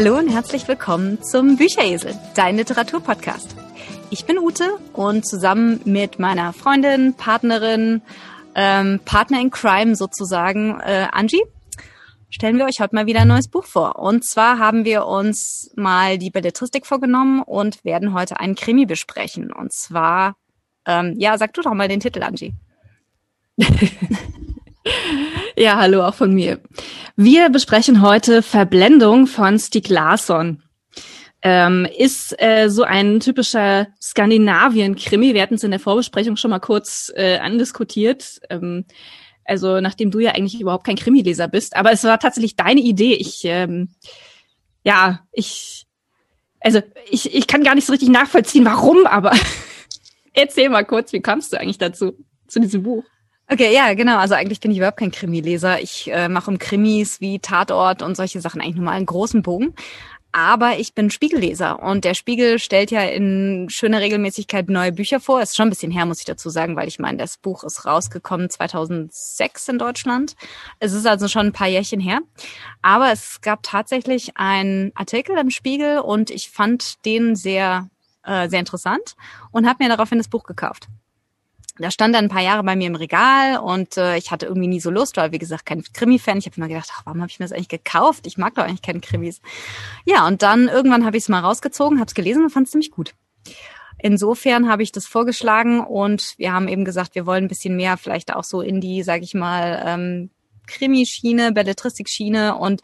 Hallo 0.00 0.16
und 0.16 0.28
herzlich 0.28 0.68
willkommen 0.68 1.20
zum 1.24 1.56
Bücheresel, 1.56 2.16
dein 2.36 2.56
Literaturpodcast. 2.56 3.56
Ich 4.10 4.26
bin 4.26 4.38
Ute 4.38 4.78
und 4.92 5.26
zusammen 5.26 5.80
mit 5.86 6.20
meiner 6.20 6.52
Freundin, 6.52 7.14
Partnerin, 7.14 8.00
ähm, 8.54 9.00
Partner 9.04 9.40
in 9.40 9.50
Crime 9.50 9.96
sozusagen, 9.96 10.78
äh, 10.78 11.08
Angie, 11.10 11.42
stellen 12.30 12.58
wir 12.58 12.66
euch 12.66 12.78
heute 12.78 12.94
mal 12.94 13.06
wieder 13.06 13.22
ein 13.22 13.26
neues 13.26 13.48
Buch 13.48 13.64
vor. 13.64 13.98
Und 13.98 14.24
zwar 14.24 14.60
haben 14.60 14.84
wir 14.84 15.04
uns 15.04 15.72
mal 15.74 16.16
die 16.16 16.30
Belletristik 16.30 16.86
vorgenommen 16.86 17.42
und 17.42 17.84
werden 17.84 18.14
heute 18.14 18.38
einen 18.38 18.54
Krimi 18.54 18.86
besprechen. 18.86 19.52
Und 19.52 19.72
zwar, 19.72 20.36
ähm, 20.86 21.16
ja, 21.18 21.36
sag 21.38 21.54
du 21.54 21.60
doch 21.60 21.74
mal 21.74 21.88
den 21.88 21.98
Titel, 21.98 22.22
Angie. 22.22 22.54
ja, 25.56 25.76
hallo 25.76 26.04
auch 26.04 26.14
von 26.14 26.32
mir. 26.34 26.60
Wir 27.16 27.50
besprechen 27.50 28.02
heute 28.02 28.42
Verblendung 28.42 29.26
von 29.26 29.58
Stieg 29.58 29.88
Larsson. 29.88 30.62
Ähm, 31.40 31.86
ist 31.96 32.34
äh, 32.42 32.68
so 32.68 32.82
ein 32.82 33.20
typischer 33.20 33.86
Skandinavien-Krimi. 34.00 35.34
Wir 35.34 35.42
hatten 35.42 35.54
es 35.54 35.62
in 35.62 35.70
der 35.70 35.78
Vorbesprechung 35.78 36.36
schon 36.36 36.50
mal 36.50 36.58
kurz 36.58 37.12
äh, 37.14 37.38
andiskutiert. 37.38 38.40
Ähm, 38.50 38.86
also 39.44 39.80
nachdem 39.80 40.10
du 40.10 40.18
ja 40.18 40.32
eigentlich 40.32 40.60
überhaupt 40.60 40.84
kein 40.84 40.96
Krimileser 40.96 41.48
bist, 41.48 41.76
aber 41.76 41.92
es 41.92 42.04
war 42.04 42.18
tatsächlich 42.18 42.56
deine 42.56 42.80
Idee. 42.80 43.14
Ich, 43.14 43.42
ähm, 43.44 43.90
ja, 44.82 45.20
ich, 45.32 45.86
also 46.60 46.82
ich, 47.08 47.34
ich 47.34 47.46
kann 47.46 47.62
gar 47.62 47.74
nicht 47.74 47.86
so 47.86 47.92
richtig 47.92 48.10
nachvollziehen, 48.10 48.64
warum, 48.64 49.06
aber 49.06 49.32
erzähl 50.34 50.68
mal 50.68 50.84
kurz, 50.84 51.12
wie 51.12 51.20
kamst 51.20 51.52
du 51.52 51.60
eigentlich 51.60 51.78
dazu, 51.78 52.12
zu 52.48 52.60
diesem 52.60 52.82
Buch? 52.82 53.04
Okay, 53.50 53.74
ja, 53.74 53.94
genau. 53.94 54.18
Also 54.18 54.34
eigentlich 54.34 54.60
bin 54.60 54.70
ich 54.70 54.76
überhaupt 54.76 54.98
kein 54.98 55.10
Krimileser. 55.10 55.80
Ich 55.80 56.10
äh, 56.12 56.28
mache 56.28 56.50
um 56.50 56.58
Krimis 56.58 57.20
wie 57.20 57.38
Tatort 57.38 58.02
und 58.02 58.16
solche 58.16 58.40
Sachen 58.40 58.60
eigentlich 58.60 58.76
nur 58.76 58.84
mal 58.84 58.92
einen 58.92 59.06
großen 59.06 59.42
Bogen 59.42 59.74
aber 60.32 60.78
ich 60.78 60.94
bin 60.94 61.10
Spiegelleser 61.10 61.82
und 61.82 62.04
der 62.04 62.14
Spiegel 62.14 62.58
stellt 62.58 62.90
ja 62.90 63.02
in 63.02 63.68
schöner 63.70 64.00
Regelmäßigkeit 64.00 64.68
neue 64.68 64.92
Bücher 64.92 65.20
vor. 65.20 65.40
Ist 65.40 65.56
schon 65.56 65.68
ein 65.68 65.70
bisschen 65.70 65.90
her, 65.90 66.06
muss 66.06 66.20
ich 66.20 66.26
dazu 66.26 66.50
sagen, 66.50 66.76
weil 66.76 66.86
ich 66.86 66.98
meine, 66.98 67.18
das 67.18 67.38
Buch 67.38 67.64
ist 67.64 67.86
rausgekommen 67.86 68.50
2006 68.50 69.68
in 69.68 69.78
Deutschland. 69.78 70.36
Es 70.80 70.92
ist 70.92 71.06
also 71.06 71.28
schon 71.28 71.46
ein 71.46 71.52
paar 71.52 71.68
Jährchen 71.68 72.00
her. 72.00 72.20
Aber 72.82 73.10
es 73.10 73.40
gab 73.40 73.62
tatsächlich 73.62 74.36
einen 74.36 74.92
Artikel 74.94 75.36
im 75.38 75.50
Spiegel 75.50 75.98
und 75.98 76.30
ich 76.30 76.50
fand 76.50 77.04
den 77.06 77.34
sehr, 77.34 77.88
äh, 78.22 78.48
sehr 78.48 78.60
interessant 78.60 79.16
und 79.50 79.66
habe 79.66 79.82
mir 79.82 79.88
daraufhin 79.88 80.18
das 80.18 80.28
Buch 80.28 80.44
gekauft 80.44 80.88
da 81.78 81.90
stand 81.90 82.14
dann 82.14 82.26
ein 82.26 82.30
paar 82.30 82.42
Jahre 82.42 82.62
bei 82.62 82.76
mir 82.76 82.86
im 82.86 82.94
Regal 82.94 83.58
und 83.58 83.96
äh, 83.96 84.16
ich 84.16 84.30
hatte 84.30 84.46
irgendwie 84.46 84.68
nie 84.68 84.80
so 84.80 84.90
Lust, 84.90 85.16
weil 85.16 85.32
wie 85.32 85.38
gesagt 85.38 85.66
kein 85.66 85.82
Krimi-Fan. 85.82 86.38
Ich 86.38 86.46
habe 86.46 86.56
immer 86.56 86.68
gedacht, 86.68 86.90
ach, 86.92 87.02
warum 87.04 87.20
habe 87.20 87.30
ich 87.30 87.38
mir 87.38 87.44
das 87.44 87.52
eigentlich 87.52 87.68
gekauft? 87.68 88.26
Ich 88.26 88.38
mag 88.38 88.54
doch 88.54 88.64
eigentlich 88.64 88.82
keine 88.82 89.00
Krimis. 89.00 89.40
Ja, 90.04 90.26
und 90.26 90.42
dann 90.42 90.68
irgendwann 90.68 91.04
habe 91.04 91.16
ich 91.16 91.24
es 91.24 91.28
mal 91.28 91.40
rausgezogen, 91.40 91.98
habe 91.98 92.08
es 92.08 92.14
gelesen 92.14 92.44
und 92.44 92.50
fand 92.50 92.66
es 92.66 92.72
ziemlich 92.72 92.90
gut. 92.90 93.14
Insofern 94.00 94.68
habe 94.68 94.82
ich 94.82 94.92
das 94.92 95.06
vorgeschlagen 95.06 95.80
und 95.80 96.34
wir 96.38 96.52
haben 96.52 96.68
eben 96.68 96.84
gesagt, 96.84 97.14
wir 97.14 97.26
wollen 97.26 97.44
ein 97.44 97.48
bisschen 97.48 97.76
mehr 97.76 97.96
vielleicht 97.96 98.34
auch 98.34 98.44
so 98.44 98.60
in 98.60 98.80
die, 98.80 99.02
sage 99.02 99.24
ich 99.24 99.34
mal, 99.34 99.82
ähm, 99.84 100.30
Krimischiene, 100.68 101.52
Belletristik-Schiene 101.52 102.56
und 102.56 102.82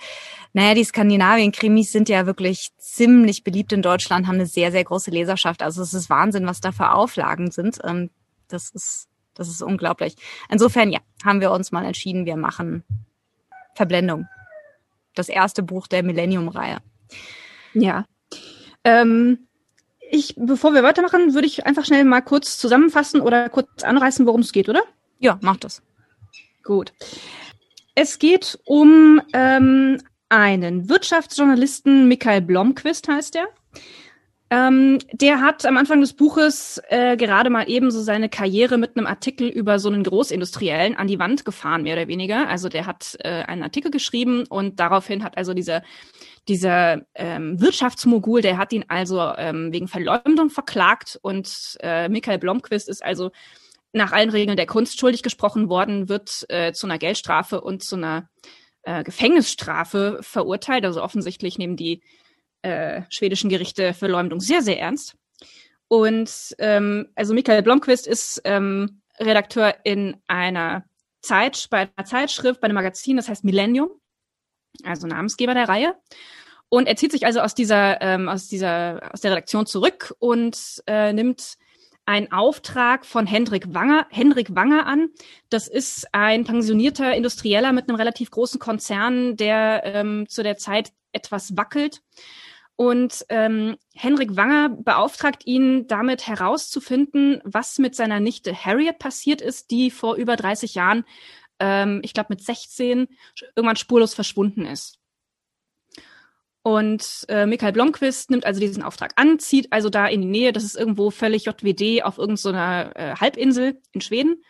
naja, 0.52 0.74
die 0.74 0.84
Skandinavien-Krimis 0.84 1.92
sind 1.92 2.08
ja 2.08 2.26
wirklich 2.26 2.70
ziemlich 2.78 3.44
beliebt 3.44 3.72
in 3.72 3.82
Deutschland, 3.82 4.26
haben 4.26 4.36
eine 4.36 4.46
sehr, 4.46 4.72
sehr 4.72 4.84
große 4.84 5.10
Leserschaft. 5.10 5.62
Also 5.62 5.82
es 5.82 5.94
ist 5.94 6.10
Wahnsinn, 6.10 6.46
was 6.46 6.60
da 6.60 6.72
für 6.72 6.92
Auflagen 6.92 7.50
sind. 7.50 7.78
Ähm, 7.84 8.10
das 8.48 8.70
ist, 8.70 9.08
das 9.34 9.48
ist 9.48 9.62
unglaublich. 9.62 10.16
Insofern, 10.50 10.92
ja, 10.92 11.00
haben 11.24 11.40
wir 11.40 11.50
uns 11.50 11.72
mal 11.72 11.84
entschieden, 11.84 12.26
wir 12.26 12.36
machen 12.36 12.84
Verblendung. 13.74 14.26
Das 15.14 15.28
erste 15.28 15.62
Buch 15.62 15.86
der 15.86 16.02
Millennium-Reihe. 16.02 16.78
Ja. 17.74 18.06
Ähm, 18.84 19.46
ich, 20.10 20.34
bevor 20.36 20.74
wir 20.74 20.82
weitermachen, 20.82 21.34
würde 21.34 21.46
ich 21.46 21.66
einfach 21.66 21.84
schnell 21.84 22.04
mal 22.04 22.20
kurz 22.20 22.58
zusammenfassen 22.58 23.20
oder 23.20 23.48
kurz 23.48 23.82
anreißen, 23.82 24.26
worum 24.26 24.40
es 24.40 24.52
geht, 24.52 24.68
oder? 24.68 24.82
Ja, 25.18 25.38
mach 25.40 25.56
das. 25.56 25.82
Gut. 26.62 26.92
Es 27.94 28.18
geht 28.18 28.58
um 28.64 29.22
ähm, 29.32 30.00
einen 30.28 30.88
Wirtschaftsjournalisten, 30.88 32.08
Michael 32.08 32.42
Blomquist 32.42 33.08
heißt 33.08 33.36
er. 33.36 33.46
Ähm, 34.54 35.00
der 35.12 35.40
hat 35.40 35.66
am 35.66 35.76
Anfang 35.76 36.00
des 36.00 36.12
Buches 36.12 36.80
äh, 36.88 37.16
gerade 37.16 37.50
mal 37.50 37.68
eben 37.68 37.90
so 37.90 38.00
seine 38.00 38.28
Karriere 38.28 38.78
mit 38.78 38.96
einem 38.96 39.06
Artikel 39.06 39.48
über 39.48 39.80
so 39.80 39.88
einen 39.88 40.04
Großindustriellen 40.04 40.96
an 40.96 41.08
die 41.08 41.18
Wand 41.18 41.44
gefahren, 41.44 41.82
mehr 41.82 41.96
oder 41.96 42.06
weniger. 42.06 42.48
Also 42.48 42.68
der 42.68 42.86
hat 42.86 43.16
äh, 43.18 43.42
einen 43.42 43.64
Artikel 43.64 43.90
geschrieben 43.90 44.44
und 44.48 44.78
daraufhin 44.78 45.24
hat 45.24 45.36
also 45.36 45.54
dieser 45.54 45.82
dieser 46.46 47.00
ähm, 47.14 47.60
Wirtschaftsmogul, 47.60 48.42
der 48.42 48.58
hat 48.58 48.72
ihn 48.72 48.84
also 48.86 49.20
ähm, 49.36 49.72
wegen 49.72 49.88
Verleumdung 49.88 50.50
verklagt 50.50 51.18
und 51.22 51.76
äh, 51.80 52.08
Michael 52.08 52.38
Blomquist 52.38 52.88
ist 52.88 53.02
also 53.02 53.32
nach 53.92 54.12
allen 54.12 54.30
Regeln 54.30 54.56
der 54.56 54.66
Kunst 54.66 55.00
schuldig 55.00 55.22
gesprochen 55.22 55.68
worden, 55.68 56.08
wird 56.08 56.44
äh, 56.48 56.72
zu 56.72 56.86
einer 56.86 56.98
Geldstrafe 56.98 57.60
und 57.60 57.82
zu 57.82 57.96
einer 57.96 58.28
äh, 58.82 59.02
Gefängnisstrafe 59.02 60.18
verurteilt. 60.20 60.84
Also 60.84 61.02
offensichtlich 61.02 61.58
nehmen 61.58 61.76
die 61.76 62.02
äh, 62.64 63.02
schwedischen 63.10 63.50
Gerichte 63.50 63.94
Verleumdung 63.94 64.40
sehr, 64.40 64.62
sehr 64.62 64.80
ernst. 64.80 65.16
Und 65.88 66.54
ähm, 66.58 67.08
also 67.14 67.34
Michael 67.34 67.62
Blomqvist 67.62 68.06
ist 68.06 68.40
ähm, 68.44 69.02
Redakteur 69.20 69.74
in 69.84 70.16
einer 70.26 70.84
Zeit, 71.20 71.68
bei 71.70 71.88
einer 71.96 72.06
Zeitschrift, 72.06 72.60
bei 72.60 72.66
einem 72.66 72.74
Magazin, 72.74 73.16
das 73.16 73.28
heißt 73.28 73.44
Millennium, 73.44 73.90
also 74.82 75.06
Namensgeber 75.06 75.54
der 75.54 75.68
Reihe. 75.68 75.94
Und 76.68 76.88
er 76.88 76.96
zieht 76.96 77.12
sich 77.12 77.26
also 77.26 77.40
aus 77.40 77.54
dieser, 77.54 78.00
ähm, 78.00 78.28
aus 78.28 78.48
dieser, 78.48 79.10
aus 79.12 79.20
der 79.20 79.32
Redaktion 79.32 79.66
zurück 79.66 80.14
und 80.18 80.82
äh, 80.86 81.12
nimmt 81.12 81.56
einen 82.06 82.32
Auftrag 82.32 83.06
von 83.06 83.26
Hendrik 83.26 83.72
Wanger, 83.72 84.06
Hendrik 84.10 84.54
Wanger 84.54 84.86
an. 84.86 85.10
Das 85.50 85.68
ist 85.68 86.06
ein 86.12 86.44
pensionierter 86.44 87.14
Industrieller 87.14 87.72
mit 87.72 87.88
einem 87.88 87.96
relativ 87.96 88.30
großen 88.30 88.58
Konzern, 88.58 89.36
der 89.36 89.82
ähm, 89.84 90.26
zu 90.28 90.42
der 90.42 90.56
Zeit 90.56 90.92
etwas 91.12 91.56
wackelt 91.56 92.02
und 92.76 93.24
ähm, 93.28 93.76
Henrik 93.94 94.36
Wanger 94.36 94.68
beauftragt 94.68 95.46
ihn 95.46 95.86
damit 95.86 96.26
herauszufinden, 96.26 97.40
was 97.44 97.78
mit 97.78 97.94
seiner 97.94 98.18
Nichte 98.18 98.52
Harriet 98.52 98.98
passiert 98.98 99.40
ist, 99.40 99.70
die 99.70 99.90
vor 99.90 100.16
über 100.16 100.34
30 100.34 100.74
Jahren, 100.74 101.04
ähm, 101.60 102.00
ich 102.02 102.14
glaube 102.14 102.28
mit 102.30 102.42
16, 102.42 103.06
irgendwann 103.54 103.76
spurlos 103.76 104.14
verschwunden 104.14 104.66
ist. 104.66 104.98
Und 106.62 107.26
äh, 107.28 107.46
Michael 107.46 107.72
Blomqvist 107.72 108.30
nimmt 108.30 108.46
also 108.46 108.58
diesen 108.58 108.82
Auftrag 108.82 109.12
an, 109.16 109.38
zieht 109.38 109.70
also 109.72 109.90
da 109.90 110.06
in 110.06 110.22
die 110.22 110.28
Nähe, 110.28 110.52
das 110.52 110.64
ist 110.64 110.76
irgendwo 110.76 111.10
völlig 111.10 111.44
JWD 111.44 112.02
auf 112.02 112.18
irgendeiner 112.18 112.90
so 112.94 113.00
äh, 113.00 113.14
Halbinsel 113.16 113.80
in 113.92 114.00
Schweden 114.00 114.42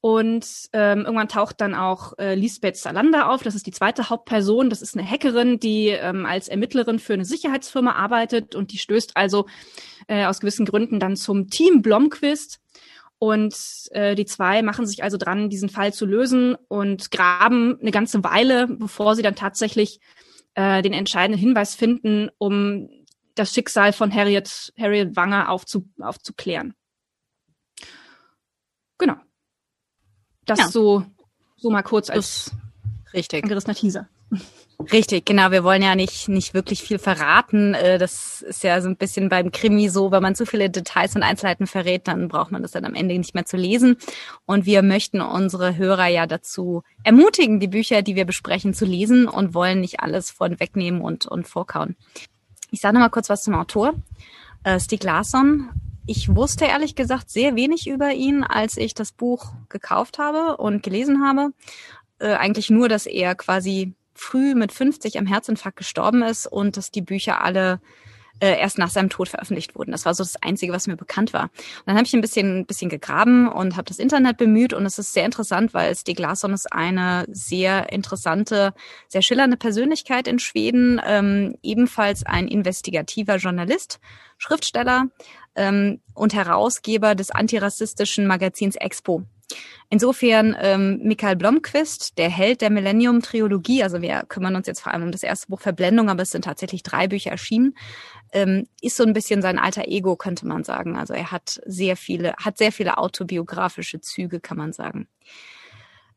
und 0.00 0.46
ähm, 0.72 1.00
irgendwann 1.00 1.28
taucht 1.28 1.60
dann 1.60 1.74
auch 1.74 2.18
äh, 2.18 2.34
Lisbeth 2.34 2.76
Salander 2.76 3.30
auf. 3.30 3.42
Das 3.42 3.54
ist 3.54 3.66
die 3.66 3.72
zweite 3.72 4.08
Hauptperson. 4.08 4.70
Das 4.70 4.80
ist 4.80 4.96
eine 4.96 5.08
Hackerin, 5.08 5.60
die 5.60 5.88
ähm, 5.88 6.24
als 6.24 6.48
Ermittlerin 6.48 6.98
für 6.98 7.12
eine 7.12 7.26
Sicherheitsfirma 7.26 7.92
arbeitet 7.92 8.54
und 8.54 8.72
die 8.72 8.78
stößt 8.78 9.16
also 9.16 9.46
äh, 10.08 10.24
aus 10.24 10.40
gewissen 10.40 10.64
Gründen 10.64 11.00
dann 11.00 11.16
zum 11.16 11.50
Team 11.50 11.82
Blomquist. 11.82 12.60
Und 13.18 13.54
äh, 13.90 14.14
die 14.14 14.24
zwei 14.24 14.62
machen 14.62 14.86
sich 14.86 15.02
also 15.02 15.18
dran, 15.18 15.50
diesen 15.50 15.68
Fall 15.68 15.92
zu 15.92 16.06
lösen 16.06 16.56
und 16.68 17.10
graben 17.10 17.78
eine 17.78 17.90
ganze 17.90 18.24
Weile, 18.24 18.66
bevor 18.68 19.14
sie 19.14 19.22
dann 19.22 19.36
tatsächlich 19.36 20.00
äh, 20.54 20.80
den 20.80 20.94
entscheidenden 20.94 21.38
Hinweis 21.38 21.74
finden, 21.74 22.30
um 22.38 22.88
das 23.34 23.52
Schicksal 23.52 23.92
von 23.92 24.14
Harriet, 24.14 24.72
Harriet 24.78 25.14
Wanger 25.16 25.50
aufzu, 25.50 25.86
aufzuklären. 26.00 26.72
Genau. 28.96 29.16
Das 30.50 30.58
ja. 30.58 30.68
so, 30.68 31.04
so 31.56 31.70
mal 31.70 31.82
kurz 31.82 32.10
als 32.10 32.50
richtig. 33.14 33.44
angerissener 33.44 33.76
Teaser. 33.76 34.08
Richtig, 34.92 35.26
genau. 35.26 35.50
Wir 35.52 35.62
wollen 35.62 35.82
ja 35.82 35.94
nicht, 35.94 36.28
nicht 36.28 36.54
wirklich 36.54 36.82
viel 36.82 36.98
verraten. 36.98 37.74
Äh, 37.74 37.98
das 37.98 38.42
ist 38.42 38.64
ja 38.64 38.80
so 38.80 38.88
ein 38.88 38.96
bisschen 38.96 39.28
beim 39.28 39.52
Krimi 39.52 39.88
so, 39.88 40.10
wenn 40.10 40.22
man 40.22 40.34
zu 40.34 40.46
viele 40.46 40.70
Details 40.70 41.14
und 41.14 41.22
Einzelheiten 41.22 41.68
verrät, 41.68 42.08
dann 42.08 42.28
braucht 42.28 42.50
man 42.50 42.62
das 42.62 42.72
dann 42.72 42.84
am 42.84 42.94
Ende 42.94 43.16
nicht 43.16 43.34
mehr 43.34 43.44
zu 43.44 43.56
lesen. 43.56 43.96
Und 44.46 44.66
wir 44.66 44.82
möchten 44.82 45.20
unsere 45.20 45.76
Hörer 45.76 46.06
ja 46.06 46.26
dazu 46.26 46.82
ermutigen, 47.04 47.60
die 47.60 47.68
Bücher, 47.68 48.02
die 48.02 48.16
wir 48.16 48.24
besprechen, 48.24 48.74
zu 48.74 48.86
lesen 48.86 49.28
und 49.28 49.54
wollen 49.54 49.80
nicht 49.80 50.00
alles 50.00 50.30
von 50.30 50.58
wegnehmen 50.58 51.00
und, 51.00 51.26
und 51.26 51.46
vorkauen. 51.46 51.94
Ich 52.72 52.80
sage 52.80 52.94
noch 52.94 53.00
mal 53.00 53.10
kurz 53.10 53.28
was 53.28 53.44
zum 53.44 53.54
Autor. 53.54 53.94
Äh, 54.64 54.80
Stieg 54.80 55.04
Larsson 55.04 55.68
ich 56.10 56.34
wusste 56.34 56.64
ehrlich 56.64 56.96
gesagt 56.96 57.30
sehr 57.30 57.54
wenig 57.54 57.86
über 57.86 58.10
ihn, 58.12 58.42
als 58.42 58.76
ich 58.76 58.94
das 58.94 59.12
Buch 59.12 59.52
gekauft 59.68 60.18
habe 60.18 60.56
und 60.56 60.82
gelesen 60.82 61.24
habe. 61.24 61.52
Äh, 62.18 62.32
eigentlich 62.34 62.68
nur, 62.68 62.88
dass 62.88 63.06
er 63.06 63.36
quasi 63.36 63.94
früh 64.12 64.56
mit 64.56 64.72
50 64.72 65.20
am 65.20 65.26
Herzinfarkt 65.26 65.78
gestorben 65.78 66.22
ist 66.22 66.48
und 66.48 66.76
dass 66.76 66.90
die 66.90 67.00
Bücher 67.00 67.44
alle 67.44 67.80
äh, 68.40 68.58
erst 68.58 68.78
nach 68.78 68.90
seinem 68.90 69.08
Tod 69.08 69.28
veröffentlicht 69.28 69.76
wurden. 69.76 69.92
Das 69.92 70.04
war 70.04 70.14
so 70.14 70.24
das 70.24 70.42
Einzige, 70.42 70.72
was 70.72 70.86
mir 70.86 70.96
bekannt 70.96 71.32
war. 71.32 71.44
Und 71.44 71.86
dann 71.86 71.96
habe 71.96 72.06
ich 72.06 72.14
ein 72.14 72.20
bisschen, 72.20 72.60
ein 72.60 72.66
bisschen 72.66 72.90
gegraben 72.90 73.46
und 73.46 73.76
habe 73.76 73.84
das 73.84 73.98
Internet 73.98 74.36
bemüht 74.36 74.72
und 74.72 74.84
es 74.86 74.98
ist 74.98 75.12
sehr 75.12 75.24
interessant, 75.24 75.74
weil 75.74 75.94
Stig 75.94 76.18
Larsson 76.18 76.52
ist 76.52 76.72
eine 76.72 77.24
sehr 77.30 77.92
interessante, 77.92 78.74
sehr 79.08 79.22
schillernde 79.22 79.56
Persönlichkeit 79.56 80.26
in 80.26 80.38
Schweden, 80.38 81.00
ähm, 81.04 81.56
ebenfalls 81.62 82.24
ein 82.26 82.48
investigativer 82.48 83.36
Journalist, 83.36 84.00
Schriftsteller 84.38 85.08
ähm, 85.54 86.00
und 86.14 86.34
Herausgeber 86.34 87.14
des 87.14 87.30
antirassistischen 87.30 88.26
Magazins 88.26 88.76
Expo. 88.76 89.24
Insofern 89.88 90.56
ähm, 90.60 91.00
Michael 91.02 91.34
Blomqvist, 91.34 92.16
der 92.18 92.30
Held 92.30 92.60
der 92.60 92.70
Millennium-Triologie, 92.70 93.82
also 93.82 94.00
wir 94.00 94.22
kümmern 94.28 94.54
uns 94.54 94.68
jetzt 94.68 94.80
vor 94.80 94.92
allem 94.92 95.04
um 95.04 95.12
das 95.12 95.24
erste 95.24 95.48
Buch 95.48 95.60
Verblendung, 95.60 96.08
aber 96.08 96.22
es 96.22 96.30
sind 96.30 96.44
tatsächlich 96.44 96.84
drei 96.84 97.08
Bücher 97.08 97.32
erschienen, 97.32 97.74
ähm, 98.32 98.68
ist 98.80 98.96
so 98.96 99.02
ein 99.02 99.12
bisschen 99.12 99.42
sein 99.42 99.58
alter 99.58 99.88
Ego, 99.88 100.14
könnte 100.14 100.46
man 100.46 100.62
sagen. 100.62 100.96
Also 100.96 101.14
er 101.14 101.32
hat 101.32 101.60
sehr 101.66 101.96
viele, 101.96 102.34
hat 102.36 102.58
sehr 102.58 102.70
viele 102.70 102.98
autobiografische 102.98 104.00
Züge, 104.00 104.38
kann 104.38 104.56
man 104.56 104.72
sagen. 104.72 105.08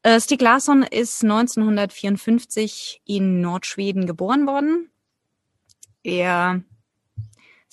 Äh, 0.03 0.19
Stig 0.19 0.41
Larsson 0.41 0.83
ist 0.83 1.23
1954 1.23 3.01
in 3.05 3.41
Nordschweden 3.41 4.05
geboren 4.05 4.45
worden. 4.45 4.91
Er, 6.03 6.61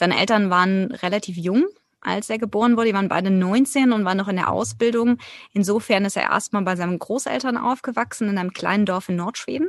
seine 0.01 0.19
Eltern 0.19 0.49
waren 0.49 0.93
relativ 0.93 1.37
jung, 1.37 1.67
als 2.01 2.31
er 2.31 2.39
geboren 2.39 2.79
wurde. 2.79 2.89
Die 2.89 2.95
waren 2.95 3.11
beide 3.11 3.31
19 3.31 3.93
und 3.93 4.07
waren 4.07 4.17
noch 4.17 4.29
in 4.29 4.37
der 4.37 4.51
Ausbildung. 4.51 5.19
Insofern 5.53 6.07
ist 6.07 6.17
er 6.17 6.31
erstmal 6.31 6.63
bei 6.63 6.75
seinen 6.75 6.99
Großeltern 6.99 7.59
aufgewachsen 7.59 8.31
in 8.31 8.39
einem 8.39 8.55
kleinen 8.55 8.87
Dorf 8.87 9.11
in 9.11 9.17
Nordschweden 9.17 9.69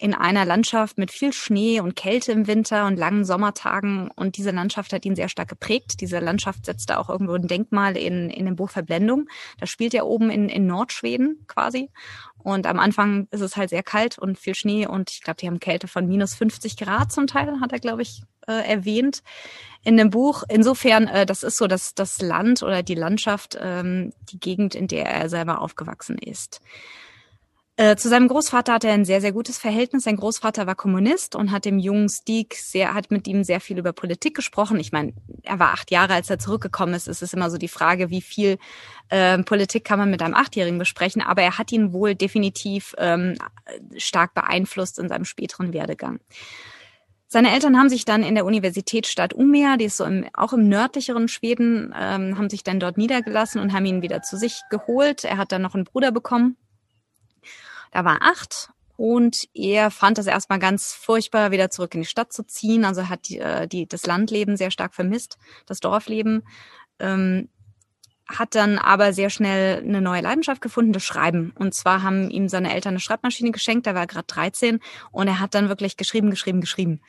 in 0.00 0.14
einer 0.14 0.46
Landschaft 0.46 0.96
mit 0.96 1.10
viel 1.10 1.32
Schnee 1.34 1.78
und 1.78 1.94
Kälte 1.94 2.32
im 2.32 2.46
Winter 2.46 2.86
und 2.86 2.96
langen 2.96 3.26
Sommertagen. 3.26 4.10
Und 4.16 4.38
diese 4.38 4.50
Landschaft 4.50 4.94
hat 4.94 5.04
ihn 5.04 5.14
sehr 5.14 5.28
stark 5.28 5.48
geprägt. 5.48 6.00
Diese 6.00 6.20
Landschaft 6.20 6.64
setzte 6.64 6.98
auch 6.98 7.10
irgendwo 7.10 7.34
ein 7.34 7.46
Denkmal 7.46 7.98
in, 7.98 8.30
in 8.30 8.46
dem 8.46 8.56
Buch 8.56 8.70
Verblendung. 8.70 9.28
Da 9.58 9.66
spielt 9.66 9.92
er 9.92 10.06
oben 10.06 10.30
in, 10.30 10.48
in 10.48 10.66
Nordschweden 10.66 11.44
quasi. 11.46 11.90
Und 12.42 12.66
am 12.66 12.78
Anfang 12.78 13.28
ist 13.30 13.40
es 13.40 13.56
halt 13.56 13.70
sehr 13.70 13.82
kalt 13.82 14.18
und 14.18 14.38
viel 14.38 14.54
Schnee 14.54 14.86
und 14.86 15.10
ich 15.10 15.22
glaube, 15.22 15.36
die 15.40 15.46
haben 15.46 15.60
Kälte 15.60 15.88
von 15.88 16.06
minus 16.06 16.34
50 16.34 16.76
Grad 16.76 17.12
zum 17.12 17.26
Teil, 17.26 17.60
hat 17.60 17.72
er, 17.72 17.80
glaube 17.80 18.02
ich, 18.02 18.22
äh, 18.46 18.68
erwähnt 18.68 19.22
in 19.82 19.96
dem 19.96 20.10
Buch. 20.10 20.44
Insofern, 20.48 21.08
äh, 21.08 21.26
das 21.26 21.42
ist 21.42 21.56
so 21.56 21.66
das, 21.66 21.94
das 21.94 22.20
Land 22.20 22.62
oder 22.62 22.82
die 22.82 22.94
Landschaft, 22.94 23.58
ähm, 23.60 24.12
die 24.30 24.40
Gegend, 24.40 24.74
in 24.74 24.88
der 24.88 25.06
er 25.06 25.28
selber 25.28 25.60
aufgewachsen 25.60 26.18
ist. 26.18 26.60
Äh, 27.80 27.96
zu 27.96 28.10
seinem 28.10 28.28
Großvater 28.28 28.74
hat 28.74 28.84
er 28.84 28.92
ein 28.92 29.06
sehr, 29.06 29.22
sehr 29.22 29.32
gutes 29.32 29.56
Verhältnis. 29.56 30.04
Sein 30.04 30.16
Großvater 30.16 30.66
war 30.66 30.74
Kommunist 30.74 31.34
und 31.34 31.50
hat 31.50 31.64
dem 31.64 31.78
jungen 31.78 32.10
Stieg 32.10 32.54
sehr, 32.54 32.92
hat 32.92 33.10
mit 33.10 33.26
ihm 33.26 33.42
sehr 33.42 33.58
viel 33.58 33.78
über 33.78 33.94
Politik 33.94 34.36
gesprochen. 34.36 34.78
Ich 34.78 34.92
meine, 34.92 35.14
er 35.44 35.58
war 35.58 35.72
acht 35.72 35.90
Jahre, 35.90 36.12
als 36.12 36.28
er 36.28 36.38
zurückgekommen 36.38 36.92
ist. 36.92 37.08
Es 37.08 37.22
ist 37.22 37.32
immer 37.32 37.48
so 37.48 37.56
die 37.56 37.68
Frage, 37.68 38.10
wie 38.10 38.20
viel 38.20 38.58
äh, 39.08 39.38
Politik 39.44 39.86
kann 39.86 39.98
man 39.98 40.10
mit 40.10 40.20
einem 40.20 40.34
Achtjährigen 40.34 40.78
besprechen. 40.78 41.22
Aber 41.22 41.40
er 41.40 41.56
hat 41.56 41.72
ihn 41.72 41.94
wohl 41.94 42.14
definitiv 42.14 42.94
ähm, 42.98 43.36
stark 43.96 44.34
beeinflusst 44.34 44.98
in 44.98 45.08
seinem 45.08 45.24
späteren 45.24 45.72
Werdegang. 45.72 46.20
Seine 47.28 47.50
Eltern 47.50 47.78
haben 47.78 47.88
sich 47.88 48.04
dann 48.04 48.22
in 48.22 48.34
der 48.34 48.44
Universitätsstadt 48.44 49.32
Umeå, 49.32 49.78
die 49.78 49.86
ist 49.86 49.96
so 49.96 50.04
im, 50.04 50.26
auch 50.34 50.52
im 50.52 50.68
nördlicheren 50.68 51.28
Schweden, 51.28 51.94
ähm, 51.98 52.36
haben 52.36 52.50
sich 52.50 52.62
dann 52.62 52.78
dort 52.78 52.98
niedergelassen 52.98 53.58
und 53.58 53.72
haben 53.72 53.86
ihn 53.86 54.02
wieder 54.02 54.20
zu 54.20 54.36
sich 54.36 54.60
geholt. 54.68 55.24
Er 55.24 55.38
hat 55.38 55.50
dann 55.50 55.62
noch 55.62 55.74
einen 55.74 55.84
Bruder 55.84 56.12
bekommen 56.12 56.58
da 57.90 58.04
war 58.04 58.18
acht 58.22 58.70
und 58.96 59.48
er 59.54 59.90
fand 59.90 60.18
es 60.18 60.26
erstmal 60.26 60.58
ganz 60.58 60.92
furchtbar, 60.92 61.52
wieder 61.52 61.70
zurück 61.70 61.94
in 61.94 62.02
die 62.02 62.06
Stadt 62.06 62.34
zu 62.34 62.44
ziehen. 62.44 62.84
Also 62.84 63.08
hat 63.08 63.28
die, 63.28 63.38
äh, 63.38 63.66
die, 63.66 63.86
das 63.86 64.04
Landleben 64.04 64.58
sehr 64.58 64.70
stark 64.70 64.94
vermisst, 64.94 65.38
das 65.64 65.80
Dorfleben. 65.80 66.42
Ähm, 66.98 67.48
hat 68.38 68.54
dann 68.54 68.78
aber 68.78 69.12
sehr 69.12 69.30
schnell 69.30 69.82
eine 69.82 70.00
neue 70.00 70.22
Leidenschaft 70.22 70.60
gefunden, 70.60 70.92
das 70.92 71.02
Schreiben. 71.02 71.52
Und 71.58 71.74
zwar 71.74 72.02
haben 72.02 72.30
ihm 72.30 72.48
seine 72.48 72.72
Eltern 72.72 72.92
eine 72.92 73.00
Schreibmaschine 73.00 73.50
geschenkt, 73.50 73.86
da 73.86 73.94
war 73.94 74.06
gerade 74.06 74.26
13 74.26 74.80
und 75.10 75.28
er 75.28 75.40
hat 75.40 75.54
dann 75.54 75.68
wirklich 75.68 75.96
geschrieben, 75.96 76.30
geschrieben, 76.30 76.60
geschrieben. 76.60 77.00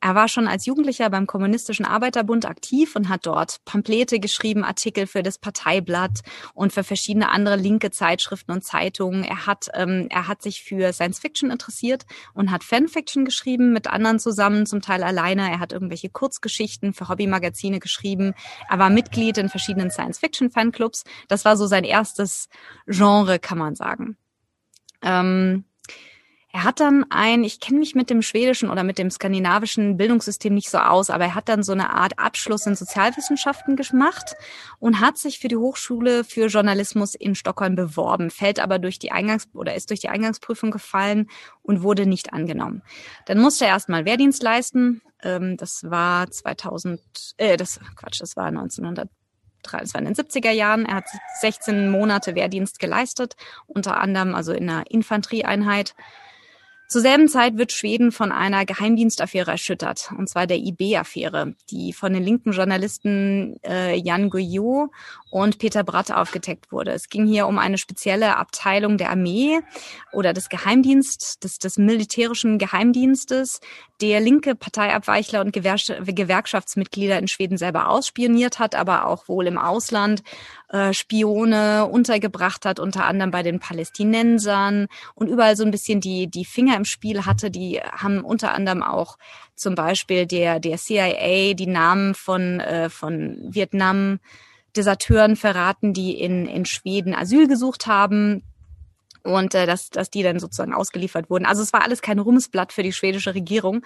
Er 0.00 0.14
war 0.14 0.28
schon 0.28 0.48
als 0.48 0.66
Jugendlicher 0.66 1.08
beim 1.10 1.26
Kommunistischen 1.26 1.86
Arbeiterbund 1.86 2.46
aktiv 2.46 2.94
und 2.96 3.08
hat 3.08 3.26
dort 3.26 3.64
Pamphlete 3.64 4.20
geschrieben, 4.20 4.64
Artikel 4.64 5.06
für 5.06 5.22
das 5.22 5.38
Parteiblatt 5.38 6.20
und 6.54 6.72
für 6.72 6.84
verschiedene 6.84 7.30
andere 7.30 7.56
linke 7.56 7.90
Zeitschriften 7.90 8.52
und 8.52 8.64
Zeitungen. 8.64 9.24
Er 9.24 9.46
hat, 9.46 9.68
ähm, 9.74 10.08
er 10.10 10.28
hat 10.28 10.42
sich 10.42 10.62
für 10.62 10.92
Science 10.92 11.18
Fiction 11.18 11.50
interessiert 11.50 12.04
und 12.34 12.50
hat 12.50 12.64
Fanfiction 12.64 13.24
geschrieben 13.24 13.72
mit 13.72 13.86
anderen 13.86 14.18
zusammen, 14.18 14.66
zum 14.66 14.82
Teil 14.82 15.02
alleine. 15.02 15.50
Er 15.50 15.60
hat 15.60 15.72
irgendwelche 15.72 16.10
Kurzgeschichten 16.10 16.92
für 16.92 17.08
Hobbymagazine 17.08 17.80
geschrieben. 17.80 18.34
Er 18.68 18.78
war 18.78 18.90
Mitglied 18.90 19.38
in 19.38 19.48
verschiedenen 19.48 19.90
Science 19.90 20.18
Fiction 20.18 20.50
Fanclubs. 20.66 21.04
Das 21.28 21.44
war 21.44 21.56
so 21.56 21.66
sein 21.66 21.84
erstes 21.84 22.48
Genre, 22.86 23.38
kann 23.38 23.58
man 23.58 23.74
sagen. 23.74 24.16
Ähm, 25.02 25.64
er 26.52 26.64
hat 26.64 26.80
dann 26.80 27.04
ein, 27.10 27.44
ich 27.44 27.60
kenne 27.60 27.80
mich 27.80 27.94
mit 27.94 28.08
dem 28.08 28.22
schwedischen 28.22 28.70
oder 28.70 28.82
mit 28.82 28.96
dem 28.96 29.10
skandinavischen 29.10 29.98
Bildungssystem 29.98 30.54
nicht 30.54 30.70
so 30.70 30.78
aus, 30.78 31.10
aber 31.10 31.24
er 31.24 31.34
hat 31.34 31.50
dann 31.50 31.62
so 31.62 31.72
eine 31.72 31.90
Art 31.90 32.18
Abschluss 32.18 32.64
in 32.66 32.74
Sozialwissenschaften 32.74 33.76
gemacht 33.76 34.34
und 34.78 35.00
hat 35.00 35.18
sich 35.18 35.38
für 35.38 35.48
die 35.48 35.58
Hochschule 35.58 36.24
für 36.24 36.46
Journalismus 36.46 37.14
in 37.14 37.34
Stockholm 37.34 37.74
beworben, 37.74 38.30
fällt 38.30 38.58
aber 38.58 38.78
durch 38.78 38.98
die 38.98 39.12
Eingangs- 39.12 39.48
oder 39.52 39.74
ist 39.74 39.90
durch 39.90 40.00
die 40.00 40.08
Eingangsprüfung 40.08 40.70
gefallen 40.70 41.28
und 41.62 41.82
wurde 41.82 42.06
nicht 42.06 42.32
angenommen. 42.32 42.82
Dann 43.26 43.38
musste 43.38 43.66
er 43.66 43.72
erstmal 43.72 44.06
Wehrdienst 44.06 44.42
leisten. 44.42 45.02
Ähm, 45.22 45.58
das 45.58 45.84
war 45.84 46.30
2000, 46.30 47.00
äh, 47.36 47.58
das 47.58 47.80
Quatsch, 47.96 48.22
das 48.22 48.34
war 48.34 48.46
1900 48.46 49.10
das 49.72 49.94
war 49.94 50.00
in 50.00 50.06
den 50.06 50.14
70er 50.14 50.50
Jahren. 50.50 50.86
Er 50.86 50.96
hat 50.96 51.08
16 51.40 51.90
Monate 51.90 52.34
Wehrdienst 52.34 52.78
geleistet, 52.78 53.36
unter 53.66 54.00
anderem 54.00 54.34
also 54.34 54.52
in 54.52 54.68
einer 54.68 54.90
Infanterieeinheit. 54.90 55.94
Zur 56.88 57.00
selben 57.00 57.28
Zeit 57.28 57.58
wird 57.58 57.72
Schweden 57.72 58.12
von 58.12 58.30
einer 58.30 58.64
Geheimdienstaffäre 58.64 59.50
erschüttert, 59.50 60.12
und 60.16 60.28
zwar 60.28 60.46
der 60.46 60.58
IB-Affäre, 60.58 61.54
die 61.68 61.92
von 61.92 62.12
den 62.12 62.22
linken 62.22 62.52
Journalisten 62.52 63.56
äh, 63.64 63.96
Jan 63.96 64.30
Guyot 64.30 64.90
und 65.30 65.58
Peter 65.58 65.82
Bratt 65.82 66.12
aufgedeckt 66.12 66.70
wurde. 66.70 66.92
Es 66.92 67.08
ging 67.08 67.26
hier 67.26 67.48
um 67.48 67.58
eine 67.58 67.76
spezielle 67.76 68.36
Abteilung 68.36 68.98
der 68.98 69.10
Armee 69.10 69.60
oder 70.12 70.32
des 70.32 70.48
Geheimdienstes, 70.48 71.40
des, 71.40 71.58
des 71.58 71.76
militärischen 71.76 72.58
Geheimdienstes, 72.58 73.60
der 74.00 74.20
linke 74.20 74.54
Parteiabweichler 74.54 75.40
und 75.40 75.52
Gewerkschaftsmitglieder 75.52 77.18
in 77.18 77.28
Schweden 77.28 77.58
selber 77.58 77.88
ausspioniert 77.88 78.58
hat, 78.58 78.74
aber 78.74 79.06
auch 79.06 79.26
wohl 79.26 79.46
im 79.46 79.58
Ausland 79.58 80.22
äh, 80.68 80.92
Spione 80.92 81.86
untergebracht 81.86 82.64
hat, 82.64 82.80
unter 82.80 83.04
anderem 83.04 83.30
bei 83.30 83.42
den 83.42 83.60
Palästinensern 83.60 84.88
und 85.14 85.28
überall 85.28 85.56
so 85.56 85.64
ein 85.64 85.70
bisschen 85.70 86.00
die, 86.00 86.28
die 86.28 86.44
Finger 86.44 86.76
im 86.76 86.84
Spiel 86.84 87.24
hatte. 87.24 87.50
Die 87.50 87.80
haben 87.80 88.22
unter 88.22 88.52
anderem 88.52 88.82
auch 88.82 89.18
zum 89.54 89.74
Beispiel 89.74 90.26
der, 90.26 90.60
der 90.60 90.76
CIA 90.76 91.54
die 91.54 91.66
Namen 91.66 92.14
von, 92.14 92.60
äh, 92.60 92.90
von 92.90 93.38
Vietnam 93.48 94.18
Deserteuren 94.76 95.36
verraten, 95.36 95.92
die 95.92 96.20
in, 96.20 96.46
in 96.46 96.66
Schweden 96.66 97.14
Asyl 97.14 97.48
gesucht 97.48 97.86
haben 97.86 98.42
und 99.22 99.54
äh, 99.54 99.66
dass, 99.66 99.90
dass 99.90 100.10
die 100.10 100.22
dann 100.22 100.38
sozusagen 100.38 100.74
ausgeliefert 100.74 101.28
wurden. 101.30 101.46
Also 101.46 101.62
es 101.62 101.72
war 101.72 101.82
alles 101.82 102.02
kein 102.02 102.18
Ruhmesblatt 102.18 102.72
für 102.72 102.82
die 102.82 102.92
schwedische 102.92 103.34
Regierung. 103.34 103.82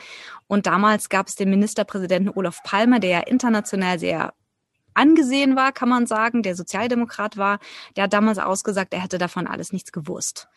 Und 0.47 0.67
damals 0.67 1.09
gab 1.09 1.29
es 1.29 1.37
den 1.37 1.51
Ministerpräsidenten 1.51 2.33
Olof 2.35 2.63
Palme, 2.63 3.01
der 3.01 3.27
international 3.29 3.99
sehr 3.99 4.33
angesehen 5.01 5.57
war, 5.57 5.73
kann 5.73 5.89
man 5.89 6.07
sagen, 6.07 6.43
der 6.43 6.55
Sozialdemokrat 6.55 7.37
war, 7.37 7.59
der 7.97 8.05
hat 8.05 8.13
damals 8.13 8.39
ausgesagt, 8.39 8.93
er 8.93 9.03
hätte 9.03 9.19
davon 9.19 9.47
alles 9.47 9.73
nichts 9.73 9.93
gewusst. 9.93 10.49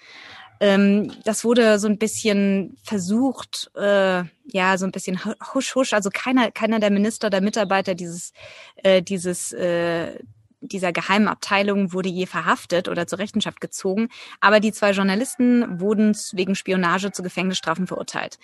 Ähm, 0.60 1.12
das 1.26 1.44
wurde 1.44 1.80
so 1.80 1.88
ein 1.88 1.98
bisschen 1.98 2.78
versucht, 2.84 3.72
äh, 3.76 4.24
ja, 4.46 4.78
so 4.78 4.86
ein 4.86 4.92
bisschen 4.92 5.20
husch 5.54 5.76
husch. 5.76 5.94
Also 5.94 6.10
keiner, 6.14 6.52
keiner 6.52 6.80
der 6.80 6.92
Minister, 6.92 7.30
der 7.30 7.42
Mitarbeiter 7.42 7.96
dieses, 7.96 8.34
äh, 8.76 9.02
dieses 9.02 9.52
äh, 9.54 10.20
dieser 10.62 10.94
geheimen 10.94 11.28
Abteilung 11.28 11.94
wurde 11.94 12.10
je 12.10 12.26
verhaftet 12.26 12.88
oder 12.88 13.06
zur 13.08 13.20
Rechenschaft 13.20 13.60
gezogen. 13.60 14.08
Aber 14.40 14.60
die 14.60 14.72
zwei 14.72 14.92
Journalisten 14.92 15.80
wurden 15.80 16.16
wegen 16.32 16.56
Spionage 16.56 17.12
zu 17.12 17.22
Gefängnisstrafen 17.22 17.88
verurteilt. 17.88 18.40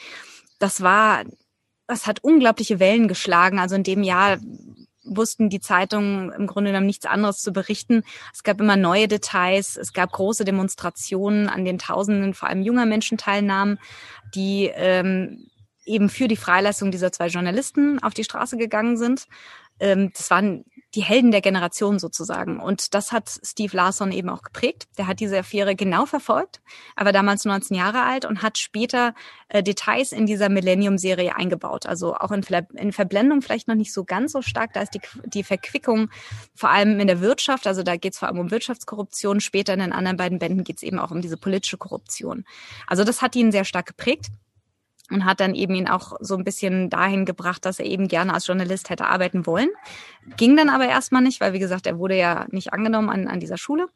Das 0.59 0.81
war, 0.81 1.23
das 1.87 2.07
hat 2.07 2.23
unglaubliche 2.23 2.79
Wellen 2.79 3.07
geschlagen. 3.07 3.59
Also 3.59 3.75
in 3.75 3.83
dem 3.83 4.03
Jahr 4.03 4.37
wussten 5.03 5.49
die 5.49 5.59
Zeitungen 5.59 6.31
im 6.31 6.47
Grunde 6.47 6.71
genommen 6.71 6.87
nichts 6.87 7.05
anderes 7.05 7.41
zu 7.41 7.51
berichten. 7.51 8.03
Es 8.33 8.43
gab 8.43 8.59
immer 8.59 8.75
neue 8.75 9.07
Details. 9.07 9.77
Es 9.77 9.93
gab 9.93 10.11
große 10.11 10.45
Demonstrationen, 10.45 11.49
an 11.49 11.65
denen 11.65 11.79
Tausenden, 11.79 12.33
vor 12.33 12.49
allem 12.49 12.61
junger 12.61 12.85
Menschen 12.85 13.17
teilnahmen, 13.17 13.79
die 14.35 14.69
ähm, 14.73 15.47
eben 15.85 16.09
für 16.09 16.27
die 16.27 16.35
Freilassung 16.35 16.91
dieser 16.91 17.11
zwei 17.11 17.27
Journalisten 17.27 18.01
auf 18.03 18.13
die 18.13 18.23
Straße 18.23 18.57
gegangen 18.57 18.97
sind. 18.97 19.27
Ähm, 19.79 20.11
das 20.15 20.29
waren 20.29 20.65
die 20.95 21.03
Helden 21.03 21.31
der 21.31 21.41
Generation 21.41 21.99
sozusagen. 21.99 22.59
Und 22.59 22.93
das 22.95 23.11
hat 23.11 23.29
Steve 23.43 23.75
Larson 23.75 24.11
eben 24.11 24.29
auch 24.29 24.41
geprägt. 24.41 24.87
Der 24.97 25.05
hat 25.07 25.19
diese 25.19 25.37
Affäre 25.37 25.75
genau 25.75 26.05
verfolgt. 26.05 26.61
Er 26.95 27.05
war 27.05 27.11
damals 27.11 27.45
19 27.45 27.77
Jahre 27.77 28.03
alt 28.03 28.25
und 28.25 28.41
hat 28.41 28.57
später 28.57 29.13
äh, 29.49 29.61
Details 29.61 30.11
in 30.11 30.25
dieser 30.25 30.49
Millennium-Serie 30.49 31.35
eingebaut. 31.35 31.85
Also 31.85 32.15
auch 32.15 32.31
in, 32.31 32.43
in, 32.75 32.91
Verblendung 32.91 33.41
vielleicht 33.41 33.67
noch 33.67 33.75
nicht 33.75 33.93
so 33.93 34.03
ganz 34.03 34.31
so 34.31 34.41
stark. 34.41 34.73
Da 34.73 34.81
ist 34.81 34.95
die, 34.95 35.01
die 35.25 35.43
Verquickung 35.43 36.09
vor 36.55 36.71
allem 36.71 36.99
in 36.99 37.07
der 37.07 37.21
Wirtschaft. 37.21 37.67
Also 37.67 37.83
da 37.83 37.95
geht 37.95 38.13
es 38.13 38.19
vor 38.19 38.27
allem 38.27 38.39
um 38.39 38.51
Wirtschaftskorruption. 38.51 39.41
Später 39.41 39.73
in 39.73 39.79
den 39.79 39.93
anderen 39.93 40.17
beiden 40.17 40.39
Bänden 40.39 40.63
geht 40.63 40.77
es 40.77 40.83
eben 40.83 40.97
auch 40.97 41.11
um 41.11 41.21
diese 41.21 41.37
politische 41.37 41.77
Korruption. 41.77 42.45
Also 42.87 43.03
das 43.03 43.21
hat 43.21 43.35
ihn 43.35 43.51
sehr 43.51 43.65
stark 43.65 43.85
geprägt 43.85 44.31
und 45.09 45.25
hat 45.25 45.39
dann 45.39 45.55
eben 45.55 45.75
ihn 45.75 45.87
auch 45.87 46.13
so 46.19 46.35
ein 46.35 46.43
bisschen 46.43 46.89
dahin 46.89 47.25
gebracht, 47.25 47.65
dass 47.65 47.79
er 47.79 47.85
eben 47.85 48.07
gerne 48.07 48.33
als 48.33 48.47
Journalist 48.47 48.89
hätte 48.89 49.05
arbeiten 49.05 49.45
wollen. 49.45 49.69
Ging 50.37 50.55
dann 50.55 50.69
aber 50.69 50.87
erstmal 50.87 51.21
nicht, 51.21 51.41
weil 51.41 51.53
wie 51.53 51.59
gesagt, 51.59 51.87
er 51.87 51.99
wurde 51.99 52.17
ja 52.17 52.45
nicht 52.51 52.73
angenommen 52.73 53.09
an, 53.09 53.27
an 53.27 53.39
dieser 53.39 53.57
Schule. 53.57 53.87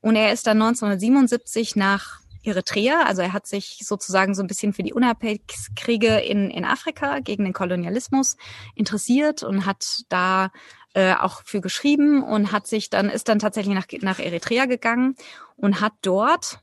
Und 0.00 0.16
er 0.16 0.32
ist 0.32 0.46
dann 0.46 0.60
1977 0.60 1.76
nach 1.76 2.20
Eritrea, 2.42 3.02
also 3.02 3.20
er 3.20 3.34
hat 3.34 3.46
sich 3.46 3.80
sozusagen 3.84 4.34
so 4.34 4.42
ein 4.42 4.46
bisschen 4.46 4.72
für 4.72 4.82
die 4.82 4.94
Unabhängigkeitskriege 4.94 6.20
in, 6.20 6.50
in 6.50 6.64
Afrika 6.64 7.18
gegen 7.20 7.44
den 7.44 7.52
Kolonialismus 7.52 8.38
interessiert 8.74 9.42
und 9.42 9.66
hat 9.66 10.04
da 10.08 10.50
äh, 10.94 11.14
auch 11.14 11.42
für 11.44 11.60
geschrieben 11.60 12.22
und 12.22 12.50
hat 12.50 12.66
sich 12.66 12.88
dann, 12.88 13.10
ist 13.10 13.28
dann 13.28 13.38
tatsächlich 13.38 13.74
nach, 13.74 13.86
nach 14.00 14.18
Eritrea 14.18 14.64
gegangen 14.64 15.16
und 15.56 15.80
hat 15.80 15.92
dort 16.02 16.60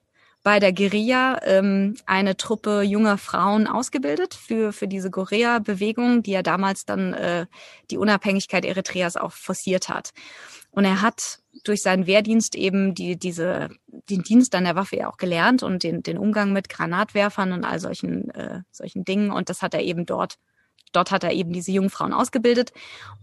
bei 0.48 0.62
der 0.62 0.72
Guerilla 0.72 1.42
ähm, 1.44 1.98
eine 2.06 2.38
Truppe 2.38 2.82
junger 2.82 3.18
Frauen 3.18 3.68
ausgebildet 3.68 4.34
für, 4.34 4.72
für 4.72 4.88
diese 4.88 5.12
Guerilla-Bewegung, 5.12 6.24
die 6.24 6.32
ja 6.32 6.42
damals 6.42 6.86
dann 6.86 7.13
äh, 7.13 7.48
die 7.92 7.98
Unabhängigkeit 7.98 8.63
Eritreas 8.63 9.18
auch 9.18 9.34
forciert 9.34 9.89
hat. 9.89 10.12
Und 10.72 10.86
er 10.86 11.01
hat 11.01 11.39
durch 11.66 11.82
seinen 11.82 12.08
Wehrdienst 12.08 12.56
eben 12.56 12.96
die, 12.96 13.20
diese, 13.20 13.68
den 14.10 14.24
Dienst 14.24 14.56
an 14.56 14.63
der 14.63 14.77
Waffe 14.77 14.96
ja 14.96 15.10
auch 15.10 15.18
gelernt 15.18 15.63
und 15.63 15.84
den, 15.84 16.01
den 16.01 16.18
Umgang 16.18 16.54
mit 16.54 16.70
Granatwerfern 16.70 17.51
und 17.51 17.66
all 17.66 17.82
solchen, 17.82 18.30
äh, 18.30 18.62
solchen 18.72 19.04
Dingen. 19.04 19.32
Und 19.32 19.50
das 19.50 19.62
hat 19.62 19.74
er 19.74 19.82
eben 19.82 20.06
dort 20.06 20.36
dort 20.91 21.12
hat 21.12 21.24
er 21.24 21.31
eben 21.31 21.53
diese 21.53 21.72
jungen 21.72 21.89
Frauen 21.89 22.13
ausgebildet 22.13 22.74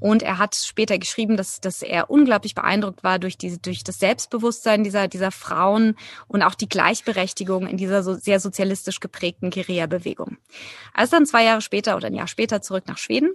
und 0.01 0.23
er 0.23 0.39
hat 0.39 0.55
später 0.55 0.99
geschrieben, 0.99 1.37
dass, 1.37 1.61
dass 1.61 1.83
er 1.83 2.11
unglaublich 2.11 2.55
beeindruckt 2.55 3.03
war 3.03 3.19
durch 3.19 3.37
diese, 3.37 3.59
durch 3.59 3.85
das 3.85 3.99
Selbstbewusstsein 3.99 4.85
dieser, 4.85 5.09
dieser 5.09 5.31
Frauen 5.31 5.97
und 6.29 6.43
auch 6.43 6.55
die 6.55 6.69
Gleichberechtigung 6.69 7.67
in 7.67 7.77
dieser 7.77 8.03
so 8.03 8.15
sehr 8.15 8.41
sozialistisch 8.41 9.01
geprägten 9.01 9.51
Guerilla-Bewegung. 9.51 10.39
Er 10.95 11.05
ist 11.05 11.13
dann 11.13 11.27
zwei 11.27 11.45
Jahre 11.45 11.61
später 11.61 11.97
oder 11.97 12.07
ein 12.07 12.15
Jahr 12.15 12.29
später 12.29 12.63
zurück 12.63 12.85
nach 12.87 12.99
Schweden 12.99 13.31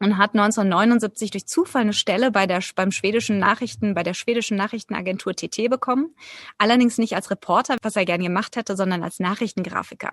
und 0.00 0.18
hat 0.18 0.34
1979 0.34 1.30
durch 1.30 1.46
Zufall 1.46 1.82
eine 1.82 1.94
Stelle 1.94 2.30
bei 2.30 2.46
der, 2.46 2.62
beim 2.74 2.92
schwedischen 2.92 3.38
Nachrichten, 3.38 3.94
bei 3.94 4.02
der 4.02 4.14
schwedischen 4.14 4.56
Nachrichtenagentur 4.56 5.34
TT 5.34 5.70
bekommen. 5.70 6.14
Allerdings 6.58 6.98
nicht 6.98 7.14
als 7.14 7.30
Reporter, 7.30 7.76
was 7.82 7.96
er 7.96 8.04
gern 8.04 8.22
gemacht 8.22 8.56
hätte, 8.56 8.76
sondern 8.76 9.02
als 9.02 9.20
Nachrichtengrafiker. 9.20 10.12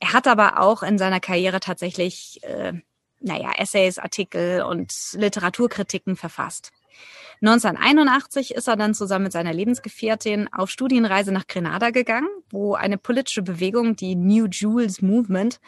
Er 0.00 0.12
hat 0.12 0.26
aber 0.26 0.60
auch 0.60 0.82
in 0.82 0.98
seiner 0.98 1.20
Karriere 1.20 1.60
tatsächlich, 1.60 2.40
äh, 2.42 2.72
naja, 3.20 3.52
Essays, 3.56 3.98
Artikel 3.98 4.62
und 4.62 4.92
Literaturkritiken 5.14 6.16
verfasst. 6.16 6.72
1981 7.40 8.54
ist 8.54 8.68
er 8.68 8.76
dann 8.76 8.94
zusammen 8.94 9.24
mit 9.24 9.32
seiner 9.32 9.52
Lebensgefährtin 9.52 10.48
auf 10.52 10.70
Studienreise 10.70 11.32
nach 11.32 11.48
Grenada 11.48 11.90
gegangen, 11.90 12.28
wo 12.50 12.74
eine 12.74 12.98
politische 12.98 13.42
Bewegung, 13.42 13.96
die 13.96 14.14
New 14.14 14.46
Jules 14.46 15.02
Movement, 15.02 15.58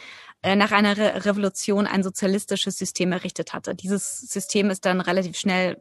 äh, 0.42 0.54
nach 0.54 0.70
einer 0.70 0.96
Re 0.96 1.24
Revolution 1.24 1.86
ein 1.86 2.04
sozialistisches 2.04 2.78
System 2.78 3.10
errichtet 3.10 3.54
hatte. 3.54 3.74
Dieses 3.74 4.20
System 4.20 4.70
ist 4.70 4.84
dann 4.84 5.00
relativ 5.00 5.36
schnell 5.36 5.80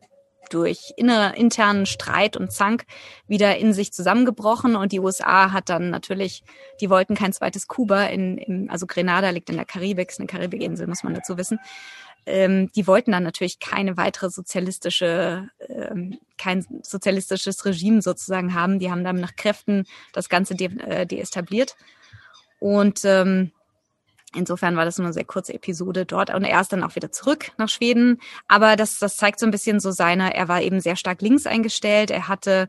durch 0.50 0.94
innere, 0.98 1.36
internen 1.36 1.86
Streit 1.86 2.38
und 2.38 2.52
Zank 2.52 2.86
wieder 3.28 3.58
in 3.58 3.74
sich 3.74 3.94
zusammengebrochen 3.94 4.76
und 4.76 4.92
die 4.92 5.00
USA 5.00 5.52
hat 5.52 5.70
dann 5.70 5.90
natürlich, 5.90 6.44
die 6.82 6.90
wollten 6.90 7.16
kein 7.16 7.34
zweites 7.34 7.68
Kuba 7.68 8.06
in, 8.06 8.38
in 8.38 8.70
also 8.70 8.86
Grenada 8.86 9.30
liegt 9.30 9.50
in 9.50 9.56
der 9.56 9.66
Karibik, 9.66 10.10
ist 10.10 10.20
eine 10.20 10.28
Karibikinsel, 10.28 10.88
muss 10.88 11.04
man 11.04 11.14
dazu 11.14 11.38
wissen. 11.38 11.60
Ähm, 12.26 12.72
die 12.74 12.88
wollten 12.88 13.12
dann 13.12 13.24
natürlich 13.24 13.60
keine 13.60 13.98
weitere 13.98 14.30
sozialistische, 14.30 15.50
ähm, 15.68 16.20
kein 16.38 16.66
sozialistisches 16.82 17.66
Regime 17.66 18.02
sozusagen 18.02 18.54
haben. 18.54 18.80
Die 18.80 18.90
haben 18.90 19.04
dann 19.04 19.18
nach 19.18 19.36
Kräften 19.36 19.86
das 20.14 20.30
Ganze 20.30 20.56
de 20.56 20.80
äh, 20.80 21.06
deestabliert. 21.06 21.76
Und 22.60 23.02
ähm, 23.04 23.52
Insofern 24.36 24.76
war 24.76 24.86
das 24.86 24.98
nur 24.98 25.06
eine 25.06 25.14
sehr 25.14 25.26
kurze 25.26 25.54
Episode 25.54 26.06
dort 26.06 26.34
und 26.34 26.44
er 26.44 26.60
ist 26.62 26.74
dann 26.74 26.84
auch 26.84 26.96
wieder 26.96 27.12
zurück 27.12 27.52
nach 27.58 27.70
Schweden. 27.70 28.20
Aber 28.48 28.76
das, 28.76 29.00
das 29.00 29.18
zeigt 29.18 29.40
so 29.40 29.46
ein 29.46 29.52
bisschen 29.52 29.80
so 29.80 29.92
seine, 29.92 30.34
er 30.36 30.48
war 30.48 30.62
eben 30.62 30.80
sehr 30.80 30.96
stark 30.96 31.22
links 31.22 31.46
eingestellt. 31.46 32.12
Er 32.12 32.28
hatte 32.28 32.68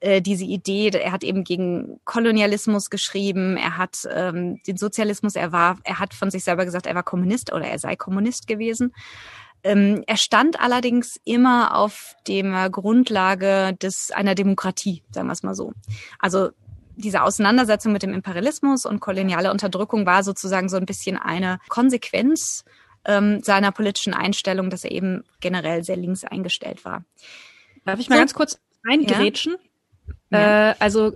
äh, 0.00 0.20
diese 0.20 0.44
Idee, 0.44 0.90
er 0.90 1.12
hat 1.12 1.24
eben 1.24 1.44
gegen 1.44 2.00
Kolonialismus 2.04 2.90
geschrieben, 2.90 3.56
er 3.56 3.78
hat 3.78 4.06
ähm, 4.14 4.60
den 4.66 4.76
Sozialismus, 4.76 5.36
er 5.36 5.52
war, 5.52 5.78
er 5.84 5.98
hat 5.98 6.14
von 6.14 6.30
sich 6.30 6.44
selber 6.44 6.64
gesagt, 6.64 6.86
er 6.86 6.94
war 6.94 7.02
Kommunist 7.02 7.52
oder 7.52 7.66
er 7.66 7.78
sei 7.78 7.96
Kommunist 7.96 8.46
gewesen. 8.46 8.92
Ähm, 9.62 10.04
er 10.06 10.16
stand 10.16 10.60
allerdings 10.60 11.18
immer 11.24 11.76
auf 11.76 12.14
dem 12.28 12.54
Grundlage 12.70 13.74
des 13.80 14.10
einer 14.10 14.34
Demokratie, 14.34 15.02
sagen 15.10 15.28
wir 15.28 15.32
es 15.32 15.42
mal 15.42 15.54
so. 15.54 15.72
Also 16.18 16.50
diese 16.96 17.22
Auseinandersetzung 17.22 17.92
mit 17.92 18.02
dem 18.02 18.12
Imperialismus 18.12 18.86
und 18.86 19.00
koloniale 19.00 19.50
Unterdrückung 19.50 20.06
war 20.06 20.22
sozusagen 20.22 20.68
so 20.68 20.76
ein 20.76 20.86
bisschen 20.86 21.16
eine 21.16 21.60
Konsequenz 21.68 22.64
ähm, 23.04 23.42
seiner 23.42 23.72
politischen 23.72 24.14
Einstellung, 24.14 24.70
dass 24.70 24.84
er 24.84 24.90
eben 24.90 25.24
generell 25.40 25.84
sehr 25.84 25.96
links 25.96 26.24
eingestellt 26.24 26.84
war. 26.84 27.04
Darf 27.84 28.00
ich 28.00 28.08
mal 28.08 28.16
so, 28.16 28.20
ganz 28.20 28.34
kurz 28.34 28.60
eingrätschen? 28.84 29.56
Ja. 30.30 30.70
Äh, 30.70 30.74
also 30.78 31.12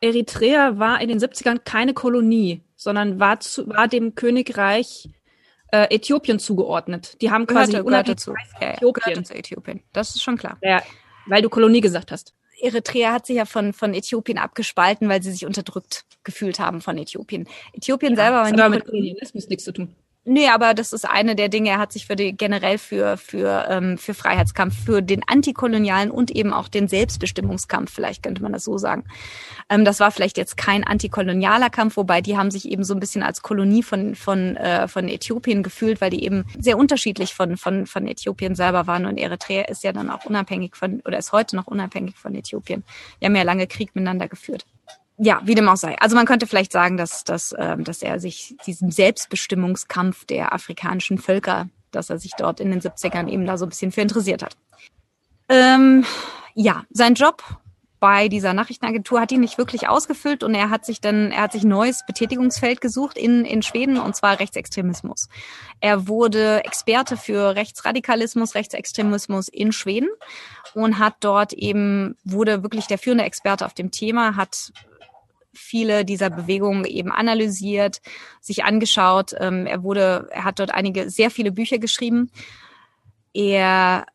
Eritrea 0.00 0.78
war 0.78 1.00
in 1.00 1.08
den 1.08 1.18
70ern 1.18 1.60
keine 1.64 1.94
Kolonie, 1.94 2.62
sondern 2.74 3.20
war, 3.20 3.40
zu, 3.40 3.68
war 3.68 3.86
dem 3.86 4.14
Königreich 4.14 5.08
äh, 5.72 5.94
Äthiopien 5.94 6.38
zugeordnet. 6.38 7.20
Die 7.20 7.30
haben 7.30 7.46
quasi 7.46 7.72
gehörte, 7.72 7.90
gehörte 7.90 8.16
zu. 8.16 8.34
Äthiopien. 8.60 9.16
Ja, 9.16 9.24
zu 9.24 9.34
Äthiopien. 9.34 9.82
Das 9.92 10.10
ist 10.16 10.22
schon 10.22 10.36
klar. 10.36 10.58
Ja, 10.62 10.82
weil 11.26 11.42
du 11.42 11.48
Kolonie 11.48 11.80
gesagt 11.80 12.10
hast. 12.10 12.34
Eritrea 12.60 13.12
hat 13.12 13.26
sich 13.26 13.36
ja 13.36 13.44
von, 13.44 13.72
von 13.72 13.94
Äthiopien 13.94 14.38
abgespalten, 14.38 15.08
weil 15.08 15.22
sie 15.22 15.32
sich 15.32 15.46
unterdrückt 15.46 16.04
gefühlt 16.24 16.58
haben 16.58 16.80
von 16.80 16.98
Äthiopien. 16.98 17.48
Äthiopien 17.72 18.12
ja, 18.12 18.24
selber 18.24 18.36
war 18.42 18.50
nicht. 18.50 18.68
mit 18.68 18.84
Kolonialismus 18.84 19.48
nichts 19.48 19.64
zu 19.64 19.72
tun. 19.72 19.94
Nee, 20.24 20.48
aber 20.48 20.74
das 20.74 20.92
ist 20.92 21.08
eine 21.08 21.34
der 21.34 21.48
Dinge. 21.48 21.70
Er 21.70 21.78
hat 21.78 21.92
sich 21.92 22.06
für 22.06 22.14
die 22.14 22.36
generell 22.36 22.76
für 22.76 23.16
für 23.16 23.66
ähm, 23.70 23.96
für 23.96 24.12
Freiheitskampf, 24.12 24.74
für 24.84 25.00
den 25.00 25.22
antikolonialen 25.26 26.10
und 26.10 26.30
eben 26.30 26.52
auch 26.52 26.68
den 26.68 26.88
Selbstbestimmungskampf, 26.88 27.90
vielleicht 27.90 28.22
könnte 28.22 28.42
man 28.42 28.52
das 28.52 28.64
so 28.64 28.76
sagen. 28.76 29.04
Ähm, 29.70 29.86
das 29.86 29.98
war 29.98 30.10
vielleicht 30.10 30.36
jetzt 30.36 30.58
kein 30.58 30.84
antikolonialer 30.84 31.70
Kampf, 31.70 31.96
wobei 31.96 32.20
die 32.20 32.36
haben 32.36 32.50
sich 32.50 32.70
eben 32.70 32.84
so 32.84 32.92
ein 32.92 33.00
bisschen 33.00 33.22
als 33.22 33.40
Kolonie 33.40 33.82
von 33.82 34.14
von 34.14 34.56
äh, 34.56 34.88
von 34.88 35.08
Äthiopien 35.08 35.62
gefühlt, 35.62 36.02
weil 36.02 36.10
die 36.10 36.22
eben 36.22 36.44
sehr 36.58 36.76
unterschiedlich 36.76 37.34
von 37.34 37.56
von 37.56 37.86
von 37.86 38.06
Äthiopien 38.06 38.54
selber 38.54 38.86
waren 38.86 39.06
und 39.06 39.16
Eritrea 39.16 39.62
ist 39.62 39.84
ja 39.84 39.92
dann 39.92 40.10
auch 40.10 40.26
unabhängig 40.26 40.76
von 40.76 41.00
oder 41.06 41.16
ist 41.16 41.32
heute 41.32 41.56
noch 41.56 41.66
unabhängig 41.66 42.16
von 42.16 42.34
Äthiopien. 42.34 42.84
Die 43.22 43.24
haben 43.24 43.36
ja 43.36 43.42
lange 43.42 43.66
Krieg 43.66 43.94
miteinander 43.94 44.28
geführt 44.28 44.66
ja, 45.22 45.40
wie 45.44 45.54
dem 45.54 45.68
auch 45.68 45.76
sei. 45.76 45.96
Also 46.00 46.16
man 46.16 46.24
könnte 46.24 46.46
vielleicht 46.46 46.72
sagen, 46.72 46.96
dass, 46.96 47.24
dass, 47.24 47.54
ähm, 47.58 47.84
dass 47.84 48.02
er 48.02 48.18
sich 48.20 48.56
diesem 48.66 48.90
Selbstbestimmungskampf 48.90 50.24
der 50.24 50.54
afrikanischen 50.54 51.18
Völker, 51.18 51.68
dass 51.90 52.08
er 52.08 52.18
sich 52.18 52.32
dort 52.38 52.58
in 52.58 52.70
den 52.70 52.80
70ern 52.80 53.28
eben 53.28 53.44
da 53.44 53.58
so 53.58 53.66
ein 53.66 53.68
bisschen 53.68 53.92
für 53.92 54.00
interessiert 54.00 54.42
hat. 54.42 54.56
Ähm, 55.50 56.06
ja, 56.54 56.84
sein 56.90 57.14
Job 57.14 57.42
bei 57.98 58.28
dieser 58.28 58.54
Nachrichtenagentur 58.54 59.20
hat 59.20 59.30
ihn 59.30 59.40
nicht 59.40 59.58
wirklich 59.58 59.88
ausgefüllt 59.88 60.42
und 60.42 60.54
er 60.54 60.70
hat 60.70 60.86
sich 60.86 61.02
dann, 61.02 61.32
er 61.32 61.42
hat 61.42 61.52
sich 61.52 61.64
neues 61.64 62.06
Betätigungsfeld 62.06 62.80
gesucht 62.80 63.18
in, 63.18 63.44
in 63.44 63.60
Schweden 63.60 63.98
und 63.98 64.16
zwar 64.16 64.40
Rechtsextremismus. 64.40 65.28
Er 65.80 66.08
wurde 66.08 66.64
Experte 66.64 67.18
für 67.18 67.56
Rechtsradikalismus, 67.56 68.54
Rechtsextremismus 68.54 69.48
in 69.48 69.72
Schweden 69.72 70.08
und 70.72 70.98
hat 70.98 71.16
dort 71.20 71.52
eben, 71.52 72.16
wurde 72.24 72.62
wirklich 72.62 72.86
der 72.86 72.96
führende 72.96 73.24
Experte 73.24 73.66
auf 73.66 73.74
dem 73.74 73.90
Thema, 73.90 74.34
hat 74.34 74.72
viele 75.52 76.04
dieser 76.04 76.30
Bewegungen 76.30 76.84
eben 76.84 77.12
analysiert, 77.12 78.00
sich 78.40 78.64
angeschaut. 78.64 79.34
Ähm, 79.38 79.66
er 79.66 79.82
wurde, 79.82 80.28
er 80.30 80.44
hat 80.44 80.58
dort 80.58 80.72
einige, 80.72 81.10
sehr 81.10 81.30
viele 81.30 81.52
Bücher 81.52 81.78
geschrieben. 81.78 82.30
Er 83.32 84.06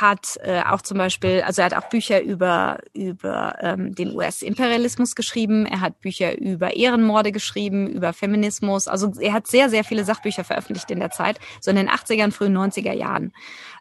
hat 0.00 0.38
äh, 0.42 0.62
auch 0.62 0.80
zum 0.80 0.96
Beispiel, 0.96 1.42
also 1.42 1.60
er 1.60 1.66
hat 1.66 1.74
auch 1.74 1.88
Bücher 1.90 2.22
über 2.22 2.78
über 2.94 3.56
ähm, 3.60 3.94
den 3.94 4.14
US-Imperialismus 4.14 5.14
geschrieben. 5.14 5.66
Er 5.66 5.80
hat 5.80 6.00
Bücher 6.00 6.38
über 6.38 6.74
Ehrenmorde 6.74 7.30
geschrieben, 7.30 7.88
über 7.88 8.12
Feminismus. 8.12 8.88
Also 8.88 9.12
er 9.20 9.34
hat 9.34 9.46
sehr 9.46 9.68
sehr 9.68 9.84
viele 9.84 10.04
Sachbücher 10.04 10.44
veröffentlicht 10.44 10.90
in 10.90 11.00
der 11.00 11.10
Zeit, 11.10 11.38
so 11.60 11.70
in 11.70 11.76
den 11.76 11.90
80er 11.90 12.24
und 12.24 12.32
frühen 12.32 12.56
90er 12.56 12.92
Jahren. 12.94 13.32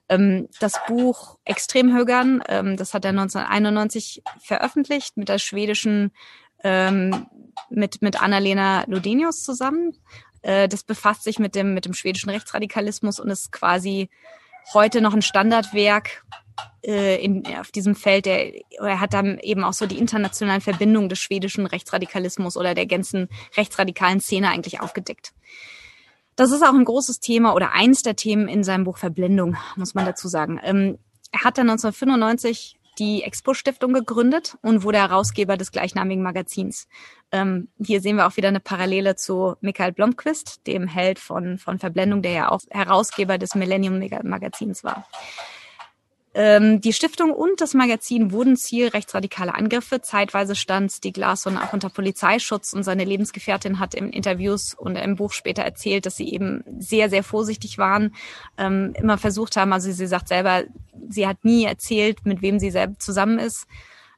Ähm, 0.09 0.49
das 0.59 0.73
Buch 0.87 1.37
Extremhögern, 1.45 2.43
ähm, 2.49 2.75
das 2.75 2.93
hat 2.93 3.05
er 3.05 3.11
1991 3.11 4.21
veröffentlicht 4.41 5.15
mit 5.15 5.29
der 5.29 5.39
schwedischen 5.39 6.11
ähm, 6.63 7.27
mit, 7.69 8.01
mit 8.01 8.21
Annalena 8.21 8.83
Lodenius 8.87 9.43
zusammen. 9.43 9.93
Äh, 10.41 10.67
das 10.67 10.83
befasst 10.83 11.23
sich 11.23 11.39
mit 11.39 11.55
dem, 11.55 11.73
mit 11.73 11.85
dem 11.85 11.93
schwedischen 11.93 12.29
Rechtsradikalismus 12.29 13.19
und 13.19 13.29
ist 13.29 13.51
quasi 13.51 14.09
heute 14.73 15.01
noch 15.01 15.13
ein 15.13 15.21
Standardwerk 15.21 16.23
äh, 16.83 17.23
in, 17.23 17.45
auf 17.59 17.71
diesem 17.71 17.95
Feld. 17.95 18.25
Der, 18.25 18.53
er 18.79 18.99
hat 18.99 19.13
dann 19.13 19.39
eben 19.39 19.63
auch 19.63 19.73
so 19.73 19.85
die 19.85 19.97
internationalen 19.97 20.61
Verbindungen 20.61 21.09
des 21.09 21.19
schwedischen 21.19 21.65
Rechtsradikalismus 21.65 22.57
oder 22.57 22.73
der 22.73 22.85
ganzen 22.85 23.29
rechtsradikalen 23.55 24.19
Szene 24.19 24.49
eigentlich 24.49 24.81
aufgedeckt. 24.81 25.33
Das 26.35 26.51
ist 26.51 26.63
auch 26.63 26.73
ein 26.73 26.85
großes 26.85 27.19
Thema 27.19 27.53
oder 27.53 27.73
eins 27.73 28.03
der 28.03 28.15
Themen 28.15 28.47
in 28.47 28.63
seinem 28.63 28.83
Buch 28.83 28.97
Verblendung, 28.97 29.57
muss 29.75 29.93
man 29.93 30.05
dazu 30.05 30.27
sagen. 30.27 30.59
Ähm, 30.63 30.97
er 31.31 31.43
hat 31.43 31.57
dann 31.57 31.69
1995 31.69 32.77
die 33.01 33.23
Expo-Stiftung 33.23 33.93
gegründet 33.93 34.59
und 34.61 34.83
wurde 34.83 34.99
Herausgeber 34.99 35.57
des 35.57 35.71
gleichnamigen 35.71 36.21
Magazins. 36.21 36.87
Ähm, 37.31 37.69
hier 37.83 37.99
sehen 37.99 38.17
wir 38.17 38.27
auch 38.27 38.37
wieder 38.37 38.49
eine 38.49 38.59
Parallele 38.59 39.15
zu 39.15 39.55
Michael 39.59 39.91
Blomqvist, 39.91 40.67
dem 40.67 40.87
Held 40.87 41.17
von, 41.17 41.57
von 41.57 41.79
Verblendung, 41.79 42.21
der 42.21 42.31
ja 42.31 42.51
auch 42.51 42.61
Herausgeber 42.69 43.39
des 43.39 43.55
Millennium-Magazins 43.55 44.83
war. 44.83 45.07
Ähm, 46.33 46.79
die 46.79 46.93
Stiftung 46.93 47.31
und 47.31 47.59
das 47.59 47.73
Magazin 47.73 48.31
wurden 48.31 48.55
Ziel 48.55 48.87
rechtsradikaler 48.87 49.55
Angriffe. 49.55 50.01
Zeitweise 50.01 50.55
stand 50.55 50.91
Stieg 50.91 51.17
Larsson 51.17 51.57
auch 51.57 51.73
unter 51.73 51.89
Polizeischutz 51.89 52.71
und 52.71 52.83
seine 52.83 53.03
Lebensgefährtin 53.03 53.79
hat 53.79 53.93
in 53.93 54.11
Interviews 54.11 54.73
und 54.73 54.95
im 54.95 55.15
Buch 55.15 55.33
später 55.33 55.63
erzählt, 55.63 56.05
dass 56.05 56.15
sie 56.15 56.31
eben 56.31 56.63
sehr, 56.79 57.09
sehr 57.09 57.23
vorsichtig 57.23 57.77
waren, 57.77 58.15
ähm, 58.57 58.93
immer 58.95 59.17
versucht 59.17 59.57
haben, 59.57 59.73
also 59.73 59.91
sie 59.91 60.07
sagt 60.07 60.29
selber, 60.29 60.63
sie 61.09 61.27
hat 61.27 61.43
nie 61.43 61.65
erzählt, 61.65 62.25
mit 62.25 62.41
wem 62.41 62.59
sie 62.59 62.71
selbst 62.71 63.01
zusammen 63.01 63.37
ist, 63.37 63.67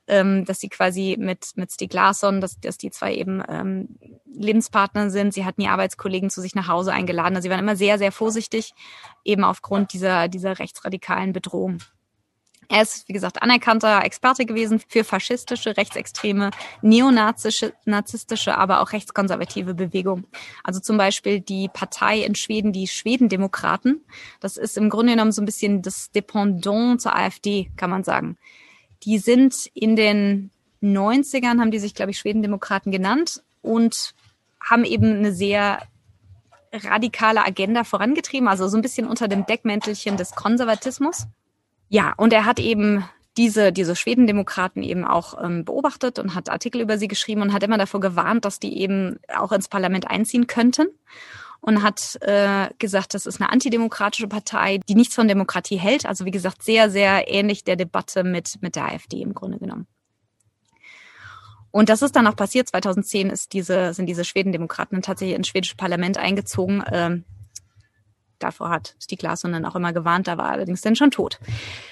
ähm, 0.08 0.46
dass 0.46 0.60
sie 0.60 0.70
quasi 0.70 1.16
mit, 1.20 1.54
mit 1.56 1.72
Stieg 1.72 1.94
Larsson, 1.94 2.42
dass, 2.42 2.60
dass 2.60 2.78
die 2.78 2.92
zwei 2.92 3.16
eben 3.16 3.42
ähm, 3.48 3.88
Lebenspartner 4.36 5.10
sind. 5.10 5.34
Sie 5.34 5.46
hat 5.46 5.58
nie 5.58 5.68
Arbeitskollegen 5.68 6.30
zu 6.30 6.42
sich 6.42 6.54
nach 6.54 6.68
Hause 6.68 6.92
eingeladen. 6.92 7.36
Also 7.36 7.48
sie 7.48 7.50
waren 7.50 7.60
immer 7.60 7.76
sehr, 7.76 7.98
sehr 7.98 8.12
vorsichtig, 8.12 8.74
eben 9.24 9.44
aufgrund 9.44 9.94
dieser, 9.94 10.28
dieser 10.28 10.60
rechtsradikalen 10.60 11.34
Bedrohung. 11.34 11.80
Er 12.70 12.82
ist, 12.82 13.08
wie 13.08 13.14
gesagt, 13.14 13.42
anerkannter 13.42 14.04
Experte 14.04 14.46
gewesen 14.46 14.82
für 14.88 15.04
faschistische, 15.04 15.76
rechtsextreme, 15.78 16.52
neonazische, 16.82 17.74
narzisstische, 17.86 18.58
aber 18.58 18.82
auch 18.82 18.92
rechtskonservative 18.92 19.74
Bewegungen. 19.74 20.26
Also 20.64 20.80
zum 20.80 20.98
Beispiel 20.98 21.40
die 21.40 21.70
Partei 21.72 22.20
in 22.20 22.36
Schweden, 22.36 22.72
die 22.72 22.88
Schwedendemokraten. 22.88 24.04
Das 24.40 24.58
ist 24.58 24.78
im 24.78 24.90
Grunde 24.90 25.14
genommen 25.14 25.32
so 25.32 25.42
ein 25.42 25.46
bisschen 25.46 25.82
das 25.82 26.12
Dependant 26.12 27.02
zur 27.02 27.16
AfD, 27.16 27.72
kann 27.76 27.90
man 27.90 28.04
sagen. 28.04 28.38
Die 29.04 29.18
sind 29.18 29.70
in 29.74 29.96
den 29.96 30.52
90ern, 30.82 31.60
haben 31.60 31.72
die 31.72 31.80
sich, 31.80 31.96
glaube 31.96 32.12
ich, 32.12 32.20
Schwedendemokraten 32.20 32.92
genannt 32.92 33.44
und 33.62 34.14
haben 34.60 34.86
eben 34.86 35.18
eine 35.18 35.34
sehr 35.34 35.80
radikale 36.72 37.46
Agenda 37.46 37.84
vorangetrieben, 37.84 38.48
also 38.48 38.68
so 38.68 38.78
ein 38.78 38.82
bisschen 38.82 39.08
unter 39.08 39.28
dem 39.28 39.46
Deckmäntelchen 39.46 40.18
des 40.18 40.32
Konservatismus. 40.32 41.28
Ja, 41.90 42.14
und 42.18 42.34
er 42.34 42.46
hat 42.46 42.60
eben 42.60 43.06
diese, 43.38 43.72
diese 43.72 43.96
Schwedendemokraten 43.96 44.84
eben 44.84 45.06
auch 45.06 45.44
ähm, 45.44 45.66
beobachtet 45.66 46.20
und 46.20 46.36
hat 46.36 46.50
Artikel 46.50 46.82
über 46.82 46.98
sie 46.98 47.08
geschrieben 47.08 47.42
und 47.42 47.54
hat 47.54 47.64
immer 47.64 47.78
davor 47.78 48.00
gewarnt, 48.00 48.46
dass 48.46 48.60
die 48.60 48.78
eben 48.80 49.20
auch 49.36 49.52
ins 49.52 49.68
Parlament 49.68 50.10
einziehen 50.10 50.48
könnten 50.48 50.88
und 51.62 51.82
hat 51.82 52.18
äh, 52.22 52.70
gesagt, 52.78 53.14
das 53.14 53.26
ist 53.26 53.42
eine 53.42 53.50
antidemokratische 53.50 54.28
Partei, 54.28 54.80
die 54.88 54.96
nichts 54.96 55.16
von 55.16 55.28
Demokratie 55.28 55.78
hält. 55.78 56.06
Also 56.06 56.26
wie 56.26 56.32
gesagt, 56.32 56.62
sehr, 56.62 56.90
sehr 56.92 57.28
ähnlich 57.28 57.64
der 57.64 57.76
Debatte 57.76 58.24
mit, 58.24 58.62
mit 58.62 58.76
der 58.76 58.86
AfD 58.86 59.22
im 59.22 59.34
Grunde 59.34 59.60
genommen. 59.60 59.88
Und 61.72 61.90
das 61.90 62.04
ist 62.04 62.16
dann 62.16 62.28
auch 62.28 62.36
passiert. 62.36 62.68
2010 62.68 63.32
ist 63.32 63.54
diese, 63.54 63.94
sind 63.96 64.06
diese 64.06 64.26
Schwedendemokraten 64.26 65.02
tatsächlich 65.02 65.36
ins 65.36 65.48
schwedische 65.48 65.76
Parlament 65.76 66.18
eingezogen. 66.18 66.84
Ähm, 66.92 67.24
Davor 68.44 68.70
hat 68.70 68.96
Stieg 69.02 69.22
Larsson 69.22 69.54
dann 69.54 69.66
auch 69.66 69.76
immer 69.76 69.94
gewarnt, 69.94 70.28
da 70.28 70.38
war 70.38 70.50
allerdings 70.50 70.82
dann 70.82 70.96
schon 70.96 71.12
tot. 71.12 71.40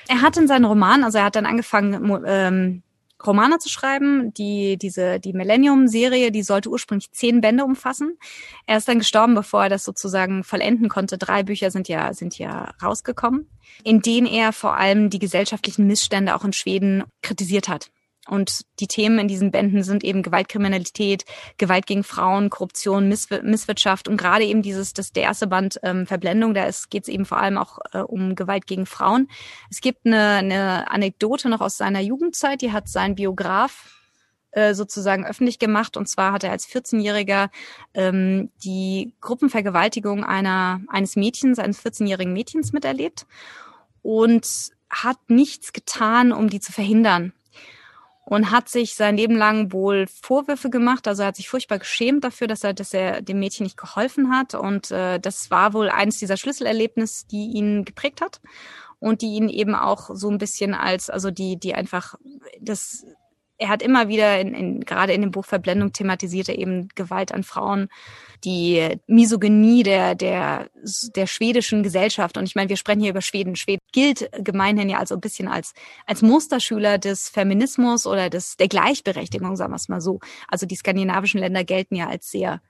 Er 0.08 0.22
hat 0.22 0.38
in 0.38 0.48
seinen 0.48 0.66
Roman, 0.66 1.04
also 1.04 1.18
er 1.18 1.26
hat 1.26 1.36
dann 1.36 1.46
angefangen, 1.46 2.22
ähm, 2.26 2.84
Romane 3.26 3.60
zu 3.60 3.70
schreiben. 3.70 4.34
Die, 4.34 4.78
diese, 4.78 5.20
die 5.20 5.34
Millennium-Serie, 5.34 6.32
die 6.32 6.44
sollte 6.44 6.70
ursprünglich 6.70 7.12
zehn 7.12 7.42
Bände 7.42 7.64
umfassen. 7.64 8.18
Er 8.66 8.78
ist 8.78 8.88
dann 8.88 9.00
gestorben, 9.00 9.36
bevor 9.36 9.64
er 9.64 9.70
das 9.70 9.84
sozusagen 9.84 10.44
vollenden 10.44 10.90
konnte. 10.90 11.18
Drei 11.18 11.44
Bücher 11.44 11.72
sind 11.72 11.88
ja, 11.88 12.14
sind 12.14 12.38
ja 12.38 12.74
rausgekommen, 12.82 13.50
in 13.84 14.02
denen 14.02 14.28
er 14.28 14.54
vor 14.54 14.76
allem 14.76 15.10
die 15.10 15.20
gesellschaftlichen 15.20 15.88
Missstände 15.88 16.36
auch 16.36 16.44
in 16.44 16.54
Schweden 16.54 17.04
kritisiert 17.22 17.68
hat. 17.70 17.92
Und 18.28 18.62
die 18.80 18.88
Themen 18.88 19.18
in 19.18 19.28
diesen 19.28 19.50
Bänden 19.50 19.84
sind 19.84 20.04
eben 20.04 20.22
Gewaltkriminalität, 20.22 21.26
Gewalt 21.58 21.88
gegen 21.88 22.04
Frauen, 22.04 22.52
Korruption, 22.52 23.08
Missw 23.08 23.42
Misswirtschaft 23.42 24.08
und 24.08 24.18
gerade 24.18 24.46
eben 24.46 24.62
dieses, 24.62 24.94
das 24.94 25.12
der 25.12 25.24
erste 25.24 25.48
Band 25.48 25.80
ähm, 25.82 26.06
Verblendung, 26.06 26.54
da 26.54 26.70
geht 26.90 27.04
es 27.04 27.10
eben 27.10 27.26
vor 27.26 27.40
allem 27.40 27.58
auch 27.58 27.80
äh, 27.94 28.00
um 28.00 28.36
Gewalt 28.36 28.68
gegen 28.68 28.86
Frauen. 28.86 29.28
Es 29.72 29.82
gibt 29.82 30.06
eine, 30.06 30.36
eine 30.36 30.92
Anekdote 30.92 31.50
noch 31.50 31.62
aus 31.62 31.78
seiner 31.78 32.00
Jugendzeit, 32.00 32.62
die 32.62 32.72
hat 32.72 32.90
sein 32.90 33.16
Biograf 33.16 33.92
äh, 34.52 34.76
sozusagen 34.76 35.26
öffentlich 35.26 35.58
gemacht. 35.58 35.98
Und 35.98 36.08
zwar 36.08 36.34
hat 36.34 36.44
er 36.44 36.52
als 36.52 36.68
14-Jähriger 36.68 37.50
ähm, 37.96 38.52
die 38.64 39.16
Gruppenvergewaltigung 39.22 40.24
einer 40.24 40.82
eines 40.90 41.16
Mädchens, 41.16 41.58
eines 41.58 41.84
14-jährigen 41.84 42.34
Mädchens 42.34 42.72
miterlebt 42.72 43.26
und 44.04 44.48
hat 44.90 45.18
nichts 45.28 45.74
getan, 45.74 46.34
um 46.34 46.50
die 46.50 46.60
zu 46.60 46.72
verhindern 46.72 47.34
und 48.26 48.52
hat 48.52 48.70
sich 48.70 48.96
sein 48.96 49.18
Leben 49.18 49.36
lang 49.36 49.72
wohl 49.74 50.08
Vorwürfe 50.08 50.70
gemacht. 50.70 51.08
Also 51.08 51.24
er 51.24 51.30
hat 51.30 51.36
sich 51.36 51.50
furchtbar 51.50 51.80
geschämt 51.80 52.24
dafür, 52.24 52.48
dass 52.48 52.64
er, 52.64 52.74
dass 52.74 52.94
er 52.94 53.22
dem 53.22 53.40
Mädchen 53.40 53.64
nicht 53.64 53.78
geholfen 53.78 54.32
hat. 54.32 54.54
Und 54.54 54.92
äh, 54.92 55.20
das 55.20 55.52
war 55.52 55.74
wohl 55.74 55.90
eines 55.90 56.18
dieser 56.18 56.38
Schlüsselerlebnisse, 56.38 57.28
die 57.28 57.52
ihn 57.52 57.84
geprägt 57.84 58.22
hat 58.22 58.40
und 59.00 59.22
die 59.22 59.34
ihn 59.34 59.50
eben 59.50 59.76
auch 59.76 60.12
so 60.14 60.30
ein 60.30 60.38
bisschen 60.38 60.74
als, 60.74 61.10
also 61.10 61.32
die, 61.32 61.58
die 61.58 61.74
einfach 61.74 62.16
das 62.60 63.06
er 63.62 63.70
hat 63.70 63.84
immer 63.84 64.08
wieder 64.08 64.40
in, 64.40 64.56
in, 64.56 64.80
gerade 64.82 65.14
in 65.14 65.22
dem 65.22 65.30
Buch 65.30 65.46
Verblendung 65.46 65.94
thematisiert 65.94 66.50
er 66.50 66.58
eben 66.58 66.90
Gewalt 66.96 67.32
an 67.32 67.44
Frauen, 67.44 67.90
die 68.44 68.98
Misogynie 69.06 69.84
der, 69.84 70.16
der, 70.16 70.72
der 71.16 71.28
schwedischen 71.28 71.84
Gesellschaft. 71.84 72.38
Und 72.38 72.46
ich 72.46 72.56
meine, 72.56 72.70
wir 72.70 72.76
sprechen 72.76 73.02
hier 73.02 73.12
über 73.12 73.22
Schweden. 73.22 73.56
Schweden 73.56 73.82
gilt 73.92 74.32
gemeinhin 74.44 74.90
ja 74.90 74.98
also 74.98 75.14
ein 75.14 75.22
bisschen 75.22 75.48
als, 75.48 75.74
als 76.08 76.24
Musterschüler 76.24 76.98
des 76.98 77.30
Feminismus 77.30 78.08
oder 78.08 78.32
des, 78.32 78.58
der 78.58 78.68
Gleichberechtigung, 78.68 79.56
sagen 79.56 79.72
wir 79.72 79.76
es 79.76 79.90
mal 79.90 80.02
so. 80.02 80.20
Also 80.48 80.66
die 80.66 80.76
skandinavischen 80.76 81.40
Länder 81.40 81.64
gelten 81.64 81.96
ja 81.96 82.08
als 82.08 82.32
sehr 82.32 82.62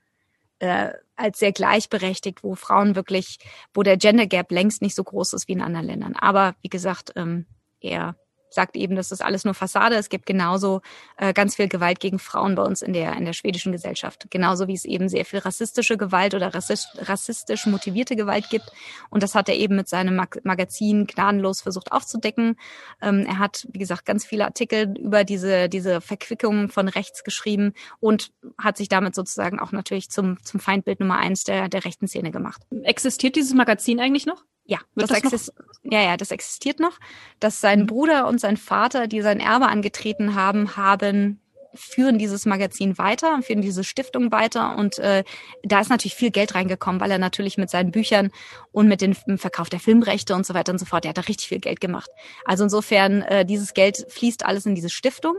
äh, 0.60 0.90
als 1.16 1.40
sehr 1.40 1.54
gleichberechtigt, 1.54 2.44
wo 2.44 2.56
Frauen 2.56 2.98
wirklich, 2.98 3.40
wo 3.74 3.82
der 3.82 3.96
Gender 3.96 4.28
Gap 4.28 4.52
längst 4.52 4.82
nicht 4.82 4.96
so 4.96 5.06
groß 5.06 5.34
ist 5.34 5.48
wie 5.48 5.54
in 5.54 5.62
anderen 5.62 5.88
Ländern. 5.88 6.16
Aber 6.18 6.56
wie 6.62 6.70
gesagt, 6.70 7.14
ähm, 7.16 7.46
eher 7.80 8.16
sagt 8.54 8.76
eben, 8.76 8.96
das 8.96 9.12
ist 9.12 9.24
alles 9.24 9.46
nur 9.46 9.54
Fassade. 9.54 9.96
Es 9.96 10.10
gibt 10.10 10.26
genauso 10.26 10.82
äh, 11.18 11.34
ganz 11.34 11.56
viel 11.56 11.68
Gewalt 11.68 12.00
gegen 12.00 12.20
Frauen 12.20 12.56
bei 12.56 12.64
uns 12.64 12.82
in 12.82 12.94
der, 12.94 13.16
in 13.16 13.26
der 13.26 13.34
schwedischen 13.34 13.72
Gesellschaft. 13.72 14.28
Genauso 14.30 14.68
wie 14.68 14.74
es 14.74 14.86
eben 14.86 15.10
sehr 15.10 15.26
viel 15.26 15.40
rassistische 15.40 15.98
Gewalt 15.98 16.34
oder 16.34 16.54
rassistisch, 16.54 17.08
rassistisch 17.08 17.66
motivierte 17.66 18.16
Gewalt 18.16 18.50
gibt. 18.50 18.72
Und 19.10 19.24
das 19.24 19.36
hat 19.36 19.50
er 19.50 19.56
eben 19.56 19.76
mit 19.76 19.88
seinem 19.88 20.16
Mag 20.16 20.40
Magazin 20.44 21.08
gnadenlos 21.08 21.62
versucht 21.62 21.92
aufzudecken. 21.92 22.58
Ähm, 23.02 23.26
er 23.28 23.40
hat, 23.40 23.68
wie 23.72 23.80
gesagt, 23.80 24.06
ganz 24.06 24.26
viele 24.26 24.46
Artikel 24.46 24.94
über 24.98 25.24
diese, 25.24 25.70
diese 25.70 26.02
Verquickung 26.02 26.70
von 26.70 26.88
rechts 26.88 27.24
geschrieben 27.24 27.74
und 28.00 28.32
hat 28.58 28.78
sich 28.78 28.90
damit 28.90 29.16
sozusagen 29.16 29.60
auch 29.60 29.72
natürlich 29.72 30.10
zum, 30.10 30.44
zum 30.44 30.60
Feindbild 30.60 31.00
Nummer 31.00 31.18
eins 31.18 31.44
der, 31.44 31.70
der 31.70 31.86
rechten 31.86 32.08
Szene 32.08 32.32
gemacht. 32.32 32.62
Existiert 32.84 33.36
dieses 33.36 33.54
Magazin 33.54 34.00
eigentlich 34.00 34.26
noch? 34.26 34.44
Ja, 34.66 34.80
das, 34.96 35.10
das 35.10 35.54
ja, 35.84 36.02
ja, 36.02 36.18
das 36.18 36.32
existiert 36.32 36.80
noch. 36.80 37.00
Dass 37.40 37.62
sein 37.62 37.82
mhm. 37.82 37.88
Bruder 37.88 38.28
und 38.28 38.40
sein 38.40 38.58
Vater, 38.58 39.08
die 39.08 39.22
sein 39.22 39.40
Erbe 39.40 39.68
angetreten 39.68 40.36
haben, 40.36 40.78
haben 40.78 41.42
führen 41.74 42.18
dieses 42.18 42.46
Magazin 42.46 42.98
weiter, 42.98 43.42
führen 43.42 43.62
diese 43.62 43.84
Stiftung 43.84 44.32
weiter 44.32 44.78
und 44.78 45.00
äh, 45.00 45.24
da 45.64 45.80
ist 45.80 45.90
natürlich 45.90 46.16
viel 46.16 46.32
Geld 46.32 46.56
reingekommen, 46.56 47.00
weil 47.00 47.12
er 47.12 47.18
natürlich 47.18 47.58
mit 47.58 47.70
seinen 47.70 47.92
Büchern 47.92 48.32
und 48.72 48.88
mit 48.88 49.02
dem 49.02 49.16
Verkauf 49.38 49.70
der 49.70 49.80
Filmrechte 49.80 50.36
und 50.36 50.46
so 50.46 50.54
weiter 50.54 50.72
und 50.74 50.80
so 50.80 50.86
fort, 50.86 51.06
er 51.06 51.10
hat 51.10 51.18
da 51.18 51.22
richtig 51.22 51.48
viel 51.48 51.60
Geld 51.60 51.80
gemacht. 51.80 52.10
Also 52.46 52.64
insofern, 52.66 53.22
äh, 53.22 53.46
dieses 53.46 53.74
Geld 53.74 54.06
fließt 54.10 54.46
alles 54.46 54.66
in 54.66 54.76
diese 54.76 54.90
Stiftung 54.90 55.38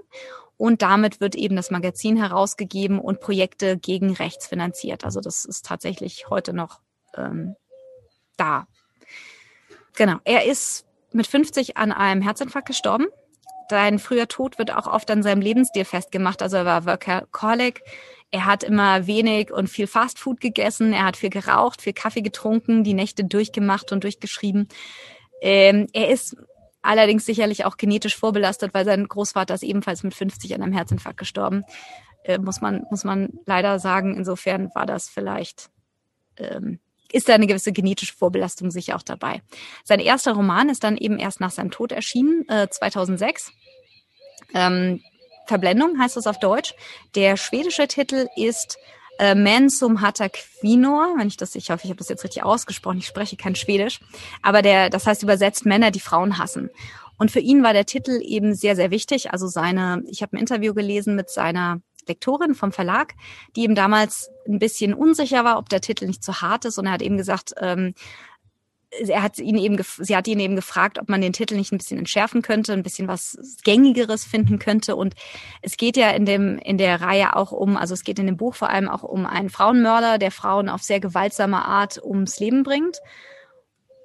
und 0.57 0.83
damit 0.83 1.21
wird 1.21 1.35
eben 1.35 1.57
das 1.57 1.71
Magazin 1.71 2.17
herausgegeben 2.17 2.99
und 2.99 3.21
Projekte 3.21 3.77
gegen 3.77 4.15
rechts 4.15 4.47
finanziert. 4.47 5.05
Also 5.05 5.21
das 5.21 5.45
ist 5.45 5.67
tatsächlich 5.67 6.31
heute 6.31 6.53
noch 6.53 6.81
ähm, 7.17 7.57
da. 8.37 8.67
Genau. 9.95 10.17
Er 10.25 10.47
ist 10.47 10.87
mit 11.13 11.27
50 11.27 11.77
an 11.77 11.93
einem 11.93 12.23
Herzinfarkt 12.23 12.69
gestorben. 12.69 13.07
Sein 13.71 13.99
früher 13.99 14.29
Tod 14.29 14.59
wird 14.59 14.75
auch 14.75 14.87
oft 14.87 15.11
an 15.11 15.23
seinem 15.23 15.41
Lebensstil 15.41 15.85
festgemacht. 15.85 16.43
Also 16.43 16.59
er 16.59 16.65
war 16.65 16.85
Workaholic. 16.87 17.83
Er 18.31 18.47
hat 18.47 18.65
immer 18.65 19.07
wenig 19.07 19.53
und 19.53 19.69
viel 19.69 19.87
Fastfood 19.87 20.41
gegessen. 20.41 20.93
Er 20.93 21.05
hat 21.05 21.17
viel 21.17 21.31
geraucht, 21.31 21.83
viel 21.83 21.93
Kaffee 21.93 22.23
getrunken, 22.23 22.85
die 22.85 22.95
Nächte 22.95 23.25
durchgemacht 23.25 23.93
und 23.93 24.05
durchgeschrieben. 24.05 24.69
Ähm, 25.43 25.87
er 25.93 26.09
ist 26.09 26.37
allerdings 26.83 27.25
sicherlich 27.25 27.65
auch 27.65 27.77
genetisch 27.77 28.17
vorbelastet, 28.17 28.75
weil 28.75 28.85
sein 28.85 29.07
Großvater 29.07 29.55
ist 29.55 29.63
ebenfalls 29.63 30.03
mit 30.03 30.15
50 30.15 30.55
an 30.55 30.63
einem 30.63 30.73
Herzinfarkt 30.73 31.19
gestorben. 31.19 31.65
Äh, 32.25 32.39
muss 32.39 32.61
man, 32.61 32.87
muss 32.91 33.05
man 33.05 33.31
leider 33.47 33.79
sagen. 33.79 34.17
Insofern 34.17 34.71
war 34.75 34.87
das 34.87 35.09
vielleicht 35.09 35.71
ähm, 36.37 36.81
ist 37.13 37.29
da 37.29 37.35
eine 37.35 37.47
gewisse 37.47 37.73
genetische 37.73 38.15
Vorbelastung 38.15 38.71
sicher 38.71 38.97
auch 38.97 39.03
dabei. 39.03 39.43
Sein 39.85 40.01
erster 40.01 40.33
Roman 40.33 40.69
ist 40.69 40.85
dann 40.85 40.97
eben 40.97 41.19
erst 41.19 41.41
nach 41.41 41.51
seinem 41.51 41.71
Tod 41.71 41.93
erschienen, 41.93 42.49
äh, 42.49 42.69
2006. 42.69 43.53
Ähm, 44.55 45.01
Verblendung 45.47 45.99
heißt 45.99 46.17
es 46.17 46.27
auf 46.27 46.39
Deutsch. 46.39 46.75
Der 47.15 47.37
schwedische 47.37 47.87
Titel 47.89 48.29
ist 48.37 48.79
äh, 49.19 49.35
Mensum 49.35 50.01
Hatta 50.01 50.29
Quinor, 50.29 51.15
wenn 51.19 51.29
ich 51.29 51.37
das, 51.37 51.55
ich 51.55 51.71
hoffe, 51.71 51.83
ich 51.85 51.91
habe 51.91 51.99
das 51.99 52.09
jetzt 52.09 52.25
richtig 52.25 52.43
ausgesprochen, 52.43 52.99
ich 52.99 53.07
spreche 53.07 53.37
kein 53.37 53.55
Schwedisch, 53.55 54.01
aber 54.41 54.63
der, 54.63 54.89
das 54.91 55.07
heißt 55.07 55.23
übersetzt 55.23 55.67
Männer, 55.67 55.91
die 55.91 56.01
Frauen 56.01 56.39
hassen. 56.39 56.71
Und 57.19 57.31
für 57.31 57.41
ihn 57.41 57.63
war 57.63 57.73
der 57.73 57.87
Titel 57.87 58.21
eben 58.23 58.55
sehr, 58.55 58.75
sehr 58.75 58.91
wichtig. 58.91 59.33
Also 59.33 59.47
seine, 59.47 60.03
ich 60.09 60.23
habe 60.23 60.37
ein 60.37 60.41
Interview 60.41 60.75
gelesen 60.75 61.15
mit 61.15 61.31
seiner 61.31 61.81
Lektorin 62.07 62.55
vom 62.55 62.73
Verlag, 62.73 63.15
die 63.57 63.63
eben 63.65 63.75
damals 63.75 64.31
ein 64.47 64.59
bisschen 64.59 64.95
unsicher 64.95 65.45
war, 65.45 65.59
ob 65.59 65.69
der 65.69 65.81
Titel 65.81 66.07
nicht 66.07 66.25
zu 66.25 66.41
hart 66.41 66.65
ist. 66.65 66.79
Und 66.79 66.87
er 66.87 66.93
hat 66.93 67.03
eben 67.03 67.17
gesagt, 67.17 67.55
ähm, 67.59 67.95
er 69.09 69.23
hat 69.23 69.39
ihn 69.39 69.57
eben, 69.57 69.79
sie 69.99 70.17
hat 70.17 70.29
ihn 70.29 70.39
eben 70.39 70.57
gefragt, 70.57 70.99
ob 70.99 71.09
man 71.09 71.23
den 71.23 71.33
Titel 71.33 71.57
nicht 71.57 71.73
ein 71.73 71.79
bisschen 71.79 71.99
entschärfen 71.99 72.43
könnte, 72.43 72.73
ein 72.73 72.83
bisschen 72.83 73.09
was 73.09 73.39
gängigeres 73.65 74.25
finden 74.25 74.59
könnte. 74.59 74.97
Und 74.97 75.15
es 75.63 75.77
geht 75.77 75.97
ja 75.97 76.11
in 76.11 76.27
dem 76.27 76.59
in 76.59 76.79
der 76.79 77.01
Reihe 77.01 77.35
auch 77.35 77.53
um, 77.53 77.77
also 77.77 77.95
es 77.95 78.05
geht 78.05 78.19
in 78.19 78.27
dem 78.27 78.37
Buch 78.37 78.55
vor 78.55 78.69
allem 78.69 78.89
auch 78.89 79.03
um 79.03 79.25
einen 79.25 79.49
Frauenmörder, 79.49 80.19
der 80.19 80.31
Frauen 80.31 80.69
auf 80.69 80.83
sehr 80.83 81.01
gewaltsame 81.01 81.65
Art 81.65 82.03
ums 82.03 82.39
Leben 82.39 82.65
bringt. 82.65 82.99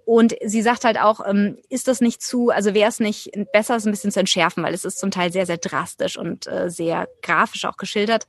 Und 0.07 0.37
sie 0.41 0.61
sagt 0.61 0.85
halt 0.85 0.97
auch, 0.97 1.19
ähm, 1.27 1.57
ist 1.67 1.89
das 1.89 1.99
nicht 1.99 2.21
zu, 2.21 2.49
also 2.49 2.73
wäre 2.73 2.87
es 2.87 3.01
nicht 3.01 3.29
besser, 3.51 3.75
es 3.75 3.85
ein 3.85 3.91
bisschen 3.91 4.13
zu 4.13 4.21
entschärfen, 4.21 4.63
weil 4.63 4.73
es 4.73 4.85
ist 4.85 4.99
zum 4.99 5.11
Teil 5.11 5.33
sehr, 5.33 5.45
sehr 5.45 5.57
drastisch 5.57 6.17
und 6.17 6.47
äh, 6.47 6.69
sehr 6.69 7.09
grafisch 7.21 7.65
auch 7.65 7.75
geschildert. 7.75 8.25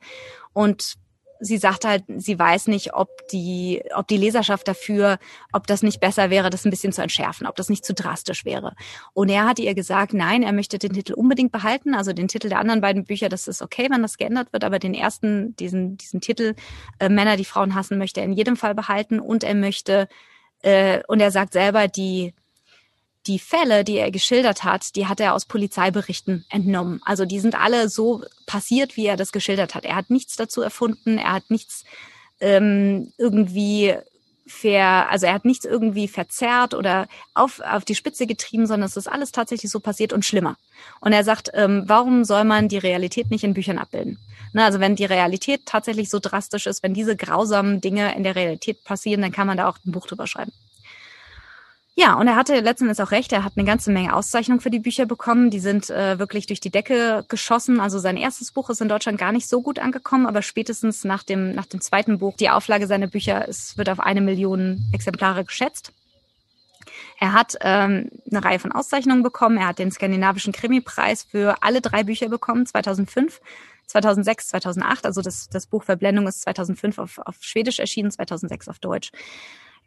Und 0.51 0.95
sie 1.39 1.57
sagt 1.57 1.85
halt, 1.85 2.03
sie 2.17 2.37
weiß 2.37 2.67
nicht, 2.67 2.93
ob 2.95 3.25
die, 3.29 3.81
ob 3.95 4.09
die 4.09 4.17
Leserschaft 4.17 4.67
dafür, 4.67 5.19
ob 5.53 5.67
das 5.67 5.81
nicht 5.81 6.01
besser 6.01 6.29
wäre, 6.29 6.49
das 6.49 6.65
ein 6.65 6.69
bisschen 6.69 6.91
zu 6.91 7.01
entschärfen, 7.01 7.47
ob 7.47 7.55
das 7.55 7.69
nicht 7.69 7.85
zu 7.85 7.93
drastisch 7.93 8.43
wäre. 8.43 8.75
Und 9.13 9.29
er 9.29 9.47
hat 9.47 9.57
ihr 9.57 9.73
gesagt, 9.73 10.13
nein, 10.13 10.43
er 10.43 10.51
möchte 10.51 10.79
den 10.79 10.91
Titel 10.91 11.13
unbedingt 11.13 11.53
behalten, 11.53 11.95
also 11.95 12.11
den 12.11 12.27
Titel 12.27 12.49
der 12.49 12.59
anderen 12.59 12.81
beiden 12.81 13.05
Bücher, 13.05 13.29
das 13.29 13.47
ist 13.47 13.61
okay, 13.61 13.87
wenn 13.89 14.01
das 14.01 14.17
geändert 14.17 14.51
wird, 14.51 14.65
aber 14.65 14.79
den 14.79 14.93
ersten, 14.93 15.55
diesen, 15.55 15.95
diesen 15.95 16.19
Titel 16.19 16.55
äh, 16.99 17.07
Männer, 17.07 17.37
die 17.37 17.45
Frauen 17.45 17.73
hassen, 17.73 17.97
möchte 17.97 18.19
er 18.19 18.25
in 18.25 18.33
jedem 18.33 18.57
Fall 18.57 18.75
behalten 18.75 19.21
und 19.21 19.45
er 19.45 19.55
möchte, 19.55 20.09
äh, 20.61 21.01
und 21.07 21.19
er 21.19 21.31
sagt 21.31 21.53
selber, 21.53 21.87
die 21.87 22.33
die 23.27 23.39
Fälle, 23.39 23.83
die 23.83 23.97
er 23.97 24.11
geschildert 24.11 24.63
hat, 24.63 24.95
die 24.95 25.07
hat 25.07 25.19
er 25.19 25.33
aus 25.33 25.45
Polizeiberichten 25.45 26.45
entnommen. 26.49 27.01
Also 27.03 27.25
die 27.25 27.39
sind 27.39 27.53
alle 27.55 27.89
so 27.89 28.23
passiert, 28.47 28.97
wie 28.97 29.05
er 29.05 29.17
das 29.17 29.31
geschildert 29.31 29.75
hat. 29.75 29.85
Er 29.85 29.95
hat 29.95 30.09
nichts 30.09 30.35
dazu 30.35 30.61
erfunden, 30.61 31.17
er 31.17 31.33
hat 31.33 31.49
nichts 31.51 31.83
ähm, 32.39 33.11
irgendwie 33.17 33.95
ver, 34.49 35.09
also 35.09 35.25
er 35.25 35.33
hat 35.33 35.45
nichts 35.45 35.65
irgendwie 35.65 36.07
verzerrt 36.07 36.73
oder 36.73 37.07
auf, 37.33 37.59
auf 37.61 37.85
die 37.85 37.95
Spitze 37.95 38.27
getrieben, 38.27 38.67
sondern 38.67 38.87
es 38.87 38.97
ist 38.97 39.07
alles 39.07 39.31
tatsächlich 39.31 39.71
so 39.71 39.79
passiert 39.79 40.13
und 40.13 40.25
schlimmer. 40.25 40.57
Und 40.99 41.13
er 41.13 41.23
sagt, 41.23 41.51
ähm, 41.53 41.83
warum 41.85 42.23
soll 42.23 42.43
man 42.43 42.67
die 42.67 42.77
Realität 42.77 43.29
nicht 43.29 43.43
in 43.43 43.53
Büchern 43.53 43.77
abbilden? 43.77 44.19
Na, 44.53 44.65
also 44.65 44.79
wenn 44.79 44.95
die 44.95 45.05
Realität 45.05 45.65
tatsächlich 45.65 46.09
so 46.09 46.19
drastisch 46.19 46.65
ist, 46.65 46.81
wenn 46.81 46.93
diese 46.93 47.15
grausamen 47.15 47.81
Dinge 47.81 48.15
in 48.15 48.23
der 48.23 48.35
Realität 48.35 48.83
passieren, 48.83 49.21
dann 49.21 49.31
kann 49.31 49.47
man 49.47 49.57
da 49.57 49.69
auch 49.69 49.77
ein 49.85 49.91
Buch 49.91 50.07
drüber 50.07 50.27
schreiben. 50.27 50.51
Ja, 51.99 52.13
und 52.13 52.29
er 52.29 52.37
hatte 52.37 52.57
letzten 52.61 52.85
Endes 52.85 53.01
auch 53.01 53.11
recht. 53.11 53.33
Er 53.33 53.43
hat 53.43 53.57
eine 53.57 53.65
ganze 53.65 53.91
Menge 53.91 54.15
Auszeichnungen 54.15 54.61
für 54.61 54.69
die 54.69 54.79
Bücher 54.79 55.05
bekommen. 55.05 55.49
Die 55.49 55.59
sind 55.59 55.89
äh, 55.89 56.17
wirklich 56.17 56.47
durch 56.47 56.61
die 56.61 56.69
Decke 56.69 57.25
geschossen. 57.27 57.81
Also 57.81 57.99
sein 57.99 58.15
erstes 58.15 58.53
Buch 58.53 58.69
ist 58.69 58.79
in 58.79 58.87
Deutschland 58.87 59.17
gar 59.17 59.33
nicht 59.33 59.49
so 59.49 59.61
gut 59.61 59.79
angekommen, 59.79 60.25
aber 60.25 60.41
spätestens 60.41 61.03
nach 61.03 61.23
dem, 61.23 61.53
nach 61.53 61.65
dem 61.65 61.81
zweiten 61.81 62.19
Buch, 62.19 62.37
die 62.37 62.49
Auflage 62.49 62.87
seiner 62.87 63.07
Bücher, 63.07 63.49
es 63.49 63.77
wird 63.77 63.89
auf 63.89 63.99
eine 63.99 64.21
Million 64.21 64.81
Exemplare 64.93 65.43
geschätzt. 65.43 65.91
Er 67.19 67.33
hat 67.33 67.57
ähm, 67.59 68.09
eine 68.31 68.45
Reihe 68.45 68.59
von 68.59 68.71
Auszeichnungen 68.71 69.21
bekommen. 69.21 69.57
Er 69.57 69.67
hat 69.67 69.79
den 69.79 69.91
skandinavischen 69.91 70.53
Krimi-Preis 70.53 71.23
für 71.29 71.61
alle 71.63 71.81
drei 71.81 72.03
Bücher 72.05 72.29
bekommen, 72.29 72.65
2005, 72.65 73.41
2006, 73.87 74.47
2008. 74.47 75.05
Also 75.05 75.21
das, 75.21 75.49
das 75.49 75.67
Buch 75.67 75.83
Verblendung 75.83 76.29
ist 76.29 76.43
2005 76.43 76.97
auf, 76.97 77.19
auf 77.25 77.35
Schwedisch 77.41 77.79
erschienen, 77.79 78.09
2006 78.09 78.69
auf 78.69 78.79
Deutsch. 78.79 79.11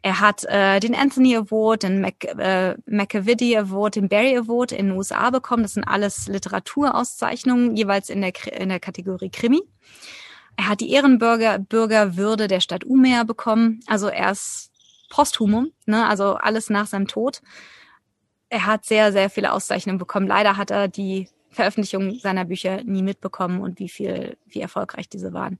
Er 0.05 0.19
hat 0.19 0.43
äh, 0.43 0.81
den 0.81 0.95
Anthony 0.95 1.33
Award, 1.33 1.83
den 1.83 2.01
Mac, 2.01 2.25
äh, 2.25 2.75
McAviddy 2.87 3.55
Award, 3.55 3.95
den 3.95 4.09
Barry 4.09 4.37
Award 4.37 4.73
in 4.73 4.87
den 4.87 4.97
USA 4.97 5.29
bekommen. 5.29 5.63
Das 5.63 5.75
sind 5.75 5.85
alles 5.85 6.27
Literaturauszeichnungen, 6.27 7.77
jeweils 7.77 8.09
in 8.09 8.19
der, 8.19 8.33
in 8.51 8.67
der 8.67 8.81
Kategorie 8.81 9.29
Krimi. 9.29 9.61
Er 10.57 10.67
hat 10.67 10.81
die 10.81 10.91
Ehrenbürger 10.91 11.57
Bürgerwürde 11.57 12.49
der 12.49 12.59
Stadt 12.59 12.83
Umeå 12.83 13.23
bekommen. 13.23 13.79
Also 13.87 14.07
er 14.07 14.31
ist 14.31 14.71
posthumum, 15.09 15.71
ne? 15.85 16.05
also 16.05 16.33
alles 16.33 16.69
nach 16.69 16.87
seinem 16.87 17.07
Tod. 17.07 17.41
Er 18.49 18.65
hat 18.65 18.83
sehr, 18.83 19.13
sehr 19.13 19.29
viele 19.29 19.53
Auszeichnungen 19.53 19.99
bekommen. 19.99 20.27
Leider 20.27 20.57
hat 20.57 20.69
er 20.69 20.89
die 20.89 21.29
Veröffentlichung 21.49 22.19
seiner 22.19 22.43
Bücher 22.43 22.83
nie 22.83 23.03
mitbekommen 23.03 23.61
und 23.61 23.79
wie 23.79 23.87
viel, 23.87 24.35
wie 24.47 24.59
erfolgreich 24.59 25.07
diese 25.07 25.31
waren. 25.31 25.59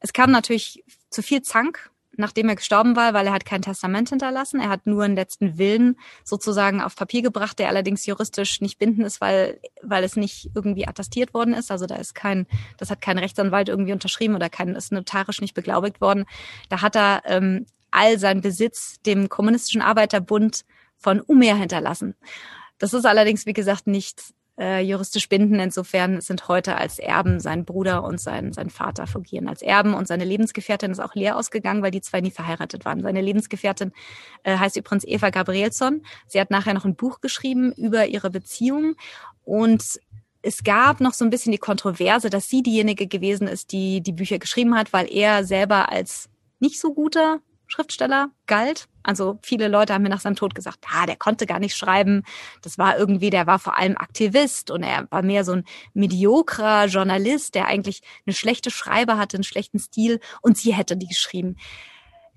Es 0.00 0.12
kam 0.12 0.32
natürlich 0.32 0.82
zu 1.10 1.22
viel 1.22 1.42
Zank 1.42 1.92
nachdem 2.16 2.48
er 2.48 2.56
gestorben 2.56 2.96
war, 2.96 3.14
weil 3.14 3.26
er 3.26 3.32
hat 3.32 3.44
kein 3.44 3.62
Testament 3.62 4.08
hinterlassen. 4.10 4.60
Er 4.60 4.68
hat 4.68 4.86
nur 4.86 5.04
einen 5.04 5.16
letzten 5.16 5.58
Willen 5.58 5.96
sozusagen 6.24 6.80
auf 6.80 6.96
Papier 6.96 7.22
gebracht, 7.22 7.58
der 7.58 7.68
allerdings 7.68 8.06
juristisch 8.06 8.60
nicht 8.60 8.78
bindend 8.78 9.06
ist, 9.06 9.20
weil, 9.20 9.60
weil 9.82 10.04
es 10.04 10.16
nicht 10.16 10.50
irgendwie 10.54 10.86
attestiert 10.86 11.34
worden 11.34 11.54
ist. 11.54 11.70
Also 11.70 11.86
da 11.86 11.96
ist 11.96 12.14
kein, 12.14 12.46
das 12.78 12.90
hat 12.90 13.00
kein 13.00 13.18
Rechtsanwalt 13.18 13.68
irgendwie 13.68 13.92
unterschrieben 13.92 14.34
oder 14.34 14.48
kein, 14.48 14.74
ist 14.74 14.92
notarisch 14.92 15.40
nicht 15.40 15.54
beglaubigt 15.54 16.00
worden. 16.00 16.24
Da 16.68 16.82
hat 16.82 16.96
er 16.96 17.22
ähm, 17.26 17.66
all 17.90 18.18
seinen 18.18 18.40
Besitz 18.40 19.00
dem 19.02 19.28
Kommunistischen 19.28 19.82
Arbeiterbund 19.82 20.64
von 20.96 21.20
Umeå 21.20 21.54
hinterlassen. 21.54 22.14
Das 22.78 22.92
ist 22.92 23.06
allerdings, 23.06 23.46
wie 23.46 23.52
gesagt, 23.52 23.86
nicht 23.86 24.34
äh, 24.58 24.80
juristisch 24.82 25.28
binden. 25.28 25.58
Insofern 25.58 26.20
sind 26.20 26.48
heute 26.48 26.76
als 26.76 26.98
Erben 26.98 27.40
sein 27.40 27.64
Bruder 27.64 28.04
und 28.04 28.20
sein, 28.20 28.52
sein 28.52 28.70
Vater 28.70 29.06
fungieren 29.06 29.48
als 29.48 29.62
Erben 29.62 29.94
und 29.94 30.06
seine 30.06 30.24
Lebensgefährtin 30.24 30.90
ist 30.90 31.00
auch 31.00 31.14
leer 31.14 31.36
ausgegangen, 31.36 31.82
weil 31.82 31.90
die 31.90 32.00
zwei 32.00 32.20
nie 32.20 32.30
verheiratet 32.30 32.84
waren. 32.84 33.02
Seine 33.02 33.20
Lebensgefährtin 33.20 33.92
äh, 34.42 34.56
heißt 34.56 34.76
übrigens 34.76 35.04
Eva 35.04 35.30
Gabrielsson. 35.30 36.02
Sie 36.26 36.40
hat 36.40 36.50
nachher 36.50 36.74
noch 36.74 36.84
ein 36.84 36.96
Buch 36.96 37.20
geschrieben 37.20 37.72
über 37.72 38.06
ihre 38.06 38.30
Beziehung 38.30 38.94
und 39.44 40.00
es 40.46 40.62
gab 40.62 41.00
noch 41.00 41.14
so 41.14 41.24
ein 41.24 41.30
bisschen 41.30 41.52
die 41.52 41.58
Kontroverse, 41.58 42.28
dass 42.28 42.48
sie 42.48 42.62
diejenige 42.62 43.06
gewesen 43.06 43.48
ist, 43.48 43.72
die 43.72 44.02
die 44.02 44.12
Bücher 44.12 44.38
geschrieben 44.38 44.76
hat, 44.76 44.92
weil 44.92 45.10
er 45.10 45.44
selber 45.44 45.90
als 45.90 46.28
nicht 46.60 46.78
so 46.78 46.92
guter 46.92 47.40
Schriftsteller 47.66 48.30
galt. 48.46 48.86
Also 49.04 49.38
viele 49.42 49.68
Leute 49.68 49.94
haben 49.94 50.02
mir 50.02 50.08
nach 50.08 50.20
seinem 50.20 50.34
Tod 50.34 50.54
gesagt, 50.54 50.86
ah, 50.92 51.06
der 51.06 51.16
konnte 51.16 51.46
gar 51.46 51.60
nicht 51.60 51.76
schreiben. 51.76 52.24
Das 52.62 52.78
war 52.78 52.98
irgendwie, 52.98 53.30
der 53.30 53.46
war 53.46 53.58
vor 53.58 53.76
allem 53.76 53.96
Aktivist 53.96 54.70
und 54.70 54.82
er 54.82 55.06
war 55.10 55.22
mehr 55.22 55.44
so 55.44 55.52
ein 55.52 55.64
mediokrer 55.92 56.86
Journalist, 56.86 57.54
der 57.54 57.66
eigentlich 57.66 58.02
eine 58.26 58.34
schlechte 58.34 58.70
Schreibe 58.70 59.18
hatte, 59.18 59.36
einen 59.36 59.44
schlechten 59.44 59.78
Stil 59.78 60.20
und 60.40 60.56
sie 60.56 60.74
hätte 60.74 60.96
die 60.96 61.06
geschrieben. 61.06 61.56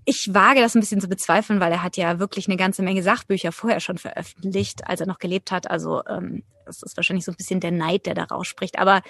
Ich 0.04 0.34
wage 0.34 0.62
das 0.62 0.76
ein 0.76 0.82
bisschen 0.82 1.02
zu 1.02 1.10
bezweifeln, 1.10 1.60
weil 1.60 1.72
er 1.72 1.84
hat 1.84 1.98
ja 1.98 2.20
wirklich 2.20 2.48
eine 2.48 2.58
ganze 2.58 2.82
Menge 2.82 3.04
Sachbücher 3.04 3.52
vorher 3.52 3.80
schon 3.80 3.98
veröffentlicht, 3.98 4.88
als 4.88 5.02
er 5.02 5.08
noch 5.08 5.20
gelebt 5.20 5.52
hat. 5.52 5.70
Also 5.70 6.06
ähm, 6.06 6.44
das 6.66 6.84
ist 6.84 6.96
wahrscheinlich 6.98 7.26
so 7.26 7.32
ein 7.32 7.38
bisschen 7.38 7.60
der 7.60 7.72
Neid, 7.72 8.06
der 8.06 8.14
da 8.14 8.26
rausspricht. 8.26 8.78
Aber 8.78 9.02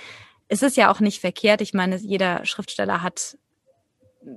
es 0.47 0.61
ist 0.61 0.77
ja 0.77 0.91
auch 0.91 0.99
nicht 0.99 1.21
verkehrt. 1.21 1.61
Ich 1.61 1.73
meine, 1.73 1.97
jeder 1.97 2.45
Schriftsteller 2.45 3.03
hat 3.03 3.37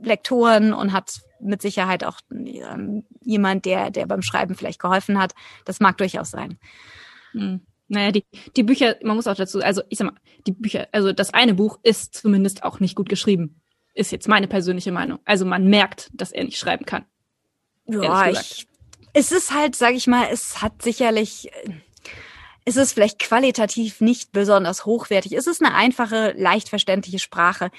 Lektoren 0.03 0.73
und 0.73 0.93
hat 0.93 1.21
mit 1.41 1.63
Sicherheit 1.63 2.05
auch 2.05 2.21
ähm, 2.31 3.05
jemand, 3.23 3.65
der, 3.65 3.91
der 3.91 4.07
beim 4.07 4.23
Schreiben 4.23 4.55
vielleicht 4.55 4.81
geholfen 4.81 5.19
hat. 5.19 5.35
Das 5.65 5.81
mag 5.81 5.99
durchaus 5.99 6.31
sein. 6.31 6.59
Hm. 7.33 7.61
Naja, 7.89 8.13
die, 8.13 8.25
die 8.57 8.63
Bücher, 8.63 8.97
man 9.03 9.17
muss 9.17 9.27
auch 9.27 9.35
dazu, 9.35 9.61
also 9.61 9.83
ich 9.89 9.99
sag 9.99 10.07
mal, 10.07 10.21
die 10.47 10.53
Bücher, 10.53 10.87
also 10.93 11.13
das 11.13 11.35
eine 11.35 11.55
Buch 11.55 11.79
ist 11.83 12.15
zumindest 12.15 12.63
auch 12.63 12.79
nicht 12.79 12.95
gut 12.95 13.09
geschrieben. 13.09 13.61
Ist 13.95 14.13
jetzt 14.13 14.29
meine 14.29 14.47
persönliche 14.47 14.93
Meinung. 14.93 15.19
Also 15.25 15.45
man 15.45 15.67
merkt, 15.67 16.09
dass 16.13 16.31
er 16.31 16.45
nicht 16.45 16.59
schreiben 16.59 16.87
kann. 16.87 17.05
Ja, 17.87 18.31
ich, 18.31 18.69
es 19.13 19.33
ist 19.33 19.53
halt, 19.53 19.75
sag 19.75 19.95
ich 19.95 20.07
mal, 20.07 20.29
es 20.31 20.63
hat 20.63 20.83
sicherlich, 20.83 21.51
es 22.65 22.77
ist 22.77 22.93
vielleicht 22.93 23.19
qualitativ 23.19 24.01
nicht 24.01 24.31
besonders 24.31 24.85
hochwertig. 24.87 25.33
Es 25.33 25.49
ist 25.49 25.61
eine 25.61 25.75
einfache, 25.75 26.33
leicht 26.37 26.69
verständliche 26.69 27.19
Sprache 27.19 27.73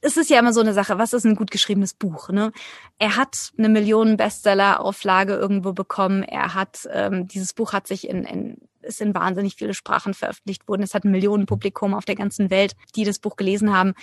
es 0.00 0.16
ist 0.16 0.30
ja 0.30 0.38
immer 0.38 0.52
so 0.52 0.60
eine 0.60 0.74
Sache, 0.74 0.98
was 0.98 1.12
ist 1.12 1.24
ein 1.24 1.34
gut 1.34 1.50
geschriebenes 1.50 1.94
Buch? 1.94 2.28
Ne? 2.28 2.52
Er 2.98 3.16
hat 3.16 3.50
eine 3.58 3.68
Millionen 3.68 4.16
Bestseller-Auflage 4.16 5.34
irgendwo 5.34 5.72
bekommen. 5.72 6.22
Er 6.22 6.54
hat 6.54 6.88
ähm, 6.92 7.26
dieses 7.26 7.52
Buch 7.52 7.72
hat 7.72 7.86
sich 7.86 8.08
in, 8.08 8.24
in 8.24 8.56
ist 8.80 9.00
in 9.00 9.14
wahnsinnig 9.14 9.56
viele 9.56 9.74
Sprachen 9.74 10.14
veröffentlicht 10.14 10.66
worden. 10.68 10.82
Es 10.82 10.94
hat 10.94 11.04
ein 11.04 11.10
Millionenpublikum 11.10 11.94
auf 11.94 12.04
der 12.04 12.14
ganzen 12.14 12.48
Welt, 12.48 12.74
die 12.96 13.04
das 13.04 13.18
Buch 13.18 13.36
gelesen 13.36 13.76
haben. 13.76 13.94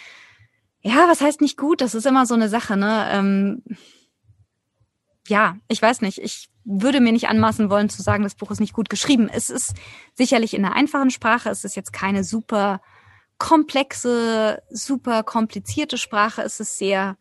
Ja, 0.81 1.07
was 1.07 1.21
heißt 1.21 1.41
nicht 1.41 1.57
gut? 1.57 1.81
Das 1.81 1.95
ist 1.95 2.05
immer 2.05 2.25
so 2.25 2.35
eine 2.35 2.49
Sache. 2.49 2.77
Ne? 2.77 3.07
Ähm, 3.11 3.63
ja, 5.27 5.57
ich 5.67 5.81
weiß 5.81 6.01
nicht. 6.01 6.19
Ich 6.19 6.49
würde 6.63 6.99
mir 6.99 7.11
nicht 7.11 7.29
anmaßen 7.29 7.69
wollen 7.69 7.89
zu 7.89 8.01
sagen, 8.01 8.23
das 8.23 8.35
Buch 8.35 8.51
ist 8.51 8.59
nicht 8.59 8.73
gut 8.73 8.89
geschrieben. 8.89 9.29
Es 9.31 9.49
ist 9.49 9.73
sicherlich 10.13 10.53
in 10.53 10.63
einer 10.63 10.75
einfachen 10.75 11.09
Sprache. 11.09 11.49
Es 11.49 11.63
ist 11.63 11.75
jetzt 11.75 11.93
keine 11.93 12.23
super 12.23 12.81
komplexe, 13.37 14.61
super 14.69 15.23
komplizierte 15.23 15.97
Sprache. 15.97 16.41
Es 16.41 16.59
ist 16.59 16.77
sehr 16.77 17.17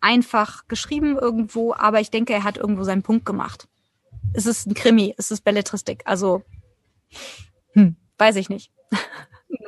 einfach 0.00 0.68
geschrieben 0.68 1.16
irgendwo, 1.16 1.74
aber 1.74 2.00
ich 2.00 2.10
denke, 2.10 2.32
er 2.32 2.44
hat 2.44 2.56
irgendwo 2.56 2.84
seinen 2.84 3.02
Punkt 3.02 3.26
gemacht. 3.26 3.68
Es 4.34 4.46
ist 4.46 4.66
ein 4.66 4.74
Krimi, 4.74 5.14
es 5.16 5.30
ist 5.30 5.42
Belletristik, 5.42 6.02
also 6.04 6.42
hm, 7.72 7.96
weiß 8.18 8.36
ich 8.36 8.48
nicht. 8.48 8.70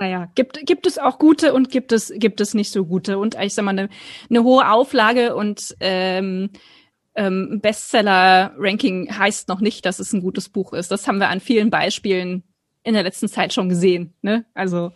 Naja, 0.01 0.29
gibt, 0.35 0.67
gibt 0.67 0.87
es 0.87 0.99
auch 0.99 1.19
gute 1.19 1.55
und 1.55 1.71
gibt 1.71 1.93
es, 1.93 2.13
gibt 2.17 2.41
es 2.41 2.55
nicht 2.55 2.73
so 2.73 2.85
gute. 2.85 3.19
Und 3.19 3.37
ich 3.41 3.55
sag 3.55 3.65
mal, 3.65 3.71
eine, 3.71 3.89
eine 4.29 4.43
hohe 4.43 4.69
Auflage 4.69 5.35
und 5.37 5.77
ähm, 5.81 6.51
ähm, 7.15 7.61
Bestseller-Ranking 7.61 9.17
heißt 9.17 9.49
noch 9.49 9.61
nicht, 9.61 9.85
dass 9.87 9.99
es 9.99 10.13
ein 10.13 10.21
gutes 10.21 10.49
Buch 10.49 10.73
ist. 10.73 10.91
Das 10.91 11.07
haben 11.07 11.19
wir 11.19 11.29
an 11.29 11.41
vielen 11.41 11.71
Beispielen 11.71 12.45
in 12.83 12.95
der 12.95 13.03
letzten 13.03 13.29
Zeit 13.29 13.53
schon 13.53 13.69
gesehen. 13.69 14.15
Ne? 14.23 14.47
Also 14.55 14.93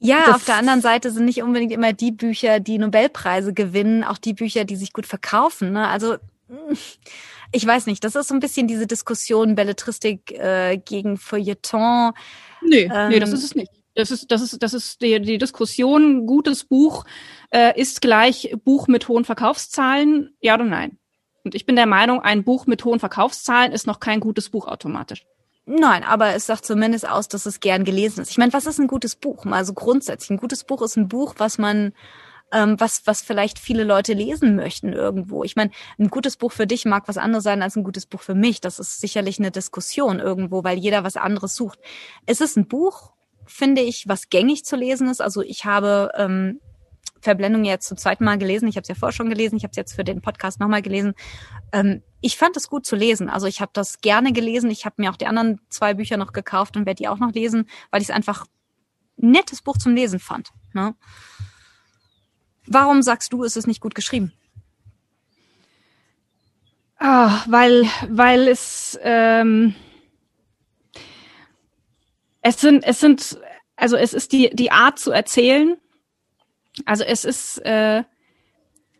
ja, 0.00 0.34
auf 0.34 0.44
der 0.44 0.56
anderen 0.56 0.80
Seite 0.80 1.10
sind 1.10 1.24
nicht 1.24 1.42
unbedingt 1.42 1.72
immer 1.72 1.92
die 1.92 2.12
Bücher, 2.12 2.60
die 2.60 2.78
Nobelpreise 2.78 3.54
gewinnen, 3.54 4.04
auch 4.04 4.18
die 4.18 4.34
Bücher, 4.34 4.64
die 4.64 4.76
sich 4.76 4.92
gut 4.92 5.06
verkaufen. 5.06 5.72
Ne? 5.72 5.88
Also 5.88 6.16
ich 7.52 7.66
weiß 7.66 7.86
nicht, 7.86 8.04
das 8.04 8.14
ist 8.14 8.28
so 8.28 8.34
ein 8.34 8.40
bisschen 8.40 8.68
diese 8.68 8.86
Diskussion 8.86 9.54
Belletristik 9.54 10.32
äh, 10.32 10.78
gegen 10.78 11.16
Feuilleton. 11.16 12.12
Nee, 12.62 12.90
ähm, 12.92 13.08
nee, 13.08 13.18
das 13.18 13.32
ist 13.32 13.44
es 13.44 13.54
nicht. 13.54 13.72
Das 13.94 14.10
ist, 14.10 14.30
das 14.30 14.42
ist, 14.42 14.62
das 14.62 14.74
ist 14.74 15.00
die, 15.00 15.20
die 15.20 15.38
Diskussion, 15.38 16.26
gutes 16.26 16.64
Buch 16.64 17.04
äh, 17.50 17.80
ist 17.80 18.02
gleich 18.02 18.54
Buch 18.62 18.88
mit 18.88 19.08
hohen 19.08 19.24
Verkaufszahlen, 19.24 20.36
ja 20.40 20.54
oder 20.54 20.64
nein? 20.64 20.98
Und 21.44 21.54
ich 21.54 21.64
bin 21.64 21.76
der 21.76 21.86
Meinung, 21.86 22.20
ein 22.20 22.44
Buch 22.44 22.66
mit 22.66 22.84
hohen 22.84 23.00
Verkaufszahlen 23.00 23.72
ist 23.72 23.86
noch 23.86 24.00
kein 24.00 24.20
gutes 24.20 24.50
Buch 24.50 24.66
automatisch. 24.66 25.24
Nein, 25.68 26.04
aber 26.04 26.34
es 26.34 26.46
sagt 26.46 26.64
zumindest 26.64 27.08
aus, 27.08 27.26
dass 27.26 27.44
es 27.44 27.58
gern 27.58 27.84
gelesen 27.84 28.20
ist. 28.20 28.30
Ich 28.30 28.38
meine, 28.38 28.52
was 28.52 28.66
ist 28.66 28.78
ein 28.78 28.86
gutes 28.86 29.16
Buch? 29.16 29.44
Mal 29.44 29.64
so 29.64 29.74
grundsätzlich. 29.74 30.30
Ein 30.30 30.36
gutes 30.36 30.62
Buch 30.62 30.80
ist 30.80 30.96
ein 30.96 31.08
Buch, 31.08 31.34
was 31.38 31.58
man, 31.58 31.92
ähm, 32.52 32.78
was, 32.78 33.04
was 33.06 33.20
vielleicht 33.20 33.58
viele 33.58 33.82
Leute 33.82 34.12
lesen 34.12 34.54
möchten 34.54 34.92
irgendwo. 34.92 35.42
Ich 35.42 35.56
meine, 35.56 35.72
ein 35.98 36.08
gutes 36.08 36.36
Buch 36.36 36.52
für 36.52 36.68
dich 36.68 36.84
mag 36.84 37.08
was 37.08 37.18
anderes 37.18 37.42
sein 37.42 37.62
als 37.62 37.74
ein 37.74 37.82
gutes 37.82 38.06
Buch 38.06 38.22
für 38.22 38.36
mich. 38.36 38.60
Das 38.60 38.78
ist 38.78 39.00
sicherlich 39.00 39.40
eine 39.40 39.50
Diskussion 39.50 40.20
irgendwo, 40.20 40.62
weil 40.62 40.78
jeder 40.78 41.02
was 41.02 41.16
anderes 41.16 41.56
sucht. 41.56 41.80
Es 42.26 42.40
ist 42.40 42.56
ein 42.56 42.68
Buch, 42.68 43.12
finde 43.44 43.82
ich, 43.82 44.06
was 44.06 44.28
gängig 44.28 44.64
zu 44.64 44.76
lesen 44.76 45.08
ist. 45.08 45.20
Also 45.20 45.42
ich 45.42 45.64
habe 45.64 46.12
ähm, 46.16 46.60
Verblendung 47.20 47.64
jetzt 47.64 47.88
zum 47.88 47.96
zweiten 47.96 48.24
Mal 48.24 48.38
gelesen. 48.38 48.68
Ich 48.68 48.76
habe 48.76 48.82
es 48.82 48.88
ja 48.88 48.94
vorher 48.94 49.12
schon 49.12 49.28
gelesen. 49.28 49.56
Ich 49.56 49.64
habe 49.64 49.70
es 49.72 49.76
jetzt 49.76 49.94
für 49.94 50.04
den 50.04 50.22
Podcast 50.22 50.60
nochmal 50.60 50.82
gelesen. 50.82 51.14
Ähm, 51.72 52.02
ich 52.20 52.36
fand 52.36 52.56
es 52.56 52.68
gut 52.68 52.86
zu 52.86 52.96
lesen. 52.96 53.28
Also 53.28 53.46
ich 53.46 53.60
habe 53.60 53.70
das 53.74 54.00
gerne 54.00 54.32
gelesen. 54.32 54.70
Ich 54.70 54.84
habe 54.84 54.96
mir 54.98 55.10
auch 55.10 55.16
die 55.16 55.26
anderen 55.26 55.60
zwei 55.68 55.94
Bücher 55.94 56.16
noch 56.16 56.32
gekauft 56.32 56.76
und 56.76 56.86
werde 56.86 56.98
die 56.98 57.08
auch 57.08 57.18
noch 57.18 57.32
lesen, 57.32 57.68
weil 57.90 58.00
ich 58.00 58.08
es 58.08 58.14
einfach 58.14 58.46
ein 59.20 59.30
nettes 59.30 59.62
Buch 59.62 59.78
zum 59.78 59.94
Lesen 59.94 60.20
fand. 60.20 60.50
Ne? 60.72 60.94
Warum 62.66 63.02
sagst 63.02 63.32
du, 63.32 63.42
ist 63.42 63.56
es 63.56 63.66
nicht 63.66 63.80
gut 63.80 63.94
geschrieben? 63.94 64.32
Ah, 66.98 67.44
weil, 67.46 67.84
weil 68.08 68.48
es, 68.48 68.98
ähm, 69.02 69.74
es 72.40 72.60
sind, 72.60 72.84
es 72.84 73.00
sind, 73.00 73.38
also 73.76 73.96
es 73.96 74.14
ist 74.14 74.32
die, 74.32 74.50
die 74.54 74.70
Art 74.70 74.98
zu 74.98 75.10
erzählen, 75.10 75.76
also 76.84 77.04
es 77.04 77.24
ist, 77.24 77.58
äh, 77.58 78.02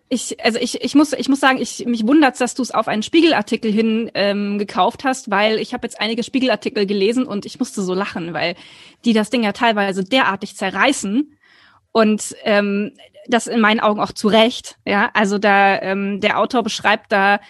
ich, 0.09 0.43
also 0.45 0.59
ich, 0.61 0.83
ich 0.83 0.95
muss, 0.95 1.13
ich 1.13 1.29
muss 1.29 1.41
sagen, 1.41 1.61
ich 1.61 1.85
mich 1.85 2.07
wundert, 2.07 2.41
dass 2.41 2.55
du 2.55 2.63
es 2.63 2.71
auf 2.71 2.87
einen 2.87 3.03
Spiegelartikel 3.03 3.73
hin 3.73 4.11
ähm, 4.15 4.59
gekauft 4.59 5.05
hast, 5.05 5.31
weil 5.31 5.59
ich 5.59 5.75
habe 5.75 5.87
jetzt 5.87 6.01
einige 6.01 6.23
Spiegelartikel 6.23 6.87
gelesen 6.87 7.27
und 7.27 7.45
ich 7.45 7.59
musste 7.59 7.83
so 7.83 7.93
lachen, 7.93 8.33
weil 8.33 8.55
die 9.05 9.13
das 9.13 9.31
Ding 9.31 9.43
ja 9.43 9.53
teilweise 9.53 10.05
derartig 10.05 10.57
zerreißen 10.57 11.37
und 11.91 12.37
ähm, 12.45 12.93
das 13.27 13.49
in 13.49 13.61
meinen 13.61 13.81
Augen 13.81 14.01
auch 14.01 14.13
zu 14.13 14.29
Recht. 14.29 14.77
Ja, 14.87 15.11
also 15.13 15.39
da 15.39 15.81
ähm, 15.83 16.21
der 16.21 16.39
Autor 16.39 16.63
beschreibt 16.63 17.11
da 17.11 17.41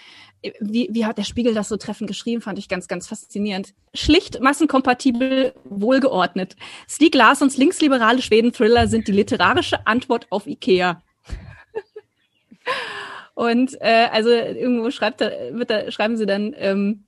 wie, 0.61 0.88
wie 0.92 1.05
hat 1.05 1.18
der 1.18 1.25
Spiegel 1.25 1.55
das 1.55 1.68
so 1.68 1.77
treffend 1.77 2.09
geschrieben, 2.09 2.40
fand 2.40 2.59
ich 2.59 2.68
ganz, 2.68 2.88
ganz 2.88 3.09
faszinierend. 3.09 3.75
Schlicht, 3.94 4.40
massenkompatibel, 4.40 5.55
wohlgeordnet. 5.64 6.57
Stieg 6.88 7.14
Larssons 7.14 7.57
linksliberale 7.57 8.22
Schweden-Thriller 8.22 8.88
sind 8.88 9.09
die 9.09 9.12
literarische 9.12 9.87
Antwort 9.87 10.27
auf 10.31 10.46
Ikea. 10.46 11.03
Und 13.35 13.77
äh, 13.81 14.09
also 14.12 14.31
irgendwo 14.31 14.90
schreibt 14.90 15.20
da, 15.20 15.31
wird 15.51 15.70
da, 15.70 15.90
schreiben 15.90 16.16
sie 16.16 16.27
dann, 16.27 16.55
ähm, 16.57 17.05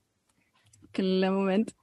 kleiner 0.93 1.31
Moment, 1.31 1.75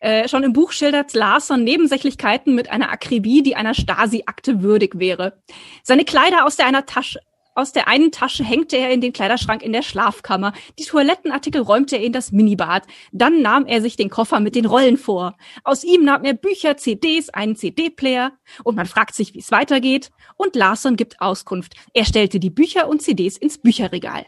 äh, 0.00 0.28
schon 0.28 0.42
im 0.42 0.52
Buch 0.52 0.72
schildert 0.72 1.14
Larsson 1.14 1.64
Nebensächlichkeiten 1.64 2.54
mit 2.54 2.70
einer 2.70 2.90
Akribie, 2.90 3.42
die 3.42 3.56
einer 3.56 3.74
Stasi-Akte 3.74 4.62
würdig 4.62 4.98
wäre. 4.98 5.40
Seine 5.82 6.04
Kleider 6.04 6.44
aus 6.44 6.56
der 6.56 6.66
einer 6.66 6.86
Tasche 6.86 7.20
aus 7.54 7.72
der 7.72 7.86
einen 7.86 8.10
Tasche 8.10 8.44
hängte 8.44 8.76
er 8.76 8.90
in 8.90 9.00
den 9.00 9.12
Kleiderschrank 9.12 9.62
in 9.62 9.72
der 9.72 9.82
Schlafkammer. 9.82 10.52
Die 10.78 10.84
Toilettenartikel 10.84 11.62
räumte 11.62 11.96
er 11.96 12.02
in 12.02 12.12
das 12.12 12.32
Minibad. 12.32 12.84
Dann 13.12 13.42
nahm 13.42 13.66
er 13.66 13.80
sich 13.80 13.96
den 13.96 14.10
Koffer 14.10 14.40
mit 14.40 14.56
den 14.56 14.66
Rollen 14.66 14.96
vor. 14.96 15.36
Aus 15.62 15.84
ihm 15.84 16.04
nahm 16.04 16.24
er 16.24 16.34
Bücher, 16.34 16.76
CDs, 16.76 17.30
einen 17.30 17.54
CD-Player. 17.54 18.32
Und 18.64 18.74
man 18.74 18.86
fragt 18.86 19.14
sich, 19.14 19.34
wie 19.34 19.38
es 19.38 19.52
weitergeht. 19.52 20.10
Und 20.36 20.56
Larson 20.56 20.96
gibt 20.96 21.20
Auskunft. 21.20 21.74
Er 21.92 22.04
stellte 22.04 22.40
die 22.40 22.50
Bücher 22.50 22.88
und 22.88 23.02
CDs 23.02 23.36
ins 23.36 23.58
Bücherregal. 23.58 24.26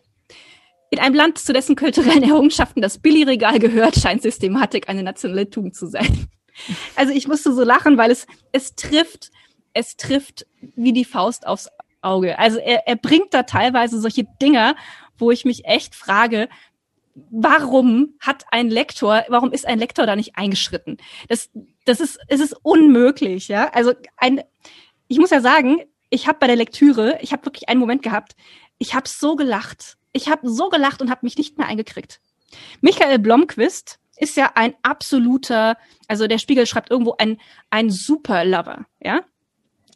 In 0.91 1.01
einem 1.01 1.17
Land, 1.17 1.39
zu 1.39 1.53
dessen 1.53 1.75
kulturellen 1.75 2.23
Errungenschaften 2.23 2.81
das 2.81 2.99
Billy-Regal 2.99 3.59
gehört, 3.59 3.97
scheint 3.97 4.23
Systematik 4.23 4.89
eine 4.89 5.03
nationale 5.03 5.51
Tugend 5.51 5.75
zu 5.75 5.89
sein. 5.89 6.29
Also 6.95 7.13
ich 7.13 7.29
musste 7.29 7.53
so 7.53 7.65
lachen, 7.65 7.99
weil 7.99 8.11
es, 8.11 8.27
es 8.53 8.77
trifft, 8.77 9.31
es 9.75 9.97
trifft 9.97 10.47
wie 10.75 10.93
die 10.93 11.05
Faust 11.05 11.47
aufs 11.47 11.69
Auge. 12.07 12.39
Also 12.39 12.59
er, 12.59 12.87
er 12.87 12.97
bringt 12.97 13.35
da 13.35 13.43
teilweise 13.43 14.01
solche 14.01 14.25
Dinger, 14.41 14.77
wo 15.19 15.31
ich 15.31 15.45
mich 15.45 15.65
echt 15.65 15.95
frage, 15.95 16.49
warum 17.31 18.15
hat 18.21 18.45
ein 18.51 18.69
Lektor, 18.69 19.25
warum 19.29 19.53
ist 19.53 19.67
ein 19.67 19.79
Lektor 19.79 20.07
da 20.07 20.17
nicht 20.17 20.37
eingeschritten? 20.37 20.99
Das, 21.29 21.51
das 21.85 22.01
ist, 22.01 22.19
es 22.29 22.41
ist 22.41 22.57
unmöglich, 22.63 23.49
ja. 23.49 23.71
Also 23.73 23.93
ein, 24.17 24.43
ich 25.09 25.19
muss 25.19 25.31
ja 25.31 25.41
sagen, 25.41 25.83
ich 26.11 26.29
habe 26.29 26.39
bei 26.39 26.47
der 26.47 26.57
Lektüre, 26.57 27.19
ich 27.21 27.33
habe 27.33 27.45
wirklich 27.47 27.69
einen 27.69 27.81
Moment 27.81 28.03
gehabt, 28.03 28.37
ich 28.79 28.95
habe 28.95 29.09
so 29.09 29.37
gelacht. 29.37 29.97
Ich 30.13 30.29
habe 30.29 30.49
so 30.49 30.69
gelacht 30.69 31.03
und 31.03 31.11
habe 31.11 31.21
mich 31.23 31.37
nicht 31.37 31.59
mehr 31.59 31.67
eingekriegt. 31.67 32.21
Michael 32.81 33.19
Blomquist 33.19 33.99
ist 34.17 34.37
ja 34.37 34.53
ein 34.55 34.75
absoluter, 34.83 35.77
also 36.09 36.27
der 36.27 36.39
Spiegel 36.39 36.67
schreibt 36.67 36.91
irgendwo 36.91 37.15
ein, 37.19 37.39
ein 37.71 37.91
Superlover, 37.91 38.87
ja 39.03 39.23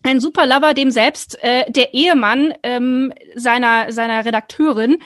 ein 0.02 0.20
super 0.20 0.46
Lover, 0.46 0.74
dem 0.74 0.90
selbst 0.90 1.42
äh, 1.42 1.70
der 1.70 1.94
Ehemann 1.94 2.54
ähm, 2.62 3.12
seiner, 3.34 3.92
seiner 3.92 4.24
Redakteurin 4.24 4.98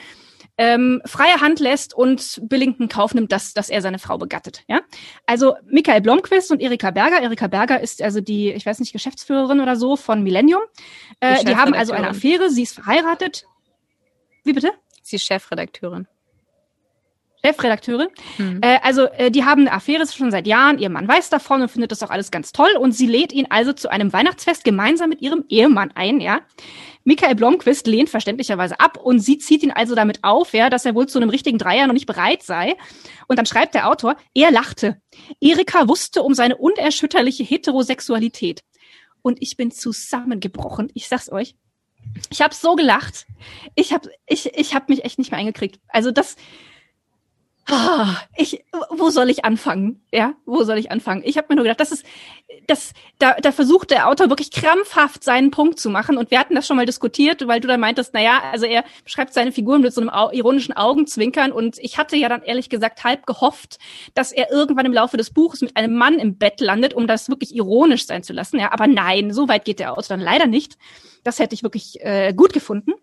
ähm, 0.57 1.01
freie 1.05 1.41
Hand 1.41 1.59
lässt 1.59 1.93
und 1.93 2.39
billigenden 2.43 2.87
Kauf 2.87 3.13
nimmt, 3.13 3.31
dass, 3.31 3.53
dass 3.53 3.69
er 3.69 3.81
seine 3.81 3.99
Frau 3.99 4.17
begattet. 4.17 4.63
Ja, 4.67 4.81
also 5.25 5.55
Michael 5.65 6.01
Blomqvist 6.01 6.51
und 6.51 6.61
Erika 6.61 6.91
Berger. 6.91 7.21
Erika 7.21 7.47
Berger 7.47 7.79
ist 7.81 8.01
also 8.01 8.21
die, 8.21 8.51
ich 8.51 8.65
weiß 8.65 8.79
nicht, 8.79 8.93
Geschäftsführerin 8.93 9.59
oder 9.59 9.75
so 9.75 9.95
von 9.97 10.23
Millennium. 10.23 10.61
Äh, 11.19 11.39
die, 11.39 11.45
die 11.45 11.55
haben 11.55 11.73
also 11.73 11.93
eine 11.93 12.09
Affäre. 12.09 12.49
Sie 12.49 12.63
ist 12.63 12.75
verheiratet. 12.75 13.45
Wie 14.43 14.53
bitte? 14.53 14.71
Sie 15.01 15.17
ist 15.17 15.25
Chefredakteurin. 15.25 16.07
Chefredakteurin. 17.45 18.07
Mhm. 18.37 18.59
Äh, 18.61 18.79
also 18.81 19.05
äh, 19.05 19.31
die 19.31 19.45
haben 19.45 19.61
eine 19.61 19.73
Affäre 19.73 20.05
schon 20.07 20.31
seit 20.31 20.47
Jahren. 20.47 20.79
Ihr 20.79 20.89
Mann 20.89 21.07
weiß 21.07 21.29
davon 21.29 21.61
und 21.61 21.69
findet 21.69 21.91
das 21.91 22.03
auch 22.03 22.09
alles 22.09 22.31
ganz 22.31 22.51
toll. 22.51 22.71
Und 22.79 22.93
sie 22.93 23.07
lädt 23.07 23.33
ihn 23.33 23.47
also 23.49 23.73
zu 23.73 23.89
einem 23.89 24.13
Weihnachtsfest 24.13 24.63
gemeinsam 24.63 25.09
mit 25.09 25.21
ihrem 25.21 25.45
Ehemann 25.49 25.91
ein. 25.95 26.21
Ja, 26.21 26.41
Michael 27.03 27.35
Blomqvist 27.35 27.85
lehnt 27.85 28.09
verständlicherweise 28.09 28.79
ab 28.79 28.97
und 28.97 29.19
sie 29.19 29.37
zieht 29.37 29.61
ihn 29.61 29.71
also 29.71 29.93
damit 29.93 30.23
auf, 30.23 30.53
ja, 30.53 30.71
dass 30.71 30.85
er 30.85 30.95
wohl 30.95 31.07
zu 31.07 31.19
einem 31.19 31.29
richtigen 31.29 31.59
Dreier 31.59 31.85
noch 31.85 31.93
nicht 31.93 32.07
bereit 32.07 32.41
sei. 32.41 32.75
Und 33.27 33.37
dann 33.37 33.45
schreibt 33.45 33.75
der 33.75 33.87
Autor, 33.87 34.17
er 34.33 34.49
lachte. 34.49 34.99
Erika 35.39 35.87
wusste 35.87 36.23
um 36.23 36.33
seine 36.33 36.57
unerschütterliche 36.57 37.43
Heterosexualität. 37.43 38.63
Und 39.21 39.37
ich 39.41 39.55
bin 39.55 39.69
zusammengebrochen. 39.69 40.91
Ich 40.95 41.07
sag's 41.07 41.31
euch. 41.31 41.55
Ich 42.31 42.41
habe 42.41 42.55
so 42.55 42.75
gelacht. 42.75 43.27
Ich 43.75 43.93
habe 43.93 44.09
ich, 44.25 44.53
ich 44.55 44.73
hab 44.73 44.89
mich 44.89 45.03
echt 45.05 45.19
nicht 45.19 45.31
mehr 45.31 45.39
eingekriegt. 45.39 45.79
Also 45.87 46.11
das, 46.11 46.35
ich, 48.37 48.63
wo 48.91 49.09
soll 49.09 49.29
ich 49.29 49.43
anfangen? 49.43 50.03
Ja, 50.13 50.33
wo 50.45 50.63
soll 50.63 50.77
ich 50.77 50.91
anfangen? 50.91 51.23
Ich 51.25 51.37
habe 51.37 51.47
mir 51.49 51.55
nur 51.55 51.63
gedacht, 51.63 51.79
das 51.79 51.91
ist, 51.91 52.05
das, 52.67 52.93
da, 53.17 53.33
da 53.41 53.51
versucht 53.51 53.89
der 53.89 54.07
Autor 54.07 54.29
wirklich 54.29 54.51
krampfhaft 54.51 55.23
seinen 55.23 55.49
Punkt 55.49 55.79
zu 55.79 55.89
machen. 55.89 56.17
Und 56.17 56.29
wir 56.29 56.39
hatten 56.39 56.53
das 56.53 56.67
schon 56.67 56.77
mal 56.77 56.85
diskutiert, 56.85 57.47
weil 57.47 57.59
du 57.59 57.67
dann 57.67 57.79
meintest, 57.79 58.11
na 58.13 58.21
ja, 58.21 58.39
also 58.51 58.65
er 58.65 58.83
beschreibt 59.03 59.33
seine 59.33 59.51
Figuren 59.51 59.81
mit 59.81 59.93
so 59.93 60.01
einem 60.01 60.11
ironischen 60.31 60.77
Augenzwinkern. 60.77 61.51
Und 61.51 61.79
ich 61.79 61.97
hatte 61.97 62.15
ja 62.17 62.29
dann 62.29 62.43
ehrlich 62.43 62.69
gesagt 62.69 63.03
halb 63.03 63.25
gehofft, 63.25 63.79
dass 64.13 64.31
er 64.31 64.51
irgendwann 64.51 64.85
im 64.85 64.93
Laufe 64.93 65.17
des 65.17 65.31
Buches 65.31 65.61
mit 65.61 65.75
einem 65.75 65.95
Mann 65.95 66.19
im 66.19 66.37
Bett 66.37 66.61
landet, 66.61 66.93
um 66.93 67.07
das 67.07 67.29
wirklich 67.29 67.55
ironisch 67.55 68.05
sein 68.05 68.21
zu 68.21 68.33
lassen. 68.33 68.59
Ja, 68.59 68.71
aber 68.73 68.85
nein, 68.85 69.33
so 69.33 69.47
weit 69.47 69.65
geht 69.65 69.79
der 69.79 69.93
Autor 69.93 70.05
dann 70.09 70.19
leider 70.19 70.45
nicht. 70.45 70.77
Das 71.23 71.39
hätte 71.39 71.55
ich 71.55 71.63
wirklich 71.63 71.99
äh, 72.01 72.31
gut 72.33 72.53
gefunden. 72.53 72.93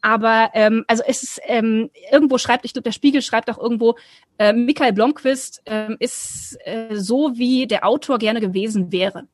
Aber 0.00 0.50
ähm, 0.54 0.84
also 0.86 1.02
es 1.06 1.22
ist 1.22 1.40
ähm, 1.46 1.90
irgendwo 2.12 2.38
schreibt, 2.38 2.64
ich 2.64 2.72
glaube, 2.72 2.84
der 2.84 2.92
Spiegel 2.92 3.22
schreibt 3.22 3.50
auch 3.50 3.58
irgendwo, 3.58 3.96
äh, 4.38 4.52
Michael 4.52 4.92
Blomqvist 4.92 5.62
ähm, 5.66 5.96
ist 5.98 6.58
äh, 6.64 6.94
so, 6.94 7.32
wie 7.36 7.66
der 7.66 7.86
Autor 7.86 8.18
gerne 8.18 8.40
gewesen 8.40 8.92
wäre. 8.92 9.26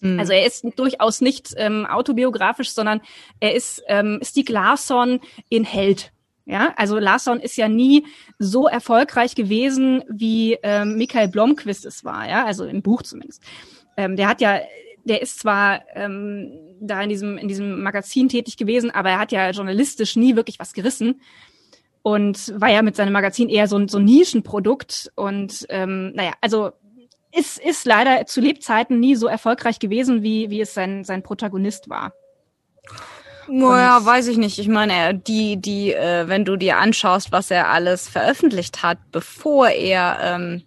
Mhm. 0.00 0.18
Also 0.18 0.32
er 0.32 0.46
ist 0.46 0.64
durchaus 0.76 1.20
nicht 1.20 1.54
ähm, 1.56 1.86
autobiografisch, 1.86 2.70
sondern 2.70 3.00
er 3.38 3.54
ist 3.54 3.82
ähm, 3.86 4.20
Stieg 4.22 4.48
Larsson 4.48 5.20
in 5.48 5.64
Held. 5.64 6.12
Ja, 6.46 6.72
also 6.76 6.98
Larsson 6.98 7.38
ist 7.38 7.56
ja 7.56 7.68
nie 7.68 8.04
so 8.38 8.66
erfolgreich 8.66 9.36
gewesen, 9.36 10.02
wie 10.08 10.58
ähm, 10.64 10.96
Michael 10.96 11.28
Blomqvist 11.28 11.86
es 11.86 12.04
war, 12.04 12.28
ja, 12.28 12.44
also 12.44 12.64
im 12.64 12.82
Buch 12.82 13.02
zumindest. 13.02 13.42
Ähm, 13.96 14.16
der 14.16 14.26
hat 14.26 14.40
ja, 14.40 14.58
der 15.04 15.22
ist 15.22 15.40
zwar 15.40 15.82
ähm, 15.94 16.52
da 16.80 17.02
in 17.02 17.08
diesem, 17.08 17.38
in 17.38 17.48
diesem 17.48 17.82
Magazin 17.82 18.28
tätig 18.28 18.56
gewesen, 18.56 18.90
aber 18.90 19.10
er 19.10 19.18
hat 19.18 19.32
ja 19.32 19.50
journalistisch 19.50 20.16
nie 20.16 20.36
wirklich 20.36 20.58
was 20.58 20.72
gerissen 20.72 21.20
und 22.02 22.60
war 22.60 22.70
ja 22.70 22.82
mit 22.82 22.96
seinem 22.96 23.12
Magazin 23.12 23.48
eher 23.48 23.68
so, 23.68 23.76
ein 23.76 23.88
so 23.88 23.98
ein 23.98 24.04
Nischenprodukt. 24.04 25.12
Und 25.16 25.66
ähm, 25.68 26.12
naja, 26.14 26.32
also 26.40 26.70
ist, 27.32 27.58
ist 27.58 27.84
leider 27.84 28.26
zu 28.26 28.40
Lebzeiten 28.40 29.00
nie 29.00 29.16
so 29.16 29.26
erfolgreich 29.26 29.78
gewesen, 29.78 30.22
wie, 30.22 30.50
wie 30.50 30.60
es 30.60 30.74
sein, 30.74 31.04
sein 31.04 31.22
Protagonist 31.22 31.88
war. 31.88 32.12
Naja, 33.48 34.04
weiß 34.04 34.28
ich 34.28 34.36
nicht. 34.38 34.58
Ich 34.58 34.68
meine, 34.68 35.14
die, 35.14 35.56
die, 35.56 35.92
äh, 35.92 36.28
wenn 36.28 36.44
du 36.44 36.56
dir 36.56 36.78
anschaust, 36.78 37.32
was 37.32 37.50
er 37.50 37.68
alles 37.68 38.08
veröffentlicht 38.08 38.82
hat, 38.82 38.98
bevor 39.10 39.68
er, 39.68 40.18
ähm, 40.22 40.62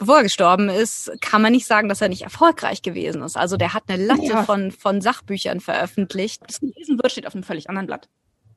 bevor 0.00 0.16
er 0.16 0.22
gestorben 0.22 0.70
ist, 0.70 1.12
kann 1.20 1.42
man 1.42 1.52
nicht 1.52 1.66
sagen, 1.66 1.88
dass 1.88 2.00
er 2.00 2.08
nicht 2.08 2.22
erfolgreich 2.22 2.82
gewesen 2.82 3.22
ist. 3.22 3.36
Also 3.36 3.56
der 3.56 3.74
hat 3.74 3.84
eine 3.86 4.02
Latte 4.02 4.24
ja. 4.24 4.42
von, 4.44 4.72
von 4.72 5.02
Sachbüchern 5.02 5.60
veröffentlicht. 5.60 6.42
Das 6.46 6.58
gelesen 6.58 6.98
wird, 6.98 7.12
steht 7.12 7.26
auf 7.26 7.34
einem 7.34 7.44
völlig 7.44 7.68
anderen 7.68 7.86
Blatt. 7.86 8.08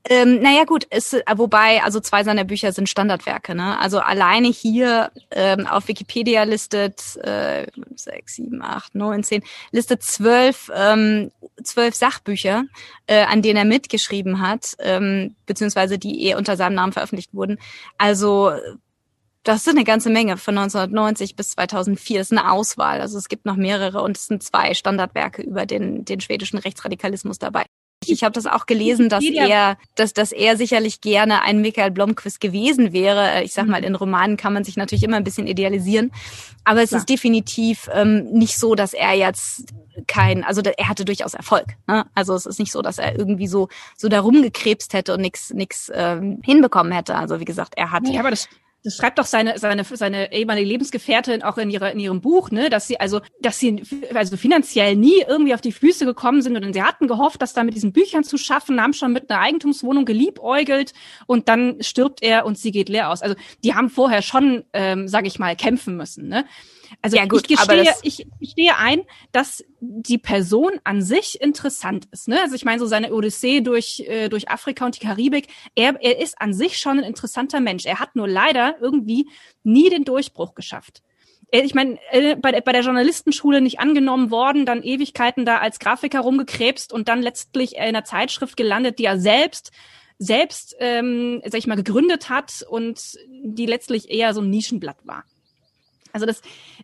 Ähm, 0.09 0.41
naja 0.41 0.63
gut, 0.65 0.85
ist, 0.85 1.13
äh, 1.13 1.23
wobei, 1.35 1.81
also 1.83 1.99
zwei 1.99 2.23
seiner 2.23 2.45
Bücher 2.45 2.71
sind 2.71 2.89
Standardwerke. 2.89 3.55
Ne? 3.55 3.77
Also 3.79 3.99
alleine 3.99 4.47
hier 4.47 5.11
ähm, 5.31 5.67
auf 5.67 5.87
Wikipedia 5.87 6.43
listet 6.43 7.17
äh, 7.23 7.67
sechs, 7.95 8.35
sieben, 8.35 8.61
acht, 8.61 8.95
neun, 8.95 9.23
zehn, 9.23 9.43
listet 9.71 10.01
zwölf, 10.01 10.71
ähm, 10.75 11.31
zwölf 11.61 11.95
Sachbücher, 11.95 12.63
äh, 13.07 13.23
an 13.23 13.41
denen 13.41 13.57
er 13.57 13.65
mitgeschrieben 13.65 14.41
hat, 14.41 14.75
ähm, 14.79 15.35
beziehungsweise 15.45 15.97
die 15.97 16.27
eh 16.27 16.35
unter 16.35 16.57
seinem 16.57 16.75
Namen 16.75 16.93
veröffentlicht 16.93 17.33
wurden. 17.33 17.57
Also 17.97 18.51
das 19.43 19.63
sind 19.63 19.75
eine 19.75 19.83
ganze 19.83 20.09
Menge 20.09 20.37
von 20.37 20.57
1990 20.57 21.35
bis 21.35 21.51
2004. 21.51 22.19
Das 22.19 22.31
ist 22.31 22.37
eine 22.37 22.51
Auswahl. 22.51 23.01
Also 23.01 23.17
es 23.17 23.27
gibt 23.27 23.45
noch 23.45 23.57
mehrere 23.57 24.01
und 24.01 24.17
es 24.17 24.27
sind 24.27 24.41
zwei 24.41 24.73
Standardwerke 24.73 25.41
über 25.41 25.65
den, 25.65 26.05
den 26.05 26.21
schwedischen 26.21 26.57
Rechtsradikalismus 26.57 27.39
dabei. 27.39 27.65
Ich 28.05 28.23
habe 28.23 28.33
das 28.33 28.45
auch 28.45 28.65
gelesen, 28.65 29.07
dass 29.09 29.23
er, 29.23 29.77
dass, 29.95 30.13
dass 30.13 30.31
er 30.31 30.57
sicherlich 30.57 31.01
gerne 31.01 31.41
ein 31.41 31.61
Michael 31.61 31.91
Blomqvist 31.91 32.41
gewesen 32.41 32.91
wäre. 32.91 33.43
Ich 33.43 33.53
sag 33.53 33.67
mal, 33.67 33.81
mhm. 33.81 33.87
in 33.87 33.95
Romanen 33.95 34.37
kann 34.37 34.53
man 34.53 34.63
sich 34.63 34.75
natürlich 34.75 35.03
immer 35.03 35.17
ein 35.17 35.23
bisschen 35.23 35.47
idealisieren, 35.47 36.11
aber 36.63 36.81
es 36.81 36.89
Klar. 36.89 36.99
ist 36.99 37.09
definitiv 37.09 37.89
ähm, 37.93 38.25
nicht 38.31 38.57
so, 38.57 38.75
dass 38.75 38.93
er 38.93 39.13
jetzt 39.13 39.73
kein, 40.07 40.43
also 40.43 40.61
er 40.61 40.89
hatte 40.89 41.05
durchaus 41.05 41.33
Erfolg. 41.33 41.65
Ne? 41.87 42.05
Also 42.15 42.33
es 42.35 42.45
ist 42.45 42.59
nicht 42.59 42.71
so, 42.71 42.81
dass 42.81 42.97
er 42.97 43.17
irgendwie 43.17 43.47
so 43.47 43.69
so 43.95 44.09
darum 44.09 44.41
gekrebst 44.41 44.93
hätte 44.93 45.13
und 45.13 45.21
nichts 45.21 45.51
nix 45.53 45.91
ähm, 45.93 46.41
hinbekommen 46.43 46.91
hätte. 46.91 47.15
Also 47.15 47.39
wie 47.39 47.45
gesagt, 47.45 47.73
er 47.77 47.91
hat. 47.91 48.07
Ja, 48.07 48.19
aber 48.19 48.31
das 48.31 48.49
das 48.83 48.95
schreibt 48.97 49.17
doch 49.17 49.25
seine 49.25 49.57
seine 49.57 49.83
seine 49.83 50.33
ehemalige 50.33 50.67
Lebensgefährtin 50.67 51.43
auch 51.43 51.57
in 51.57 51.69
ihrer 51.69 51.91
in 51.91 51.99
ihrem 51.99 52.21
Buch, 52.21 52.51
ne, 52.51 52.69
dass 52.69 52.87
sie 52.87 52.99
also 52.99 53.21
dass 53.41 53.59
sie 53.59 53.83
also 54.13 54.37
finanziell 54.37 54.95
nie 54.95 55.23
irgendwie 55.27 55.53
auf 55.53 55.61
die 55.61 55.71
Füße 55.71 56.05
gekommen 56.05 56.41
sind 56.41 56.57
und 56.57 56.73
sie 56.73 56.83
hatten 56.83 57.07
gehofft, 57.07 57.41
das 57.41 57.53
da 57.53 57.63
mit 57.63 57.75
diesen 57.75 57.93
Büchern 57.93 58.23
zu 58.23 58.37
schaffen, 58.37 58.81
haben 58.81 58.93
schon 58.93 59.13
mit 59.13 59.29
einer 59.29 59.39
Eigentumswohnung 59.39 60.05
geliebäugelt 60.05 60.93
und 61.27 61.47
dann 61.47 61.77
stirbt 61.81 62.21
er 62.21 62.45
und 62.45 62.57
sie 62.57 62.71
geht 62.71 62.89
leer 62.89 63.09
aus. 63.09 63.21
Also 63.21 63.35
die 63.63 63.73
haben 63.73 63.89
vorher 63.89 64.21
schon, 64.21 64.63
ähm, 64.73 65.07
sage 65.07 65.27
ich 65.27 65.39
mal, 65.39 65.55
kämpfen 65.55 65.95
müssen, 65.95 66.27
ne? 66.27 66.45
Also 67.01 67.17
ja, 67.17 67.25
gut, 67.25 67.49
ich, 67.49 67.57
gestehe, 67.57 67.93
ich 68.03 68.27
gestehe 68.39 68.77
ein, 68.77 69.01
dass 69.31 69.63
die 69.79 70.17
Person 70.17 70.73
an 70.83 71.01
sich 71.01 71.41
interessant 71.41 72.07
ist. 72.11 72.27
Ne? 72.27 72.39
Also 72.41 72.55
ich 72.55 72.65
meine, 72.65 72.79
so 72.79 72.85
seine 72.85 73.13
Odyssee 73.13 73.61
durch, 73.61 74.01
äh, 74.07 74.29
durch 74.29 74.49
Afrika 74.49 74.85
und 74.85 74.95
die 74.95 75.05
Karibik, 75.05 75.47
er, 75.75 76.01
er 76.01 76.19
ist 76.19 76.39
an 76.39 76.53
sich 76.53 76.77
schon 76.77 76.99
ein 76.99 77.05
interessanter 77.05 77.59
Mensch. 77.59 77.85
Er 77.85 77.99
hat 77.99 78.15
nur 78.15 78.27
leider 78.27 78.75
irgendwie 78.81 79.29
nie 79.63 79.89
den 79.89 80.05
Durchbruch 80.05 80.55
geschafft 80.55 81.01
ich 81.61 81.75
meine, 81.75 81.99
äh, 82.09 82.35
bei, 82.35 82.59
bei 82.61 82.71
der 82.71 82.81
Journalistenschule 82.81 83.61
nicht 83.61 83.79
angenommen 83.79 84.31
worden, 84.31 84.65
dann 84.65 84.81
Ewigkeiten 84.81 85.45
da 85.45 85.59
als 85.59 85.77
Grafiker 85.77 86.21
rumgekrebst 86.21 86.91
und 86.91 87.07
dann 87.09 87.21
letztlich 87.21 87.75
in 87.75 87.81
einer 87.81 88.03
Zeitschrift 88.03 88.57
gelandet, 88.57 88.97
die 88.97 89.05
er 89.05 89.19
selbst 89.19 89.71
selbst, 90.19 90.75
ähm, 90.79 91.41
sag 91.43 91.57
ich 91.57 91.67
mal, 91.67 91.75
gegründet 91.75 92.29
hat 92.29 92.65
und 92.69 93.17
die 93.29 93.65
letztlich 93.65 94.09
eher 94.09 94.33
so 94.33 94.41
ein 94.41 94.49
Nischenblatt 94.49 94.97
war. 95.03 95.25
Also 96.13 96.25
das, 96.25 96.41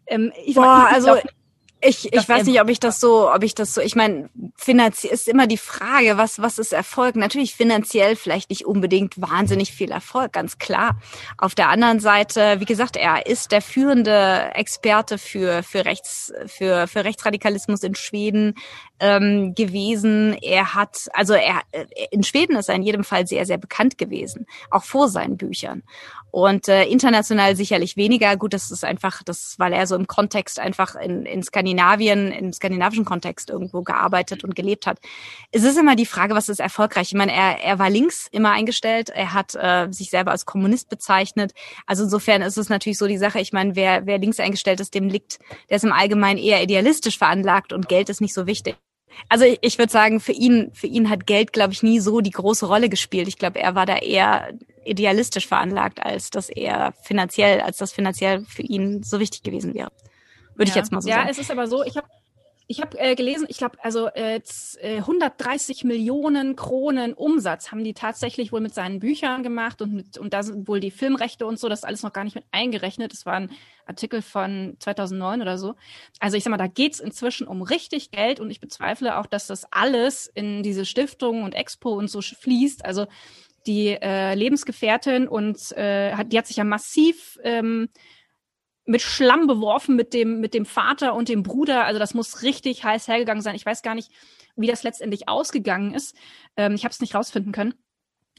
ähm, 0.08 0.34
ich, 0.46 0.56
Boah, 0.56 0.88
ich, 0.90 0.96
also 0.96 1.14
glaub, 1.14 1.24
ich, 1.82 2.12
ich 2.12 2.28
weiß 2.28 2.46
nicht, 2.46 2.60
ob 2.60 2.70
ich 2.70 2.82
das 2.82 3.00
so, 3.00 3.32
ob 3.34 3.42
ich 3.42 3.56
das 3.56 3.74
so, 3.74 3.80
ich 3.80 3.96
meine, 3.96 4.30
finanziell 4.58 5.14
ist 5.14 5.30
immer 5.30 5.48
die 5.48 5.58
Frage, 5.58 6.18
was, 6.18 6.42
was 6.42 6.60
ist 6.60 6.74
Erfolg? 6.74 7.16
Natürlich 7.16 7.56
finanziell 7.56 8.18
vielleicht 8.18 8.50
nicht 8.50 8.66
unbedingt 8.66 9.22
wahnsinnig 9.22 9.72
viel 9.72 9.90
Erfolg, 9.92 10.34
ganz 10.34 10.58
klar. 10.58 11.00
Auf 11.38 11.56
der 11.56 11.70
anderen 11.70 12.02
Seite, 12.02 12.60
wie 12.60 12.66
gesagt, 12.66 12.98
er 12.98 13.28
ist 13.28 13.54
der 13.54 13.62
führende 13.62 14.52
Experte 14.56 15.18
für, 15.18 15.64
für 15.64 15.86
Rechts, 15.86 16.34
für, 16.48 16.88
für 16.88 17.06
Rechtsradikalismus 17.06 17.82
in 17.84 17.96
Schweden 17.96 18.56
ähm, 19.00 19.56
gewesen. 19.56 20.38
Er 20.42 20.74
hat, 20.74 21.08
also 21.14 21.34
er, 21.34 21.62
in 22.12 22.24
Schweden 22.24 22.56
ist 22.56 22.70
er 22.70 22.76
in 22.76 22.84
jedem 22.84 23.04
Fall 23.04 23.28
sehr, 23.28 23.46
sehr 23.46 23.58
bekannt 23.58 23.98
gewesen, 23.98 24.46
auch 24.72 24.84
vor 24.84 25.10
seinen 25.10 25.38
Büchern. 25.38 25.84
Und 26.32 26.68
äh, 26.68 26.84
international 26.86 27.56
sicherlich 27.56 27.98
weniger. 27.98 28.38
Gut, 28.38 28.54
das 28.54 28.70
ist 28.70 28.86
einfach, 28.86 29.24
das, 29.24 29.56
weil 29.58 29.74
er 29.74 29.88
so 29.88 29.96
im 29.96 30.06
Kontext 30.06 30.60
einfach 30.60 30.96
in, 30.96 31.26
in 31.26 31.42
Skandinavien, 31.42 32.32
im 32.32 32.54
skandinavischen 32.54 33.06
Kontext 33.06 33.50
irgendwo 33.50 33.82
gearbeitet 33.82 34.44
und 34.44 34.56
gelebt 34.56 34.86
hat. 34.86 35.00
Es 35.52 35.64
ist 35.64 35.78
immer 35.78 35.96
die 35.96 36.06
Frage, 36.06 36.36
was 36.36 36.50
ist 36.50 36.60
erfolgreich? 36.60 37.08
Ich 37.10 37.18
meine, 37.18 37.34
er, 37.34 37.64
er 37.64 37.80
war 37.80 37.90
links 37.90 38.28
immer 38.32 38.52
eingestellt, 38.52 39.10
er 39.10 39.34
hat 39.34 39.56
äh, 39.56 39.88
sich 39.92 40.12
selber 40.12 40.32
als 40.32 40.46
Kommunist 40.46 40.90
bezeichnet. 40.90 41.54
Also 41.88 42.04
insofern 42.04 42.44
ist 42.44 42.58
es 42.58 42.70
natürlich 42.70 43.00
so 43.00 43.08
die 43.08 43.18
Sache, 43.18 43.40
ich 43.40 43.54
meine, 43.54 43.76
wer, 43.76 44.06
wer 44.06 44.20
links 44.20 44.40
eingestellt 44.40 44.80
ist, 44.80 44.94
dem 44.94 45.10
liegt, 45.10 45.40
der 45.70 45.78
ist 45.78 45.84
im 45.84 45.94
Allgemeinen 45.94 46.38
eher 46.38 46.62
idealistisch 46.62 47.18
veranlagt 47.18 47.74
und 47.74 47.90
Geld 47.90 48.10
ist 48.10 48.22
nicht 48.22 48.34
so 48.34 48.46
wichtig. 48.46 48.76
Also 49.28 49.46
ich, 49.46 49.60
ich 49.62 49.78
würde 49.78 49.92
sagen, 49.92 50.20
für 50.20 50.32
ihn, 50.32 50.72
für 50.74 50.88
ihn 50.88 51.10
hat 51.10 51.26
Geld, 51.26 51.54
glaube 51.54 51.74
ich, 51.74 51.84
nie 51.84 52.00
so 52.00 52.22
die 52.22 52.32
große 52.32 52.66
Rolle 52.66 52.90
gespielt. 52.90 53.28
Ich 53.28 53.38
glaube, 53.38 53.60
er 53.60 53.76
war 53.76 53.86
da 53.86 53.98
eher 53.98 54.54
idealistisch 54.86 55.48
veranlagt, 55.48 56.02
als 56.04 56.30
dass 56.30 56.50
er 56.50 56.94
finanziell, 57.04 57.62
als 57.62 57.78
das 57.78 57.92
finanziell 57.92 58.44
für 58.46 58.64
ihn 58.64 59.04
so 59.04 59.20
wichtig 59.20 59.44
gewesen 59.44 59.74
wäre. 59.74 59.92
Würde 60.56 60.70
ja. 60.70 60.70
ich 60.70 60.76
jetzt 60.76 60.92
mal 60.92 61.02
so 61.02 61.10
ja, 61.10 61.16
sagen. 61.16 61.28
Ja, 61.28 61.32
es 61.32 61.38
ist 61.38 61.52
aber 61.52 61.68
so, 61.68 61.84
ich 61.84 61.96
habe 61.96 62.08
ich 62.72 62.82
habe 62.82 63.00
äh, 63.00 63.16
gelesen, 63.16 63.48
ich 63.50 63.58
glaube, 63.58 63.84
also 63.84 64.10
äh, 64.10 64.42
130 64.84 65.84
äh, 65.84 65.88
Millionen 65.88 66.56
Kronen 66.56 67.16
Umsatz 67.16 67.72
haben 67.72 67.84
die 67.84 67.96
tatsächlich 67.96 68.52
wohl 68.52 68.62
mit 68.62 68.76
seinen 68.76 69.00
Büchern 69.00 69.42
gemacht 69.42 69.82
und 69.82 69.92
mit, 69.92 70.20
und 70.20 70.36
da 70.36 70.44
sind 70.44 70.68
wohl 70.68 70.80
die 70.80 70.92
Filmrechte 70.92 71.48
und 71.48 71.58
so, 71.58 71.68
das 71.68 71.80
ist 71.80 71.86
alles 71.86 72.04
noch 72.04 72.14
gar 72.14 72.24
nicht 72.24 72.36
mit 72.36 72.46
eingerechnet. 72.52 73.12
Das 73.12 73.26
war 73.26 73.34
ein 73.34 73.50
Artikel 73.88 74.22
von 74.22 74.78
2009 74.78 75.42
oder 75.42 75.58
so. 75.58 75.74
Also 76.20 76.38
ich 76.38 76.44
sag 76.44 76.52
mal, 76.52 76.58
da 76.58 76.68
geht's 76.68 77.00
inzwischen 77.00 77.48
um 77.48 77.64
richtig 77.64 78.12
Geld 78.12 78.40
und 78.40 78.52
ich 78.52 78.60
bezweifle 78.60 79.18
auch, 79.18 79.26
dass 79.26 79.48
das 79.48 79.66
alles 79.72 80.28
in 80.28 80.62
diese 80.62 80.86
Stiftung 80.86 81.42
und 81.42 81.56
Expo 81.56 81.94
und 81.94 82.08
so 82.08 82.22
fließt. 82.22 82.86
Also 82.86 83.08
die 83.66 83.98
äh, 84.00 84.36
Lebensgefährtin 84.36 85.28
und 85.28 85.72
äh, 85.72 86.14
hat, 86.14 86.32
die 86.32 86.38
hat 86.38 86.46
sich 86.46 86.58
ja 86.58 86.64
massiv 86.64 87.40
ähm, 87.44 87.90
mit 88.90 89.04
Schlamm 89.04 89.46
beworfen 89.46 89.96
mit 89.96 90.14
dem, 90.14 90.40
mit 90.40 90.56
dem 90.56 90.66
Vater 90.66 91.14
und 91.14 91.30
dem 91.30 91.44
Bruder. 91.44 91.86
Also 91.86 92.00
das 92.00 92.16
muss 92.16 92.42
richtig 92.42 92.84
heiß 92.84 93.08
hergegangen 93.08 93.44
sein. 93.44 93.56
Ich 93.56 93.66
weiß 93.66 93.84
gar 93.84 93.94
nicht, 93.94 94.12
wie 94.56 94.68
das 94.68 94.84
letztendlich 94.84 95.30
ausgegangen 95.30 95.94
ist. 95.94 96.16
Ähm, 96.58 96.74
ich 96.74 96.84
habe 96.84 96.92
es 96.92 97.00
nicht 97.00 97.14
rausfinden 97.14 97.52
können. 97.52 97.76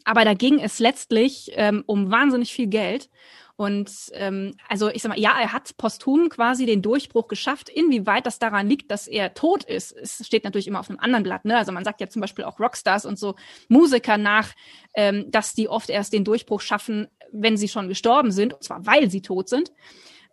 Aber 0.04 0.24
da 0.24 0.34
ging 0.34 0.58
es 0.58 0.80
letztlich 0.80 1.52
ähm, 1.54 1.84
um 1.86 2.10
wahnsinnig 2.10 2.52
viel 2.52 2.66
Geld. 2.66 3.10
Und 3.54 3.92
ähm, 4.14 4.56
also 4.68 4.88
ich 4.88 5.02
sag 5.02 5.10
mal, 5.10 5.20
ja, 5.20 5.38
er 5.38 5.52
hat 5.52 5.76
posthum 5.76 6.30
quasi 6.30 6.66
den 6.66 6.82
Durchbruch 6.82 7.28
geschafft. 7.28 7.68
Inwieweit 7.68 8.26
das 8.26 8.40
daran 8.40 8.68
liegt, 8.68 8.90
dass 8.90 9.06
er 9.06 9.34
tot 9.34 9.62
ist, 9.62 9.92
es 9.92 10.26
steht 10.26 10.42
natürlich 10.42 10.66
immer 10.66 10.80
auf 10.80 10.90
einem 10.90 10.98
anderen 10.98 11.22
Blatt. 11.22 11.44
Ne? 11.44 11.56
Also 11.56 11.70
man 11.70 11.84
sagt 11.84 12.00
ja 12.00 12.08
zum 12.08 12.20
Beispiel 12.20 12.44
auch 12.44 12.58
Rockstars 12.58 13.06
und 13.06 13.18
so 13.20 13.36
Musiker 13.68 14.16
nach, 14.16 14.52
ähm, 14.94 15.30
dass 15.30 15.54
die 15.54 15.68
oft 15.68 15.90
erst 15.90 16.12
den 16.12 16.24
Durchbruch 16.24 16.60
schaffen, 16.60 17.06
wenn 17.30 17.56
sie 17.56 17.68
schon 17.68 17.86
gestorben 17.86 18.32
sind, 18.32 18.54
und 18.54 18.64
zwar 18.64 18.84
weil 18.86 19.10
sie 19.10 19.22
tot 19.22 19.48
sind. 19.48 19.70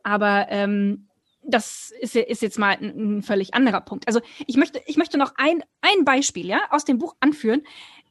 Aber 0.07 0.47
ähm, 0.51 1.09
das 1.43 1.91
ist, 1.99 2.15
ist 2.15 2.41
jetzt 2.41 2.57
mal 2.57 2.77
ein, 2.77 3.17
ein, 3.17 3.21
völlig 3.23 3.53
anderer 3.53 3.81
Punkt. 3.81 4.07
Also 4.07 4.21
ich 4.45 4.55
möchte, 4.55 4.81
ich 4.85 4.95
möchte 4.95 5.17
noch 5.17 5.33
ein, 5.35 5.61
ein 5.81 6.05
Beispiel 6.05 6.45
ja, 6.45 6.61
aus 6.69 6.85
dem 6.85 6.97
Buch 6.97 7.17
anführen, 7.19 7.63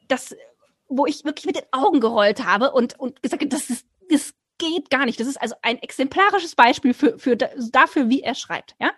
das, 0.06 0.36
wo 0.88 1.06
ich 1.06 1.24
wirklich 1.24 1.46
mit 1.46 1.56
den 1.56 1.64
Augen 1.72 2.00
gerollt 2.00 2.44
habe 2.44 2.72
und, 2.72 3.00
und 3.00 3.22
gesagt 3.22 3.40
habe, 3.40 3.48
das, 3.48 3.70
ist, 3.70 3.86
das 4.10 4.34
geht 4.58 4.90
gar 4.90 5.04
nicht. 5.04 5.20
Das 5.20 5.26
ist 5.26 5.40
also 5.40 5.54
ein 5.62 5.78
exemplarisches 5.82 6.54
Beispiel 6.54 6.94
für, 6.94 7.18
für 7.18 7.36
dafür, 7.36 8.08
wie 8.08 8.22
er 8.22 8.34
schreibt. 8.34 8.74
Ja, 8.80 8.92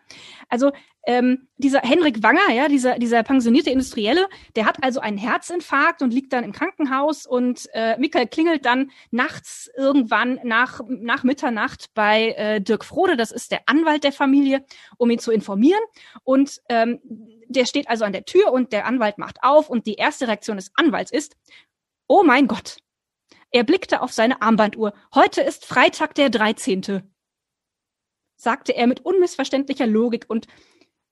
also 0.48 0.72
ähm, 1.06 1.48
dieser 1.56 1.80
Henrik 1.80 2.22
Wanger, 2.22 2.52
ja, 2.52 2.68
dieser 2.68 2.98
dieser 2.98 3.22
pensionierte 3.22 3.70
Industrielle, 3.70 4.28
der 4.56 4.66
hat 4.66 4.82
also 4.82 5.00
einen 5.00 5.18
Herzinfarkt 5.18 6.02
und 6.02 6.12
liegt 6.12 6.32
dann 6.32 6.44
im 6.44 6.52
Krankenhaus 6.52 7.26
und 7.26 7.68
äh, 7.72 7.96
Michael 7.98 8.26
klingelt 8.26 8.66
dann 8.66 8.90
nachts 9.10 9.70
irgendwann 9.76 10.38
nach 10.42 10.80
nach 10.88 11.24
Mitternacht 11.24 11.90
bei 11.94 12.32
äh, 12.32 12.60
Dirk 12.60 12.84
Frode, 12.84 13.16
das 13.16 13.30
ist 13.30 13.52
der 13.52 13.60
Anwalt 13.66 14.04
der 14.04 14.12
Familie, 14.12 14.64
um 14.96 15.10
ihn 15.10 15.18
zu 15.18 15.32
informieren 15.32 15.82
und 16.24 16.60
ähm, 16.68 17.00
der 17.48 17.64
steht 17.64 17.88
also 17.88 18.04
an 18.04 18.12
der 18.12 18.24
Tür 18.24 18.52
und 18.52 18.72
der 18.72 18.86
Anwalt 18.86 19.18
macht 19.18 19.38
auf 19.42 19.70
und 19.70 19.86
die 19.86 19.94
erste 19.94 20.28
Reaktion 20.28 20.58
des 20.58 20.70
Anwalts 20.74 21.10
ist, 21.10 21.36
oh 22.06 22.22
mein 22.22 22.46
Gott, 22.46 22.76
er 23.50 23.64
blickte 23.64 24.02
auf 24.02 24.12
seine 24.12 24.42
Armbanduhr. 24.42 24.92
Heute 25.14 25.40
ist 25.40 25.64
Freitag 25.64 26.14
der 26.14 26.30
13., 26.30 27.02
sagte 28.36 28.76
er 28.76 28.86
mit 28.86 29.00
unmissverständlicher 29.00 29.86
Logik 29.86 30.26
und 30.28 30.46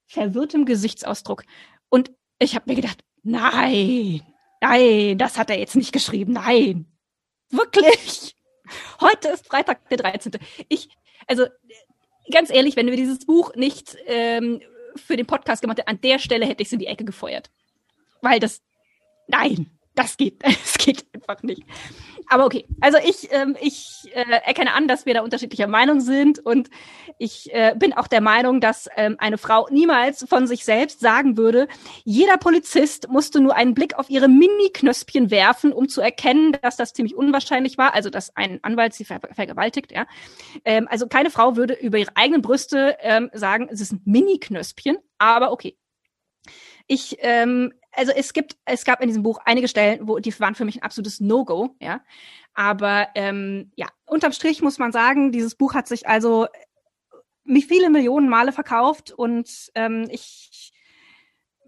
verwirrtem 0.07 0.65
Gesichtsausdruck. 0.65 1.45
Und 1.89 2.13
ich 2.39 2.55
habe 2.55 2.71
mir 2.71 2.77
gedacht, 2.77 3.03
nein, 3.23 4.23
nein, 4.61 5.19
das 5.19 5.39
hat 5.39 5.51
er 5.51 5.59
jetzt 5.59 5.77
nicht 5.77 5.93
geschrieben. 5.93 6.35
Nein, 6.35 6.87
wirklich. 7.51 8.37
Heute 9.01 9.29
ist 9.29 9.47
Freitag 9.47 9.89
der 9.89 9.99
13. 9.99 10.33
Ich, 10.69 10.89
also 11.27 11.47
ganz 12.31 12.51
ehrlich, 12.51 12.77
wenn 12.77 12.87
wir 12.87 12.97
dieses 12.97 13.25
Buch 13.27 13.55
nicht 13.55 13.97
ähm, 14.07 14.61
für 14.95 15.17
den 15.17 15.27
Podcast 15.27 15.63
gemacht 15.63 15.79
hätten, 15.79 15.91
an 15.91 16.01
der 16.01 16.19
Stelle 16.19 16.47
hätte 16.47 16.63
ich 16.63 16.69
es 16.69 16.73
in 16.73 16.79
die 16.79 16.87
Ecke 16.87 17.05
gefeuert. 17.05 17.51
Weil 18.23 18.41
das, 18.41 18.63
nein, 19.27 19.79
das 19.95 20.17
geht, 20.17 20.43
es 20.45 20.79
geht 20.79 21.07
einfach 21.13 21.43
nicht. 21.43 21.63
Aber 22.29 22.45
okay, 22.45 22.67
also 22.81 22.99
ich, 22.99 23.29
ähm, 23.33 23.57
ich 23.61 24.11
äh, 24.13 24.25
erkenne 24.45 24.75
an, 24.75 24.89
dass 24.89 25.07
wir 25.07 25.15
da 25.15 25.23
unterschiedlicher 25.23 25.67
Meinung 25.67 26.01
sind 26.01 26.39
und 26.39 26.71
ich 27.19 27.53
äh, 27.53 27.75
bin 27.77 27.93
auch 27.93 28.09
der 28.09 28.21
Meinung, 28.21 28.61
dass 28.61 28.89
ähm, 28.97 29.17
eine 29.19 29.39
Frau 29.39 29.69
niemals 29.71 30.25
von 30.29 30.47
sich 30.47 30.65
selbst 30.65 31.01
sagen 31.01 31.37
würde, 31.37 31.69
jeder 32.05 32.37
Polizist 32.37 33.09
musste 33.09 33.41
nur 33.41 33.55
einen 33.55 33.75
Blick 33.75 33.99
auf 33.99 34.11
ihre 34.11 34.29
Mini-Knöspchen 34.29 35.31
werfen, 35.31 35.73
um 35.73 35.89
zu 35.89 36.01
erkennen, 36.01 36.57
dass 36.63 36.77
das 36.77 36.93
ziemlich 36.93 37.15
unwahrscheinlich 37.15 37.79
war, 37.79 37.95
also 37.95 38.11
dass 38.11 38.35
ein 38.37 38.59
Anwalt 38.63 38.95
sie 38.95 39.05
ver 39.05 39.21
vergewaltigt. 39.33 39.93
Ja, 39.93 40.07
ähm, 40.65 40.89
also 40.91 41.07
keine 41.07 41.31
Frau 41.31 41.57
würde 41.57 41.75
über 41.75 41.99
ihre 41.99 42.17
eigenen 42.17 42.43
Brüste 42.43 42.97
ähm, 43.01 43.31
sagen, 43.33 43.69
es 43.71 43.81
ist 43.81 43.93
ein 43.93 44.03
Mini-Knöspchen, 44.05 44.99
aber 45.19 45.53
okay. 45.53 45.77
Ich 46.87 47.17
ähm, 47.21 47.73
also 47.97 48.13
es 48.13 48.33
gibt, 48.33 48.57
es 48.67 48.85
gab 48.85 49.01
in 49.01 49.09
diesem 49.09 49.23
Buch 49.23 49.39
einige 49.45 49.69
Stellen, 49.69 50.07
wo 50.07 50.19
die 50.19 50.39
waren 50.39 50.55
für 50.55 50.65
mich 50.65 50.77
ein 50.77 50.83
absolutes 50.83 51.21
No-Go, 51.21 51.75
ja. 51.81 52.01
Aber 52.55 53.09
ähm, 53.15 53.73
ja, 53.75 53.89
unterm 54.05 54.33
Strich 54.33 54.63
muss 54.63 54.79
man 54.79 54.93
sagen, 54.93 55.33
dieses 55.33 55.55
Buch 55.55 55.75
hat 55.75 55.89
sich 55.89 56.07
also 56.07 56.47
mich 57.45 57.67
viele 57.67 57.91
Millionen 57.91 58.29
Male 58.29 58.53
verkauft 58.53 59.13
und 59.13 59.71
ähm, 59.75 60.09
ich 60.11 60.73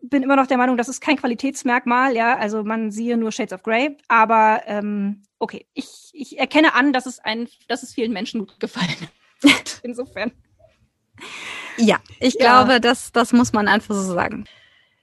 bin 0.00 0.22
immer 0.22 0.36
noch 0.36 0.46
der 0.46 0.58
Meinung, 0.58 0.76
das 0.76 0.88
ist 0.88 1.00
kein 1.00 1.16
Qualitätsmerkmal, 1.16 2.14
ja. 2.14 2.36
Also 2.36 2.62
man 2.62 2.90
siehe 2.90 3.16
nur 3.16 3.32
Shades 3.32 3.52
of 3.52 3.62
Grey, 3.62 3.96
aber 4.06 4.62
ähm, 4.66 5.22
okay, 5.38 5.66
ich, 5.74 6.10
ich 6.12 6.38
erkenne 6.38 6.74
an, 6.74 6.92
dass 6.92 7.06
es 7.06 7.18
ein, 7.18 7.48
dass 7.68 7.82
es 7.82 7.94
vielen 7.94 8.12
Menschen 8.12 8.40
gut 8.40 8.60
gefallen 8.60 8.96
hat. 9.42 9.80
Insofern. 9.82 10.32
Ja, 11.76 11.98
ich 12.20 12.34
ja. 12.34 12.40
glaube, 12.40 12.80
das, 12.80 13.12
das 13.12 13.32
muss 13.32 13.52
man 13.52 13.66
einfach 13.66 13.94
so 13.94 14.14
sagen. 14.14 14.44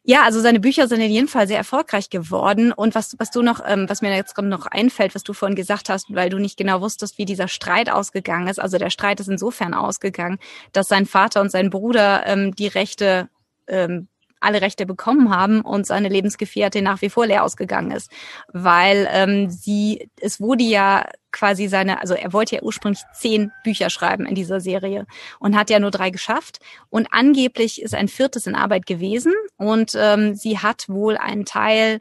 Ja, 0.08 0.24
also 0.24 0.40
seine 0.40 0.60
Bücher 0.60 0.88
sind 0.88 1.02
in 1.02 1.10
jedem 1.10 1.28
Fall 1.28 1.48
sehr 1.48 1.58
erfolgreich 1.58 2.12
geworden. 2.12 2.72
Und 2.72 2.94
was, 2.94 3.16
was 3.18 3.32
du 3.32 3.42
noch, 3.42 3.60
ähm, 3.66 3.90
was 3.90 4.04
mir 4.04 4.16
jetzt 4.16 4.38
noch 4.38 4.68
einfällt, 4.68 5.16
was 5.16 5.24
du 5.24 5.34
vorhin 5.34 5.56
gesagt 5.56 5.90
hast, 5.90 6.14
weil 6.14 6.30
du 6.30 6.38
nicht 6.38 6.58
genau 6.58 6.80
wusstest, 6.82 7.18
wie 7.18 7.26
dieser 7.26 7.48
Streit 7.48 7.90
ausgegangen 7.90 8.48
ist. 8.48 8.60
Also 8.60 8.78
der 8.78 8.92
Streit 8.92 9.20
ist 9.20 9.30
insofern 9.30 9.74
ausgegangen, 9.74 10.38
dass 10.74 10.88
sein 10.90 11.08
Vater 11.08 11.42
und 11.42 11.50
sein 11.50 11.72
Bruder 11.72 12.24
ähm, 12.28 12.54
die 12.54 12.68
Rechte 12.68 13.30
ähm, 13.68 14.08
alle 14.46 14.62
Rechte 14.62 14.86
bekommen 14.86 15.36
haben 15.36 15.62
und 15.62 15.86
seine 15.86 16.10
Lebensgefährtin 16.10 16.84
nach 16.84 17.02
wie 17.02 17.10
vor 17.10 17.26
leer 17.26 17.44
ausgegangen 17.44 17.92
ist, 17.92 18.12
weil 18.54 19.08
ähm, 19.12 19.50
sie, 19.50 20.10
es 20.22 20.40
wurde 20.40 20.64
ja 20.64 21.06
quasi 21.32 21.68
seine, 21.68 22.00
also 22.00 22.14
er 22.14 22.32
wollte 22.32 22.56
ja 22.56 22.62
ursprünglich 22.62 23.04
zehn 23.14 23.52
Bücher 23.64 23.90
schreiben 23.90 24.26
in 24.26 24.36
dieser 24.36 24.62
Serie 24.62 25.06
und 25.40 25.58
hat 25.58 25.70
ja 25.70 25.80
nur 25.80 25.92
drei 25.92 26.10
geschafft 26.10 26.60
und 26.90 27.08
angeblich 27.12 27.82
ist 27.82 27.94
ein 27.94 28.08
viertes 28.08 28.48
in 28.48 28.56
Arbeit 28.56 28.86
gewesen 28.86 29.34
und 29.58 29.94
ähm, 29.96 30.36
sie 30.36 30.60
hat 30.60 30.88
wohl 30.88 31.18
einen 31.18 31.46
Teil 31.46 32.00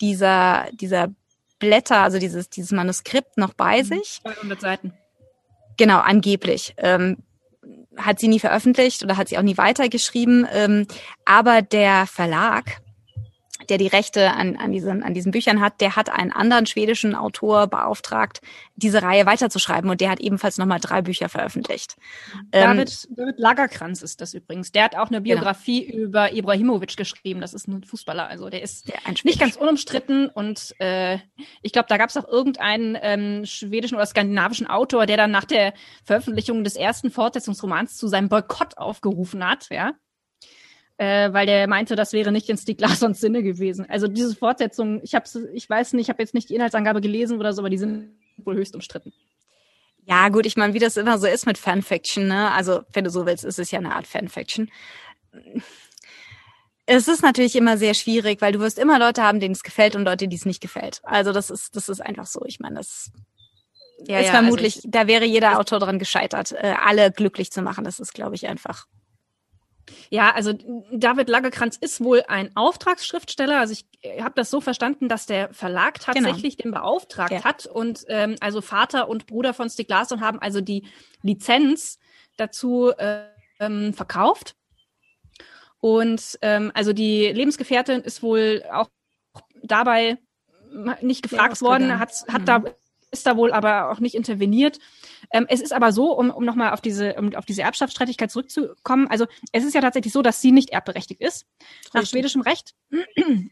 dieser 0.00 0.66
dieser 0.72 1.08
Blätter, 1.60 1.98
also 1.98 2.18
dieses 2.18 2.50
dieses 2.50 2.72
Manuskript 2.72 3.38
noch 3.38 3.54
bei 3.54 3.82
mhm. 3.82 3.86
sich. 3.86 4.20
200 4.22 4.60
Seiten. 4.60 4.92
Genau, 5.76 6.00
angeblich. 6.00 6.74
Ähm, 6.76 7.18
hat 7.96 8.18
sie 8.18 8.28
nie 8.28 8.40
veröffentlicht 8.40 9.02
oder 9.02 9.16
hat 9.16 9.28
sie 9.28 9.38
auch 9.38 9.42
nie 9.42 9.56
weitergeschrieben. 9.58 10.46
Ähm, 10.52 10.86
aber 11.24 11.62
der 11.62 12.06
Verlag 12.06 12.80
der 13.68 13.78
die 13.78 13.86
Rechte 13.86 14.32
an, 14.32 14.56
an, 14.56 14.72
diesen, 14.72 15.02
an 15.02 15.14
diesen 15.14 15.32
Büchern 15.32 15.60
hat, 15.60 15.80
der 15.80 15.96
hat 15.96 16.10
einen 16.10 16.32
anderen 16.32 16.66
schwedischen 16.66 17.14
Autor 17.14 17.66
beauftragt, 17.66 18.40
diese 18.76 19.02
Reihe 19.02 19.26
weiterzuschreiben 19.26 19.90
und 19.90 20.00
der 20.00 20.10
hat 20.10 20.20
ebenfalls 20.20 20.58
nochmal 20.58 20.80
drei 20.80 21.02
Bücher 21.02 21.28
veröffentlicht. 21.28 21.96
David, 22.50 23.06
ähm, 23.08 23.16
David 23.16 23.38
Lagerkranz 23.38 24.02
ist 24.02 24.20
das 24.20 24.34
übrigens. 24.34 24.72
Der 24.72 24.84
hat 24.84 24.96
auch 24.96 25.08
eine 25.08 25.22
genau. 25.22 25.36
Biografie 25.36 25.86
genau. 25.86 26.04
über 26.04 26.32
Ibrahimovic 26.32 26.96
geschrieben. 26.96 27.40
Das 27.40 27.54
ist 27.54 27.68
ein 27.68 27.84
Fußballer, 27.84 28.26
also 28.26 28.50
der 28.50 28.62
ist 28.62 28.88
der 28.88 28.98
nicht 29.24 29.40
ganz 29.40 29.56
unumstritten 29.56 30.28
und 30.28 30.74
äh, 30.78 31.18
ich 31.62 31.72
glaube, 31.72 31.86
da 31.88 31.96
gab 31.96 32.10
es 32.10 32.16
auch 32.16 32.28
irgendeinen 32.28 32.98
ähm, 33.00 33.44
schwedischen 33.44 33.94
oder 33.96 34.06
skandinavischen 34.06 34.66
Autor, 34.66 35.06
der 35.06 35.16
dann 35.16 35.30
nach 35.30 35.44
der 35.44 35.74
Veröffentlichung 36.04 36.64
des 36.64 36.76
ersten 36.76 37.10
Fortsetzungsromans 37.10 37.96
zu 37.96 38.08
seinem 38.08 38.28
Boykott 38.28 38.78
aufgerufen 38.78 39.46
hat, 39.46 39.68
ja 39.70 39.92
äh, 41.02 41.32
weil 41.32 41.46
der 41.46 41.66
meinte, 41.66 41.96
das 41.96 42.12
wäre 42.12 42.30
nicht 42.30 42.48
in 42.48 42.56
Stieg 42.56 42.80
Larsons 42.80 43.18
Sinne 43.18 43.42
gewesen. 43.42 43.84
Also 43.90 44.06
diese 44.06 44.36
Fortsetzung, 44.36 45.00
ich 45.02 45.16
habe 45.16 45.24
ich 45.52 45.68
weiß 45.68 45.94
nicht, 45.94 46.04
ich 46.04 46.08
habe 46.08 46.22
jetzt 46.22 46.32
nicht 46.32 46.48
die 46.48 46.54
Inhaltsangabe 46.54 47.00
gelesen 47.00 47.40
oder 47.40 47.52
so, 47.52 47.60
aber 47.60 47.70
die 47.70 47.78
sind 47.78 48.10
wohl 48.36 48.54
höchst 48.54 48.76
umstritten. 48.76 49.12
Ja, 50.04 50.28
gut, 50.28 50.46
ich 50.46 50.56
meine, 50.56 50.74
wie 50.74 50.78
das 50.78 50.96
immer 50.96 51.18
so 51.18 51.26
ist 51.26 51.44
mit 51.44 51.58
Fanfiction, 51.58 52.28
ne? 52.28 52.52
Also, 52.52 52.82
wenn 52.92 53.02
du 53.02 53.10
so 53.10 53.26
willst, 53.26 53.44
ist 53.44 53.58
es 53.58 53.72
ja 53.72 53.80
eine 53.80 53.96
Art 53.96 54.06
Fanfiction. 54.06 54.70
Es 56.86 57.08
ist 57.08 57.22
natürlich 57.22 57.56
immer 57.56 57.76
sehr 57.78 57.94
schwierig, 57.94 58.40
weil 58.40 58.52
du 58.52 58.60
wirst 58.60 58.78
immer 58.78 58.98
Leute 59.00 59.22
haben, 59.22 59.40
denen 59.40 59.54
es 59.54 59.62
gefällt 59.64 59.96
und 59.96 60.04
Leute, 60.04 60.28
die 60.28 60.36
es 60.36 60.44
nicht 60.44 60.60
gefällt. 60.60 61.00
Also, 61.02 61.32
das 61.32 61.50
ist, 61.50 61.74
das 61.74 61.88
ist 61.88 62.00
einfach 62.00 62.26
so. 62.26 62.44
Ich 62.46 62.60
meine, 62.60 62.76
das 62.76 63.10
ja, 64.06 64.20
ist 64.20 64.26
ja, 64.26 64.32
vermutlich, 64.32 64.76
also 64.76 64.86
ich, 64.86 64.90
da 64.92 65.08
wäre 65.08 65.24
jeder 65.24 65.58
Autor 65.58 65.80
dran 65.80 65.98
gescheitert, 65.98 66.52
äh, 66.52 66.74
alle 66.80 67.10
glücklich 67.10 67.50
zu 67.50 67.62
machen. 67.62 67.84
Das 67.84 67.98
ist, 67.98 68.12
glaube 68.12 68.36
ich, 68.36 68.46
einfach 68.48 68.86
ja, 70.10 70.32
also 70.34 70.52
David 70.92 71.28
Lagerkranz 71.28 71.76
ist 71.76 72.02
wohl 72.02 72.22
ein 72.28 72.54
Auftragsschriftsteller. 72.54 73.58
Also 73.58 73.72
ich 73.72 73.84
äh, 74.02 74.22
habe 74.22 74.34
das 74.36 74.50
so 74.50 74.60
verstanden, 74.60 75.08
dass 75.08 75.26
der 75.26 75.52
Verlag 75.52 75.94
genau. 75.94 76.28
tatsächlich 76.28 76.56
genau. 76.56 76.74
den 76.76 76.82
beauftragt 76.82 77.32
ja. 77.32 77.44
hat 77.44 77.66
und 77.66 78.04
ähm, 78.08 78.36
also 78.40 78.60
Vater 78.60 79.08
und 79.08 79.26
Bruder 79.26 79.54
von 79.54 79.68
Stieg 79.68 79.88
Larsson 79.88 80.20
haben 80.20 80.38
also 80.38 80.60
die 80.60 80.86
Lizenz 81.22 81.98
dazu 82.36 82.92
äh, 82.96 83.24
ähm, 83.60 83.94
verkauft. 83.94 84.56
Und 85.80 86.38
ähm, 86.42 86.70
also 86.74 86.92
die 86.92 87.26
Lebensgefährtin 87.26 88.02
ist 88.02 88.22
wohl 88.22 88.62
auch 88.72 88.88
dabei 89.62 90.18
nicht 91.00 91.22
gefragt 91.22 91.60
worden, 91.60 91.98
hat, 91.98 92.12
hat 92.28 92.42
mhm. 92.42 92.46
da 92.46 92.64
ist 93.12 93.26
da 93.26 93.36
wohl 93.36 93.52
aber 93.52 93.90
auch 93.90 94.00
nicht 94.00 94.14
interveniert. 94.14 94.78
Ähm, 95.30 95.46
es 95.48 95.60
ist 95.60 95.72
aber 95.72 95.92
so, 95.92 96.12
um, 96.18 96.30
um 96.30 96.44
nochmal 96.44 96.72
auf 96.72 96.80
diese, 96.80 97.14
um 97.14 97.34
auf 97.34 97.44
diese 97.44 97.62
Erbschaftsstreitigkeit 97.62 98.30
zurückzukommen, 98.30 99.06
also 99.08 99.26
es 99.52 99.64
ist 99.64 99.74
ja 99.74 99.80
tatsächlich 99.82 100.12
so, 100.12 100.22
dass 100.22 100.40
sie 100.40 100.50
nicht 100.50 100.70
erbberechtigt 100.70 101.20
ist, 101.20 101.46
nach 101.92 102.00
Richtig. 102.00 102.10
schwedischem 102.10 102.42
Recht. 102.42 102.74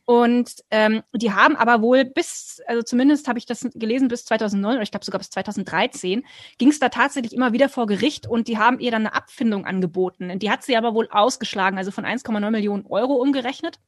Und 0.06 0.54
ähm, 0.70 1.02
die 1.12 1.32
haben 1.32 1.56
aber 1.56 1.82
wohl 1.82 2.04
bis, 2.04 2.60
also 2.66 2.82
zumindest 2.82 3.28
habe 3.28 3.38
ich 3.38 3.46
das 3.46 3.68
gelesen, 3.74 4.08
bis 4.08 4.24
2009 4.24 4.74
oder 4.74 4.82
ich 4.82 4.90
glaube 4.90 5.04
sogar 5.04 5.18
bis 5.18 5.30
2013, 5.30 6.24
ging 6.58 6.68
es 6.68 6.78
da 6.78 6.88
tatsächlich 6.88 7.34
immer 7.34 7.52
wieder 7.52 7.68
vor 7.68 7.86
Gericht 7.86 8.26
und 8.26 8.48
die 8.48 8.58
haben 8.58 8.80
ihr 8.80 8.90
dann 8.90 9.06
eine 9.06 9.14
Abfindung 9.14 9.66
angeboten. 9.66 10.38
Die 10.38 10.50
hat 10.50 10.62
sie 10.62 10.76
aber 10.76 10.94
wohl 10.94 11.08
ausgeschlagen, 11.10 11.76
also 11.76 11.90
von 11.90 12.04
1,9 12.04 12.50
Millionen 12.50 12.86
Euro 12.86 13.14
umgerechnet. 13.14 13.78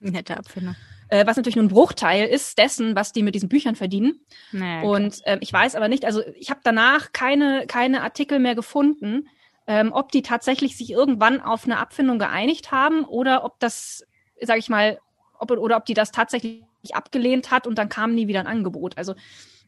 Nette 0.00 0.36
Abfindung 0.36 0.76
äh, 1.08 1.26
was 1.26 1.36
natürlich 1.36 1.56
nur 1.56 1.64
ein 1.64 1.68
Bruchteil 1.68 2.26
ist 2.26 2.58
dessen, 2.58 2.94
was 2.94 3.12
die 3.12 3.22
mit 3.22 3.34
diesen 3.34 3.48
Büchern 3.48 3.76
verdienen. 3.76 4.20
Naja, 4.52 4.82
und 4.82 5.26
äh, 5.26 5.38
ich 5.40 5.52
weiß 5.52 5.74
aber 5.74 5.88
nicht, 5.88 6.04
also 6.04 6.22
ich 6.36 6.50
habe 6.50 6.60
danach 6.62 7.12
keine, 7.12 7.66
keine 7.66 8.02
Artikel 8.02 8.38
mehr 8.38 8.54
gefunden, 8.54 9.28
ähm, 9.66 9.92
ob 9.92 10.12
die 10.12 10.22
tatsächlich 10.22 10.76
sich 10.76 10.90
irgendwann 10.90 11.40
auf 11.40 11.64
eine 11.64 11.78
Abfindung 11.78 12.18
geeinigt 12.18 12.72
haben 12.72 13.04
oder 13.04 13.44
ob 13.44 13.58
das, 13.60 14.04
sage 14.40 14.58
ich 14.58 14.68
mal, 14.68 14.98
ob, 15.38 15.50
oder 15.50 15.76
ob 15.76 15.84
die 15.84 15.94
das 15.94 16.10
tatsächlich 16.10 16.64
abgelehnt 16.92 17.50
hat 17.50 17.66
und 17.66 17.76
dann 17.76 17.88
kam 17.88 18.14
nie 18.14 18.28
wieder 18.28 18.40
ein 18.40 18.46
Angebot. 18.46 18.96
Also 18.96 19.14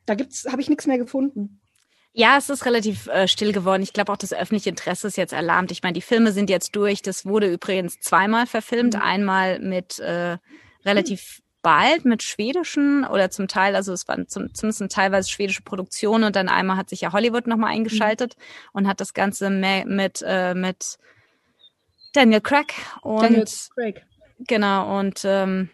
da 0.06 0.14
gibt's, 0.14 0.46
habe 0.50 0.62
ich 0.62 0.68
nichts 0.68 0.86
mehr 0.86 0.98
gefunden. 0.98 1.60
Ja, 2.12 2.36
es 2.36 2.50
ist 2.50 2.66
relativ 2.66 3.06
äh, 3.06 3.28
still 3.28 3.52
geworden. 3.52 3.82
Ich 3.82 3.92
glaube 3.92 4.12
auch, 4.12 4.16
das 4.16 4.32
öffentliche 4.32 4.70
Interesse 4.70 5.06
ist 5.06 5.16
jetzt 5.16 5.32
erlahmt. 5.32 5.70
Ich 5.70 5.82
meine, 5.82 5.92
die 5.92 6.00
Filme 6.00 6.32
sind 6.32 6.50
jetzt 6.50 6.74
durch. 6.74 7.02
Das 7.02 7.24
wurde 7.24 7.52
übrigens 7.52 8.00
zweimal 8.00 8.46
verfilmt. 8.46 8.94
Mhm. 8.94 9.00
Einmal 9.00 9.58
mit 9.60 10.00
äh, 10.00 10.38
relativ 10.84 11.42
bald 11.62 12.04
mit 12.04 12.22
schwedischen 12.22 13.04
oder 13.04 13.30
zum 13.30 13.48
Teil, 13.48 13.76
also 13.76 13.92
es 13.92 14.08
waren 14.08 14.28
zum, 14.28 14.54
zumindest 14.54 14.90
teilweise 14.92 15.28
schwedische 15.28 15.62
Produktionen 15.62 16.24
und 16.24 16.36
dann 16.36 16.48
einmal 16.48 16.76
hat 16.76 16.88
sich 16.88 17.02
ja 17.02 17.12
Hollywood 17.12 17.46
nochmal 17.46 17.72
eingeschaltet 17.72 18.36
mhm. 18.36 18.68
und 18.72 18.88
hat 18.88 19.00
das 19.00 19.12
Ganze 19.12 19.50
mit, 19.50 20.24
äh, 20.26 20.54
mit 20.54 20.98
Daniel 22.12 22.40
Craig 22.40 22.74
und 23.02 23.22
Daniel 23.22 23.44
Craig. 23.74 24.06
Genau, 24.46 24.98
und 24.98 25.22
ähm, 25.24 25.68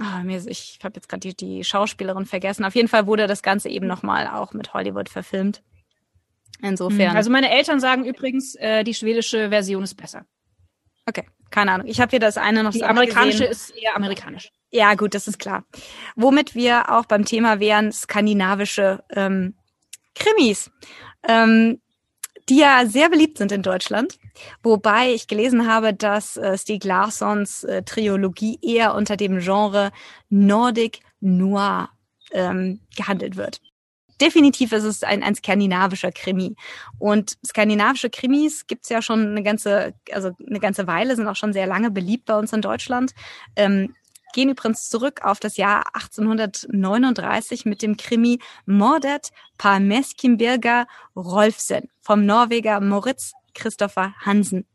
Oh, 0.00 0.24
mir, 0.24 0.44
ich 0.46 0.80
habe 0.82 0.96
jetzt 0.96 1.08
gerade 1.08 1.20
die, 1.20 1.36
die 1.36 1.62
Schauspielerin 1.62 2.26
vergessen. 2.26 2.64
Auf 2.64 2.74
jeden 2.74 2.88
Fall 2.88 3.06
wurde 3.06 3.28
das 3.28 3.42
Ganze 3.42 3.68
eben 3.68 3.86
nochmal 3.86 4.26
auch 4.26 4.52
mit 4.52 4.74
Hollywood 4.74 5.08
verfilmt. 5.08 5.62
Insofern. 6.60 7.12
Mhm. 7.12 7.16
Also 7.16 7.30
meine 7.30 7.50
Eltern 7.50 7.78
sagen 7.78 8.04
übrigens, 8.04 8.56
äh, 8.56 8.82
die 8.82 8.94
schwedische 8.94 9.50
Version 9.50 9.84
ist 9.84 9.94
besser. 9.94 10.26
Okay, 11.06 11.28
keine 11.54 11.70
Ahnung. 11.70 11.86
Ich 11.86 12.00
habe 12.00 12.10
hier 12.10 12.18
das 12.18 12.36
eine 12.36 12.64
noch 12.64 12.72
Die 12.72 12.82
amerikanische 12.82 13.44
ist 13.44 13.70
eher 13.76 13.94
amerikanisch. 13.94 14.50
Ja, 14.72 14.94
gut, 14.94 15.14
das 15.14 15.28
ist 15.28 15.38
klar. 15.38 15.64
Womit 16.16 16.56
wir 16.56 16.90
auch 16.90 17.06
beim 17.06 17.24
Thema 17.24 17.60
wären 17.60 17.92
skandinavische 17.92 19.04
ähm, 19.10 19.54
Krimis, 20.16 20.72
ähm, 21.28 21.80
die 22.48 22.58
ja 22.58 22.86
sehr 22.86 23.08
beliebt 23.08 23.38
sind 23.38 23.52
in 23.52 23.62
Deutschland. 23.62 24.18
Wobei 24.64 25.12
ich 25.12 25.28
gelesen 25.28 25.68
habe, 25.68 25.94
dass 25.94 26.36
äh, 26.36 26.58
Stieg 26.58 26.82
Larssons 26.82 27.62
äh, 27.62 27.84
Trilogie 27.84 28.58
eher 28.60 28.96
unter 28.96 29.16
dem 29.16 29.38
Genre 29.38 29.92
Nordic 30.30 31.02
Noir 31.20 31.90
ähm, 32.32 32.80
gehandelt 32.96 33.36
wird 33.36 33.60
definitiv 34.20 34.72
ist 34.72 34.84
es 34.84 35.02
ein, 35.02 35.22
ein 35.22 35.34
skandinavischer 35.34 36.12
Krimi. 36.12 36.56
Und 36.98 37.36
skandinavische 37.46 38.10
Krimis 38.10 38.66
gibt's 38.66 38.88
ja 38.88 39.02
schon 39.02 39.28
eine 39.28 39.42
ganze, 39.42 39.94
also 40.12 40.30
eine 40.46 40.60
ganze 40.60 40.86
Weile, 40.86 41.16
sind 41.16 41.28
auch 41.28 41.36
schon 41.36 41.52
sehr 41.52 41.66
lange 41.66 41.90
beliebt 41.90 42.26
bei 42.26 42.38
uns 42.38 42.52
in 42.52 42.62
Deutschland. 42.62 43.12
Ähm, 43.56 43.94
gehen 44.34 44.50
übrigens 44.50 44.88
zurück 44.88 45.20
auf 45.22 45.40
das 45.40 45.56
Jahr 45.56 45.84
1839 45.94 47.64
mit 47.64 47.82
dem 47.82 47.96
Krimi 47.96 48.40
Mordet 48.66 49.30
par 49.56 49.80
Meskimberger 49.80 50.86
Rolfsen 51.16 51.88
vom 52.00 52.26
Norweger 52.26 52.80
Moritz 52.80 53.32
Christopher 53.54 54.14
Hansen. 54.20 54.66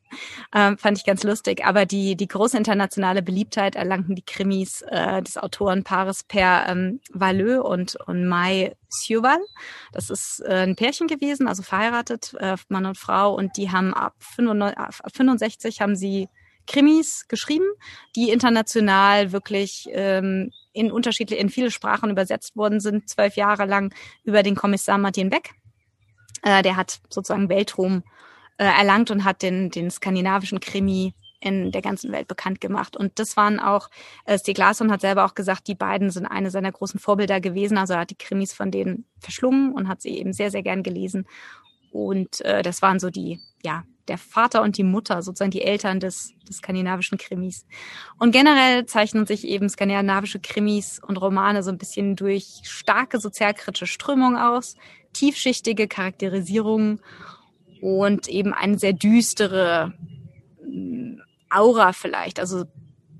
Ähm, 0.53 0.77
fand 0.77 0.97
ich 0.97 1.05
ganz 1.05 1.23
lustig. 1.23 1.65
Aber 1.65 1.85
die, 1.85 2.15
die 2.15 2.27
große 2.27 2.57
internationale 2.57 3.21
Beliebtheit 3.21 3.75
erlangten 3.75 4.15
die 4.15 4.25
Krimis 4.25 4.81
äh, 4.83 5.21
des 5.21 5.37
Autorenpaares 5.37 6.23
Per 6.23 6.65
ähm, 6.67 6.99
Valleux 7.11 7.63
und, 7.63 7.95
und 8.07 8.27
Mai 8.27 8.75
Sjöwall. 8.89 9.39
Das 9.91 10.09
ist 10.09 10.41
äh, 10.45 10.63
ein 10.63 10.75
Pärchen 10.75 11.07
gewesen, 11.07 11.47
also 11.47 11.63
verheiratet, 11.63 12.33
äh, 12.39 12.57
Mann 12.69 12.85
und 12.85 12.97
Frau. 12.97 13.33
Und 13.33 13.57
die 13.57 13.71
haben 13.71 13.93
ab, 13.93 14.15
95, 14.19 14.77
ab 14.77 15.15
65 15.15 15.81
haben 15.81 15.95
sie 15.95 16.27
Krimis 16.69 17.27
geschrieben, 17.27 17.65
die 18.15 18.29
international 18.29 19.31
wirklich 19.31 19.87
ähm, 19.91 20.51
in 20.71 20.91
unterschiedliche, 20.91 21.41
in 21.41 21.49
viele 21.49 21.71
Sprachen 21.71 22.11
übersetzt 22.11 22.55
worden 22.55 22.79
sind, 22.79 23.09
zwölf 23.09 23.35
Jahre 23.35 23.65
lang 23.65 23.93
über 24.23 24.43
den 24.43 24.55
Kommissar 24.55 24.99
Martin 24.99 25.29
Beck. 25.31 25.55
Äh, 26.43 26.61
der 26.61 26.75
hat 26.75 26.99
sozusagen 27.09 27.49
Weltruhm 27.49 28.03
äh, 28.59 28.65
erlangt 28.65 29.09
und 29.09 29.23
hat 29.23 29.41
den, 29.41 29.71
den 29.71 29.89
skandinavischen 29.89 30.59
Krimi 30.59 31.13
in 31.39 31.71
der 31.71 31.81
ganzen 31.81 32.11
Welt 32.11 32.27
bekannt 32.27 32.59
gemacht. 32.59 32.97
Und 32.97 33.17
das 33.17 33.37
waren 33.37 33.59
auch, 33.59 33.89
äh, 34.25 34.37
Stieg 34.37 34.57
Larsson 34.57 34.91
hat 34.91 34.99
selber 34.99 35.23
auch 35.23 35.33
gesagt, 35.33 35.67
die 35.69 35.75
beiden 35.75 36.09
sind 36.09 36.25
eine 36.25 36.51
seiner 36.51 36.71
großen 36.71 36.99
Vorbilder 36.99 37.39
gewesen. 37.39 37.77
Also 37.77 37.93
er 37.93 38.01
hat 38.01 38.09
die 38.09 38.17
Krimis 38.17 38.51
von 38.53 38.69
denen 38.69 39.05
verschlungen 39.19 39.73
und 39.73 39.87
hat 39.87 40.01
sie 40.01 40.17
eben 40.17 40.33
sehr, 40.33 40.51
sehr 40.51 40.61
gern 40.61 40.83
gelesen. 40.83 41.25
Und 41.91 42.41
äh, 42.41 42.61
das 42.61 42.81
waren 42.81 42.99
so 42.99 43.09
die, 43.09 43.39
ja, 43.63 43.83
der 44.09 44.17
Vater 44.17 44.61
und 44.61 44.77
die 44.77 44.83
Mutter, 44.83 45.21
sozusagen 45.21 45.51
die 45.51 45.61
Eltern 45.61 46.01
des, 46.01 46.33
des 46.47 46.57
skandinavischen 46.57 47.17
Krimis. 47.17 47.65
Und 48.17 48.31
generell 48.31 48.85
zeichnen 48.87 49.25
sich 49.25 49.47
eben 49.47 49.69
skandinavische 49.69 50.39
Krimis 50.39 50.99
und 50.99 51.15
Romane 51.15 51.63
so 51.63 51.71
ein 51.71 51.77
bisschen 51.77 52.17
durch 52.17 52.61
starke 52.63 53.19
sozialkritische 53.19 53.87
Strömungen 53.87 54.37
aus, 54.37 54.75
tiefschichtige 55.13 55.87
Charakterisierungen 55.87 56.99
und 57.81 58.27
eben 58.27 58.53
eine 58.53 58.77
sehr 58.77 58.93
düstere 58.93 59.93
mm, 60.65 61.19
Aura 61.49 61.93
vielleicht. 61.93 62.39
Also 62.39 62.65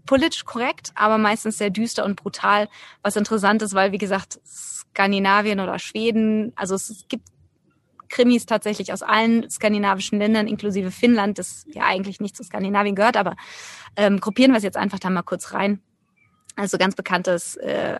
politisch 0.06 0.46
korrekt, 0.46 0.92
aber 0.96 1.18
meistens 1.18 1.58
sehr 1.58 1.70
düster 1.70 2.04
und 2.06 2.16
brutal. 2.16 2.68
Was 3.04 3.16
interessant 3.16 3.62
ist, 3.62 3.74
weil, 3.74 3.92
wie 3.92 3.98
gesagt, 3.98 4.40
Skandinavien 4.46 5.60
oder 5.60 5.78
Schweden, 5.78 6.52
also 6.56 6.76
es 6.76 7.06
gibt 7.08 7.28
Krimis 8.10 8.48
tatsächlich 8.48 8.92
aus 8.92 9.04
allen 9.04 9.48
skandinavischen 9.50 10.18
Ländern, 10.18 10.48
inklusive 10.48 10.90
Finnland, 10.90 11.38
das 11.38 11.66
ja 11.68 11.84
eigentlich 11.84 12.20
nicht 12.20 12.36
zu 12.36 12.44
Skandinavien 12.44 12.96
gehört, 12.96 13.18
aber 13.18 13.36
ähm, 13.96 14.20
gruppieren 14.20 14.52
wir 14.52 14.58
es 14.58 14.64
jetzt 14.64 14.78
einfach 14.78 15.00
da 15.00 15.12
mal 15.12 15.22
kurz 15.22 15.54
rein. 15.54 15.80
Also 16.56 16.78
ganz 16.78 16.96
bekanntes 16.96 17.56
äh, 17.58 18.00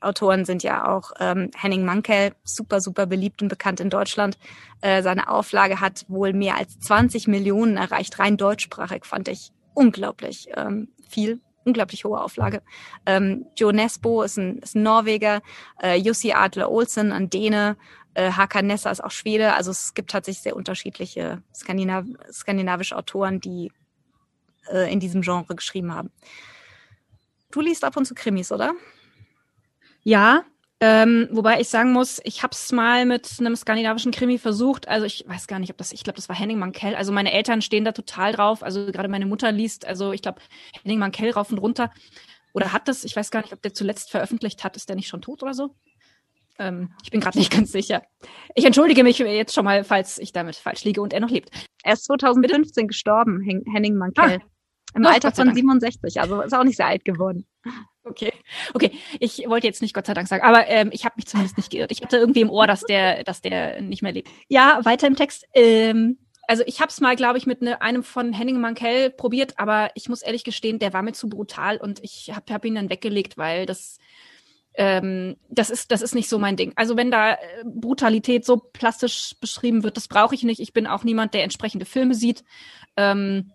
Autoren 0.00 0.44
sind 0.44 0.62
ja 0.62 0.88
auch 0.88 1.12
ähm, 1.18 1.50
Henning 1.56 1.84
Mankell, 1.84 2.32
super, 2.44 2.80
super 2.80 3.06
beliebt 3.06 3.42
und 3.42 3.48
bekannt 3.48 3.80
in 3.80 3.90
Deutschland. 3.90 4.38
Äh, 4.80 5.02
seine 5.02 5.28
Auflage 5.28 5.80
hat 5.80 6.04
wohl 6.08 6.32
mehr 6.32 6.56
als 6.56 6.78
20 6.80 7.28
Millionen 7.28 7.76
erreicht, 7.76 8.18
rein 8.18 8.36
deutschsprachig, 8.36 9.04
fand 9.04 9.28
ich 9.28 9.52
unglaublich 9.74 10.48
ähm, 10.56 10.88
viel, 11.08 11.40
unglaublich 11.64 12.04
hohe 12.04 12.20
Auflage. 12.20 12.62
Ähm, 13.06 13.46
Joe 13.56 13.72
Nesbo 13.72 14.22
ist 14.22 14.38
ein, 14.38 14.58
ist 14.58 14.76
ein 14.76 14.82
Norweger, 14.82 15.42
äh, 15.82 15.96
Jussi 15.96 16.32
Adler 16.32 16.70
Olsen, 16.70 17.12
ein 17.12 17.30
Däne, 17.30 17.76
äh, 18.14 18.32
Hakan 18.32 18.66
Nessa 18.66 18.90
ist 18.90 19.02
auch 19.02 19.10
Schwede. 19.10 19.54
Also 19.54 19.70
es 19.70 19.94
gibt 19.94 20.10
tatsächlich 20.10 20.42
sehr 20.42 20.56
unterschiedliche 20.56 21.42
Skandinav 21.54 22.04
skandinavische 22.32 22.96
Autoren, 22.96 23.40
die 23.40 23.70
äh, 24.72 24.92
in 24.92 24.98
diesem 24.98 25.22
Genre 25.22 25.54
geschrieben 25.54 25.94
haben. 25.94 26.10
Du 27.50 27.60
liest 27.60 27.84
ab 27.84 27.96
und 27.96 28.06
zu 28.06 28.14
Krimis, 28.14 28.50
oder? 28.50 28.74
Ja, 30.08 30.46
ähm, 30.80 31.28
wobei 31.32 31.60
ich 31.60 31.68
sagen 31.68 31.92
muss, 31.92 32.18
ich 32.24 32.42
habe 32.42 32.52
es 32.52 32.72
mal 32.72 33.04
mit 33.04 33.28
einem 33.40 33.54
skandinavischen 33.54 34.10
Krimi 34.10 34.38
versucht. 34.38 34.88
Also 34.88 35.04
ich 35.04 35.22
weiß 35.28 35.46
gar 35.46 35.58
nicht, 35.58 35.70
ob 35.70 35.76
das, 35.76 35.92
ich 35.92 36.02
glaube, 36.02 36.16
das 36.16 36.30
war 36.30 36.36
Henning 36.36 36.58
Mankell. 36.58 36.94
Also 36.94 37.12
meine 37.12 37.30
Eltern 37.30 37.60
stehen 37.60 37.84
da 37.84 37.92
total 37.92 38.32
drauf. 38.32 38.62
Also 38.62 38.86
gerade 38.86 39.10
meine 39.10 39.26
Mutter 39.26 39.52
liest, 39.52 39.84
also 39.84 40.12
ich 40.12 40.22
glaube, 40.22 40.40
Henning 40.82 40.98
Mankell 40.98 41.32
rauf 41.32 41.50
und 41.50 41.58
runter. 41.58 41.92
Oder 42.54 42.72
hat 42.72 42.88
das, 42.88 43.04
ich 43.04 43.14
weiß 43.14 43.30
gar 43.30 43.42
nicht, 43.42 43.52
ob 43.52 43.60
der 43.60 43.74
zuletzt 43.74 44.10
veröffentlicht 44.10 44.64
hat. 44.64 44.76
Ist 44.76 44.88
der 44.88 44.96
nicht 44.96 45.08
schon 45.08 45.20
tot 45.20 45.42
oder 45.42 45.52
so? 45.52 45.74
Ähm, 46.58 46.94
ich 47.02 47.10
bin 47.10 47.20
gerade 47.20 47.36
nicht 47.36 47.52
ganz 47.54 47.70
sicher. 47.70 48.02
Ich 48.54 48.64
entschuldige 48.64 49.04
mich 49.04 49.18
jetzt 49.18 49.54
schon 49.54 49.66
mal, 49.66 49.84
falls 49.84 50.16
ich 50.16 50.32
damit 50.32 50.56
falsch 50.56 50.84
liege 50.84 51.02
und 51.02 51.12
er 51.12 51.20
noch 51.20 51.28
lebt. 51.28 51.50
Er 51.82 51.92
ist 51.92 52.04
2015 52.06 52.64
Bitte? 52.64 52.86
gestorben, 52.86 53.42
Henning 53.42 53.96
Mankell. 53.96 54.38
Ah. 54.40 54.48
Im 54.94 55.04
Alter 55.04 55.32
von 55.32 55.52
67, 55.52 56.18
also 56.18 56.40
ist 56.40 56.54
auch 56.54 56.64
nicht 56.64 56.78
sehr 56.78 56.86
alt 56.86 57.04
geworden. 57.04 57.46
Okay, 58.08 58.32
okay. 58.74 58.92
Ich 59.20 59.48
wollte 59.48 59.66
jetzt 59.66 59.82
nicht 59.82 59.94
Gott 59.94 60.06
sei 60.06 60.14
Dank 60.14 60.28
sagen, 60.28 60.42
aber 60.42 60.66
ähm, 60.68 60.90
ich 60.92 61.04
habe 61.04 61.14
mich 61.16 61.26
zumindest 61.26 61.56
nicht 61.56 61.70
geirrt. 61.70 61.92
Ich 61.92 62.02
hatte 62.02 62.16
irgendwie 62.16 62.40
im 62.40 62.50
Ohr, 62.50 62.66
dass 62.66 62.82
der, 62.82 63.24
dass 63.24 63.40
der 63.40 63.80
nicht 63.80 64.02
mehr 64.02 64.12
lebt. 64.12 64.28
Ja, 64.48 64.80
weiter 64.84 65.06
im 65.06 65.16
Text. 65.16 65.46
Ähm, 65.54 66.18
also 66.48 66.62
ich 66.66 66.80
habe 66.80 66.88
es 66.88 67.00
mal, 67.00 67.14
glaube 67.14 67.36
ich, 67.36 67.46
mit 67.46 67.60
ne, 67.60 67.82
einem 67.82 68.02
von 68.02 68.32
Henning 68.32 68.58
Mankell 68.58 69.10
probiert, 69.10 69.58
aber 69.58 69.90
ich 69.94 70.08
muss 70.08 70.22
ehrlich 70.22 70.44
gestehen, 70.44 70.78
der 70.78 70.94
war 70.94 71.02
mir 71.02 71.12
zu 71.12 71.28
brutal 71.28 71.76
und 71.76 72.02
ich 72.02 72.32
habe 72.34 72.52
hab 72.52 72.64
ihn 72.64 72.74
dann 72.74 72.88
weggelegt, 72.88 73.36
weil 73.36 73.66
das 73.66 73.98
ähm, 74.74 75.36
das 75.50 75.68
ist 75.68 75.90
das 75.90 76.00
ist 76.00 76.14
nicht 76.14 76.28
so 76.28 76.38
mein 76.38 76.56
Ding. 76.56 76.72
Also 76.76 76.96
wenn 76.96 77.10
da 77.10 77.32
äh, 77.32 77.36
Brutalität 77.64 78.46
so 78.46 78.56
plastisch 78.56 79.34
beschrieben 79.40 79.82
wird, 79.82 79.98
das 79.98 80.08
brauche 80.08 80.34
ich 80.34 80.42
nicht. 80.42 80.60
Ich 80.60 80.72
bin 80.72 80.86
auch 80.86 81.04
niemand, 81.04 81.34
der 81.34 81.42
entsprechende 81.42 81.84
Filme 81.84 82.14
sieht. 82.14 82.44
Ähm, 82.96 83.52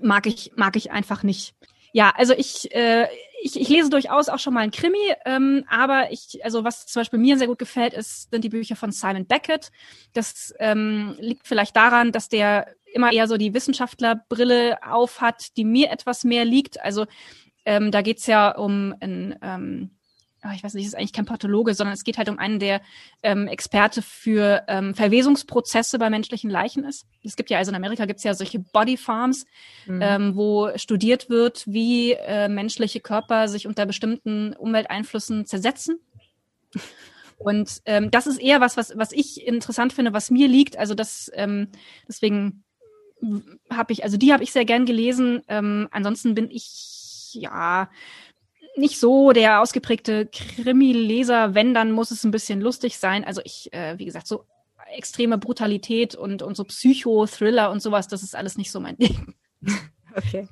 mag 0.00 0.26
ich 0.26 0.52
mag 0.54 0.76
ich 0.76 0.92
einfach 0.92 1.24
nicht. 1.24 1.54
Ja, 1.92 2.12
also 2.16 2.32
ich, 2.34 2.74
äh, 2.74 3.06
ich, 3.42 3.60
ich 3.60 3.68
lese 3.68 3.90
durchaus 3.90 4.28
auch 4.28 4.38
schon 4.38 4.54
mal 4.54 4.60
ein 4.60 4.70
Krimi, 4.70 5.14
ähm, 5.26 5.64
aber 5.68 6.10
ich, 6.10 6.42
also 6.44 6.64
was 6.64 6.86
zum 6.86 7.00
Beispiel 7.00 7.18
mir 7.18 7.36
sehr 7.36 7.46
gut 7.46 7.58
gefällt, 7.58 7.92
ist, 7.92 8.30
sind 8.30 8.42
die 8.42 8.48
Bücher 8.48 8.76
von 8.76 8.92
Simon 8.92 9.26
Beckett. 9.26 9.70
Das 10.14 10.54
ähm, 10.58 11.16
liegt 11.18 11.46
vielleicht 11.46 11.76
daran, 11.76 12.10
dass 12.12 12.28
der 12.28 12.74
immer 12.94 13.12
eher 13.12 13.28
so 13.28 13.36
die 13.36 13.52
Wissenschaftlerbrille 13.52 14.78
aufhat, 14.82 15.56
die 15.56 15.64
mir 15.64 15.90
etwas 15.90 16.24
mehr 16.24 16.44
liegt. 16.44 16.80
Also 16.80 17.06
ähm, 17.64 17.90
da 17.90 18.00
geht's 18.02 18.26
ja 18.26 18.50
um 18.52 18.94
ein 19.00 19.38
ähm, 19.42 19.90
ich 20.54 20.64
weiß 20.64 20.74
nicht, 20.74 20.86
ist 20.86 20.96
eigentlich 20.96 21.12
kein 21.12 21.24
Pathologe, 21.24 21.74
sondern 21.74 21.94
es 21.94 22.02
geht 22.02 22.18
halt 22.18 22.28
um 22.28 22.38
einen, 22.38 22.58
der 22.58 22.80
ähm, 23.22 23.46
Experte 23.46 24.02
für 24.02 24.64
ähm, 24.66 24.94
Verwesungsprozesse 24.94 25.98
bei 25.98 26.10
menschlichen 26.10 26.50
Leichen 26.50 26.84
ist. 26.84 27.06
Es 27.22 27.36
gibt 27.36 27.50
ja, 27.50 27.58
also 27.58 27.70
in 27.70 27.76
Amerika 27.76 28.06
gibt 28.06 28.18
es 28.18 28.24
ja 28.24 28.34
solche 28.34 28.58
Body 28.58 28.96
Farms, 28.96 29.46
mhm. 29.86 30.00
ähm, 30.02 30.36
wo 30.36 30.70
studiert 30.76 31.30
wird, 31.30 31.64
wie 31.66 32.12
äh, 32.12 32.48
menschliche 32.48 33.00
Körper 33.00 33.46
sich 33.46 33.68
unter 33.68 33.86
bestimmten 33.86 34.54
Umwelteinflüssen 34.54 35.46
zersetzen. 35.46 36.00
Und 37.38 37.82
ähm, 37.86 38.10
das 38.10 38.26
ist 38.26 38.40
eher 38.40 38.60
was, 38.60 38.76
was, 38.76 38.96
was 38.96 39.12
ich 39.12 39.46
interessant 39.46 39.92
finde, 39.92 40.12
was 40.12 40.30
mir 40.30 40.48
liegt. 40.48 40.76
Also 40.78 40.94
das, 40.94 41.30
ähm, 41.34 41.68
deswegen 42.08 42.64
habe 43.70 43.92
ich, 43.92 44.04
also 44.04 44.16
die 44.16 44.32
habe 44.32 44.42
ich 44.42 44.52
sehr 44.52 44.64
gern 44.64 44.86
gelesen. 44.86 45.42
Ähm, 45.48 45.88
ansonsten 45.90 46.34
bin 46.34 46.50
ich 46.50 47.30
ja 47.34 47.88
nicht 48.76 48.98
so 48.98 49.32
der 49.32 49.60
ausgeprägte 49.60 50.26
Krimi-Leser. 50.26 51.54
Wenn, 51.54 51.74
dann 51.74 51.92
muss 51.92 52.10
es 52.10 52.24
ein 52.24 52.30
bisschen 52.30 52.60
lustig 52.60 52.98
sein. 52.98 53.24
Also 53.24 53.40
ich, 53.44 53.72
äh, 53.72 53.98
wie 53.98 54.04
gesagt, 54.04 54.26
so 54.26 54.44
extreme 54.94 55.38
Brutalität 55.38 56.14
und, 56.14 56.42
und 56.42 56.56
so 56.56 56.64
Psycho-Thriller 56.64 57.70
und 57.70 57.80
sowas, 57.80 58.08
das 58.08 58.22
ist 58.22 58.36
alles 58.36 58.56
nicht 58.56 58.70
so 58.70 58.80
mein 58.80 58.96
Ding. 58.96 59.34
Okay. 60.14 60.46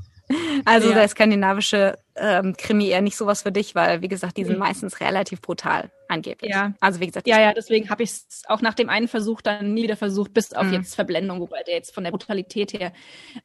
Also 0.65 0.91
ja. 0.91 0.95
der 0.95 1.09
skandinavische 1.09 1.97
ähm, 2.17 2.55
Krimi 2.57 2.89
eher 2.89 3.01
nicht 3.01 3.17
sowas 3.17 3.43
für 3.43 3.53
dich, 3.53 3.75
weil 3.75 4.03
wie 4.03 4.09
gesagt, 4.09 4.37
die 4.37 4.45
sind 4.45 4.55
mhm. 4.55 4.61
meistens 4.61 5.01
relativ 5.01 5.41
brutal 5.41 5.91
angeblich. 6.09 6.51
Ja. 6.51 6.75
Also 6.81 7.01
wie 7.01 7.07
gesagt. 7.07 7.27
Ja, 7.27 7.41
ja, 7.41 7.55
deswegen 7.55 7.89
habe 7.89 8.03
ich 8.03 8.11
es 8.11 8.43
auch 8.47 8.61
nach 8.61 8.75
dem 8.75 8.89
einen 8.89 9.09
Versuch 9.09 9.41
dann 9.41 9.75
nie 9.75 9.85
wieder 9.85 9.97
versucht, 9.97 10.35
bis 10.35 10.53
auf 10.53 10.67
mhm. 10.67 10.75
jetzt 10.75 10.95
Verblendung, 10.95 11.41
wobei 11.41 11.63
der 11.63 11.75
jetzt 11.75 11.95
von 11.95 12.05
der 12.05 12.11
Brutalität 12.11 12.73
her 12.73 12.93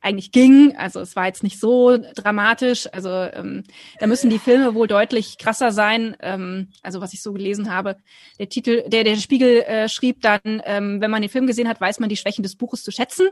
eigentlich 0.01 0.31
ging. 0.31 0.75
Also 0.75 0.99
es 0.99 1.15
war 1.15 1.27
jetzt 1.27 1.43
nicht 1.43 1.59
so 1.59 1.97
dramatisch. 1.97 2.87
Also 2.91 3.09
ähm, 3.09 3.63
da 3.99 4.07
müssen 4.07 4.29
die 4.29 4.39
Filme 4.39 4.73
wohl 4.73 4.87
deutlich 4.87 5.37
krasser 5.37 5.71
sein. 5.71 6.15
Ähm, 6.21 6.69
also 6.81 7.01
was 7.01 7.13
ich 7.13 7.21
so 7.21 7.33
gelesen 7.33 7.71
habe. 7.71 7.97
Der 8.39 8.49
Titel, 8.49 8.83
der 8.87 9.03
der 9.03 9.15
Spiegel 9.17 9.61
äh, 9.61 9.87
schrieb 9.87 10.21
dann, 10.21 10.39
ähm, 10.43 11.01
wenn 11.01 11.11
man 11.11 11.21
den 11.21 11.29
Film 11.29 11.47
gesehen 11.47 11.69
hat, 11.69 11.79
weiß 11.79 11.99
man 11.99 12.09
die 12.09 12.17
Schwächen 12.17 12.43
des 12.43 12.55
Buches 12.55 12.83
zu 12.83 12.91
schätzen 12.91 13.29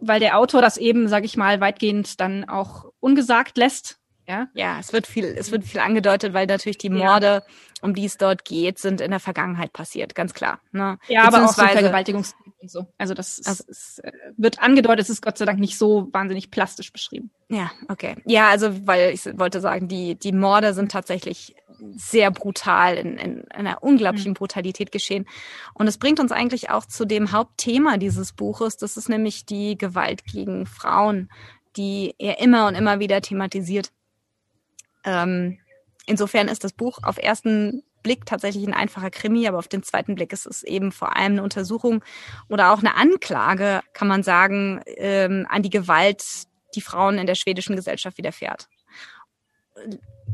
weil 0.00 0.20
der 0.20 0.38
Autor 0.38 0.62
das 0.62 0.76
eben, 0.76 1.08
sag 1.08 1.24
ich 1.24 1.36
mal, 1.36 1.60
weitgehend 1.60 2.20
dann 2.20 2.48
auch 2.48 2.86
ungesagt 3.00 3.56
lässt. 3.56 3.98
Ja, 4.28 4.48
ja, 4.54 4.80
es 4.80 4.92
wird 4.92 5.06
viel, 5.06 5.24
es 5.24 5.52
wird 5.52 5.64
viel 5.64 5.80
angedeutet, 5.80 6.34
weil 6.34 6.46
natürlich 6.46 6.78
die 6.78 6.90
Morde, 6.90 7.26
ja. 7.26 7.42
um 7.80 7.94
die 7.94 8.04
es 8.04 8.18
dort 8.18 8.44
geht, 8.44 8.78
sind 8.80 9.00
in 9.00 9.12
der 9.12 9.20
Vergangenheit 9.20 9.72
passiert, 9.72 10.16
ganz 10.16 10.34
klar. 10.34 10.58
Ne? 10.72 10.98
Ja, 11.06 11.28
aber 11.28 11.44
auch 11.44 11.52
so 11.52 11.62
Vergewaltigungs 11.64 12.34
und 12.60 12.68
so. 12.68 12.86
Also 12.98 13.14
das 13.14 13.40
also, 13.44 13.62
ist, 13.68 14.00
äh, 14.02 14.10
wird 14.36 14.60
angedeutet, 14.60 15.04
es 15.04 15.10
ist 15.10 15.22
Gott 15.22 15.38
sei 15.38 15.44
Dank 15.44 15.60
nicht 15.60 15.78
so 15.78 16.08
wahnsinnig 16.12 16.50
plastisch 16.50 16.92
beschrieben. 16.92 17.30
Ja, 17.48 17.70
okay. 17.88 18.16
Ja, 18.24 18.48
also 18.48 18.86
weil 18.86 19.14
ich 19.14 19.24
wollte 19.38 19.60
sagen, 19.60 19.86
die 19.86 20.16
die 20.16 20.32
Morde 20.32 20.74
sind 20.74 20.90
tatsächlich 20.90 21.54
sehr 21.94 22.30
brutal, 22.30 22.96
in, 22.96 23.18
in 23.18 23.50
einer 23.50 23.82
unglaublichen 23.82 24.30
mhm. 24.30 24.34
Brutalität 24.34 24.92
geschehen. 24.92 25.26
Und 25.74 25.86
es 25.86 25.98
bringt 25.98 26.20
uns 26.20 26.32
eigentlich 26.32 26.70
auch 26.70 26.86
zu 26.86 27.04
dem 27.04 27.32
Hauptthema 27.32 27.96
dieses 27.96 28.32
Buches. 28.32 28.76
Das 28.76 28.96
ist 28.96 29.08
nämlich 29.08 29.46
die 29.46 29.76
Gewalt 29.76 30.24
gegen 30.24 30.66
Frauen, 30.66 31.30
die 31.76 32.14
er 32.18 32.40
immer 32.40 32.66
und 32.66 32.74
immer 32.74 32.98
wieder 33.00 33.20
thematisiert. 33.20 33.92
Ähm, 35.04 35.58
insofern 36.06 36.48
ist 36.48 36.64
das 36.64 36.72
Buch 36.72 36.98
auf 37.02 37.18
ersten 37.18 37.82
Blick 38.02 38.24
tatsächlich 38.24 38.66
ein 38.66 38.74
einfacher 38.74 39.10
Krimi, 39.10 39.48
aber 39.48 39.58
auf 39.58 39.68
den 39.68 39.82
zweiten 39.82 40.14
Blick 40.14 40.32
ist 40.32 40.46
es 40.46 40.62
eben 40.62 40.92
vor 40.92 41.16
allem 41.16 41.32
eine 41.32 41.42
Untersuchung 41.42 42.04
oder 42.48 42.72
auch 42.72 42.78
eine 42.78 42.94
Anklage, 42.94 43.80
kann 43.92 44.08
man 44.08 44.22
sagen, 44.22 44.80
ähm, 44.86 45.46
an 45.48 45.62
die 45.62 45.70
Gewalt, 45.70 46.24
die 46.74 46.80
Frauen 46.80 47.18
in 47.18 47.26
der 47.26 47.34
schwedischen 47.34 47.74
Gesellschaft 47.74 48.16
widerfährt 48.16 48.68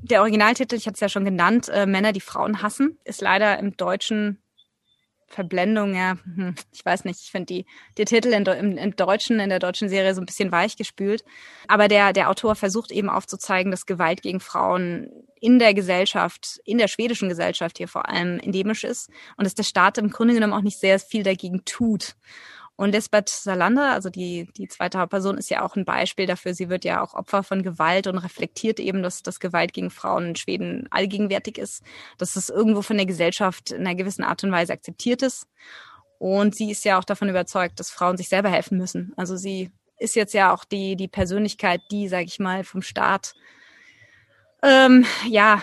der 0.03 0.21
Originaltitel, 0.21 0.75
ich 0.75 0.87
hatte 0.87 0.95
es 0.95 1.01
ja 1.01 1.09
schon 1.09 1.25
genannt, 1.25 1.69
äh, 1.69 1.87
Männer, 1.87 2.13
die 2.13 2.21
Frauen 2.21 2.63
hassen, 2.63 2.99
ist 3.05 3.21
leider 3.21 3.59
im 3.59 3.77
Deutschen 3.77 4.43
Verblendung, 5.33 5.95
ja, 5.95 6.19
hm, 6.25 6.55
ich 6.73 6.85
weiß 6.85 7.05
nicht, 7.05 7.21
ich 7.23 7.31
finde 7.31 7.47
die, 7.47 7.67
die 7.97 8.05
Titel 8.05 8.29
in, 8.29 8.45
im, 8.45 8.77
im 8.77 8.97
Deutschen, 8.97 9.41
in 9.41 9.49
der 9.49 9.59
deutschen 9.59 9.89
Serie 9.89 10.15
so 10.15 10.21
ein 10.21 10.27
bisschen 10.27 10.53
weich 10.53 10.77
gespült. 10.77 11.25
Aber 11.69 11.89
der, 11.89 12.13
der 12.13 12.29
Autor 12.29 12.55
versucht 12.55 12.93
eben 12.93 13.09
aufzuzeigen, 13.09 13.71
dass 13.71 13.87
Gewalt 13.87 14.23
gegen 14.23 14.41
Frauen 14.41 15.09
in 15.41 15.59
der 15.59 15.75
Gesellschaft, 15.75 16.61
in 16.65 16.79
der 16.79 16.89
schwedischen 16.89 17.29
Gesellschaft 17.29 17.79
hier 17.79 17.89
vor 17.89 18.09
allem 18.09 18.39
endemisch 18.39 18.85
ist 18.85 19.09
und 19.37 19.45
dass 19.45 19.55
der 19.55 19.65
Staat 19.65 19.99
im 19.99 20.11
Grunde 20.11 20.35
genommen 20.35 20.53
auch 20.53 20.63
nicht 20.63 20.79
sehr 20.79 20.99
viel 20.99 21.23
dagegen 21.23 21.65
tut. 21.65 22.15
Und 22.77 22.93
Lisbeth 22.93 23.29
Salander, 23.29 23.93
also 23.93 24.09
die, 24.09 24.49
die 24.57 24.67
zweite 24.67 24.99
Hauptperson, 24.99 25.39
ist 25.39 25.51
ja 25.51 25.63
auch 25.63 25.77
ein 25.77 25.85
Beispiel 25.85 26.27
dafür. 26.27 26.55
Sie 26.55 26.69
wird 26.69 26.85
ja 26.85 27.03
auch 27.03 27.15
Opfer 27.15 27.43
von 27.43 27.63
Gewalt 27.63 28.07
und 28.07 28.19
reflektiert 28.19 28.81
eben, 28.81 29.03
dass, 29.03 29.23
dass 29.23 29.41
Gewalt 29.41 29.73
gegen 29.73 29.91
Frauen 29.91 30.29
in 30.29 30.37
Schweden 30.37 30.89
allgegenwärtig 30.91 31.59
ist, 31.59 31.85
dass 32.19 32.37
es 32.37 32.49
irgendwo 32.49 32.83
von 32.83 32.97
der 32.97 33.07
Gesellschaft 33.07 33.71
in 33.71 33.87
einer 33.87 33.95
gewissen 33.95 34.25
Art 34.25 34.43
und 34.43 34.53
Weise 34.53 34.73
akzeptiert 34.73 35.23
ist. 35.23 35.47
Und 36.19 36.55
sie 36.55 36.71
ist 36.71 36.85
ja 36.85 36.99
auch 36.99 37.05
davon 37.05 37.29
überzeugt, 37.29 37.79
dass 37.79 37.91
Frauen 37.91 38.17
sich 38.17 38.29
selber 38.29 38.49
helfen 38.49 38.79
müssen. 38.79 39.13
Also 39.17 39.37
sie 39.37 39.71
ist 39.99 40.17
jetzt 40.17 40.35
ja 40.35 40.53
auch 40.53 40.65
die, 40.65 40.97
die 40.97 41.09
Persönlichkeit, 41.09 41.81
die, 41.91 42.09
sage 42.09 42.25
ich 42.25 42.39
mal, 42.39 42.65
vom 42.65 42.83
Staat 42.83 43.35
ähm, 44.63 45.05
ja, 45.29 45.63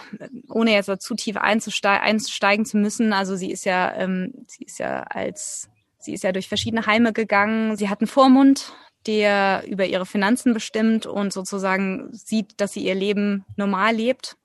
ohne 0.49 0.71
jetzt 0.71 1.01
zu 1.01 1.15
tief 1.15 1.37
einzusteigen, 1.37 2.03
einsteigen 2.05 2.65
zu 2.65 2.77
müssen. 2.77 3.13
Also 3.13 3.35
sie 3.35 3.51
ist 3.51 3.65
ja, 3.65 3.93
ähm, 3.95 4.33
sie 4.47 4.65
ist 4.65 4.79
ja 4.79 5.03
als 5.03 5.69
Sie 5.99 6.13
ist 6.13 6.23
ja 6.23 6.31
durch 6.31 6.47
verschiedene 6.47 6.85
Heime 6.85 7.13
gegangen. 7.13 7.75
Sie 7.75 7.89
hat 7.89 8.01
einen 8.01 8.07
Vormund, 8.07 8.73
der 9.05 9.63
über 9.67 9.85
ihre 9.85 10.05
Finanzen 10.05 10.53
bestimmt 10.53 11.05
und 11.05 11.33
sozusagen 11.33 12.09
sieht, 12.11 12.59
dass 12.59 12.73
sie 12.73 12.85
ihr 12.85 12.95
Leben 12.95 13.45
normal 13.55 13.95
lebt. 13.95 14.37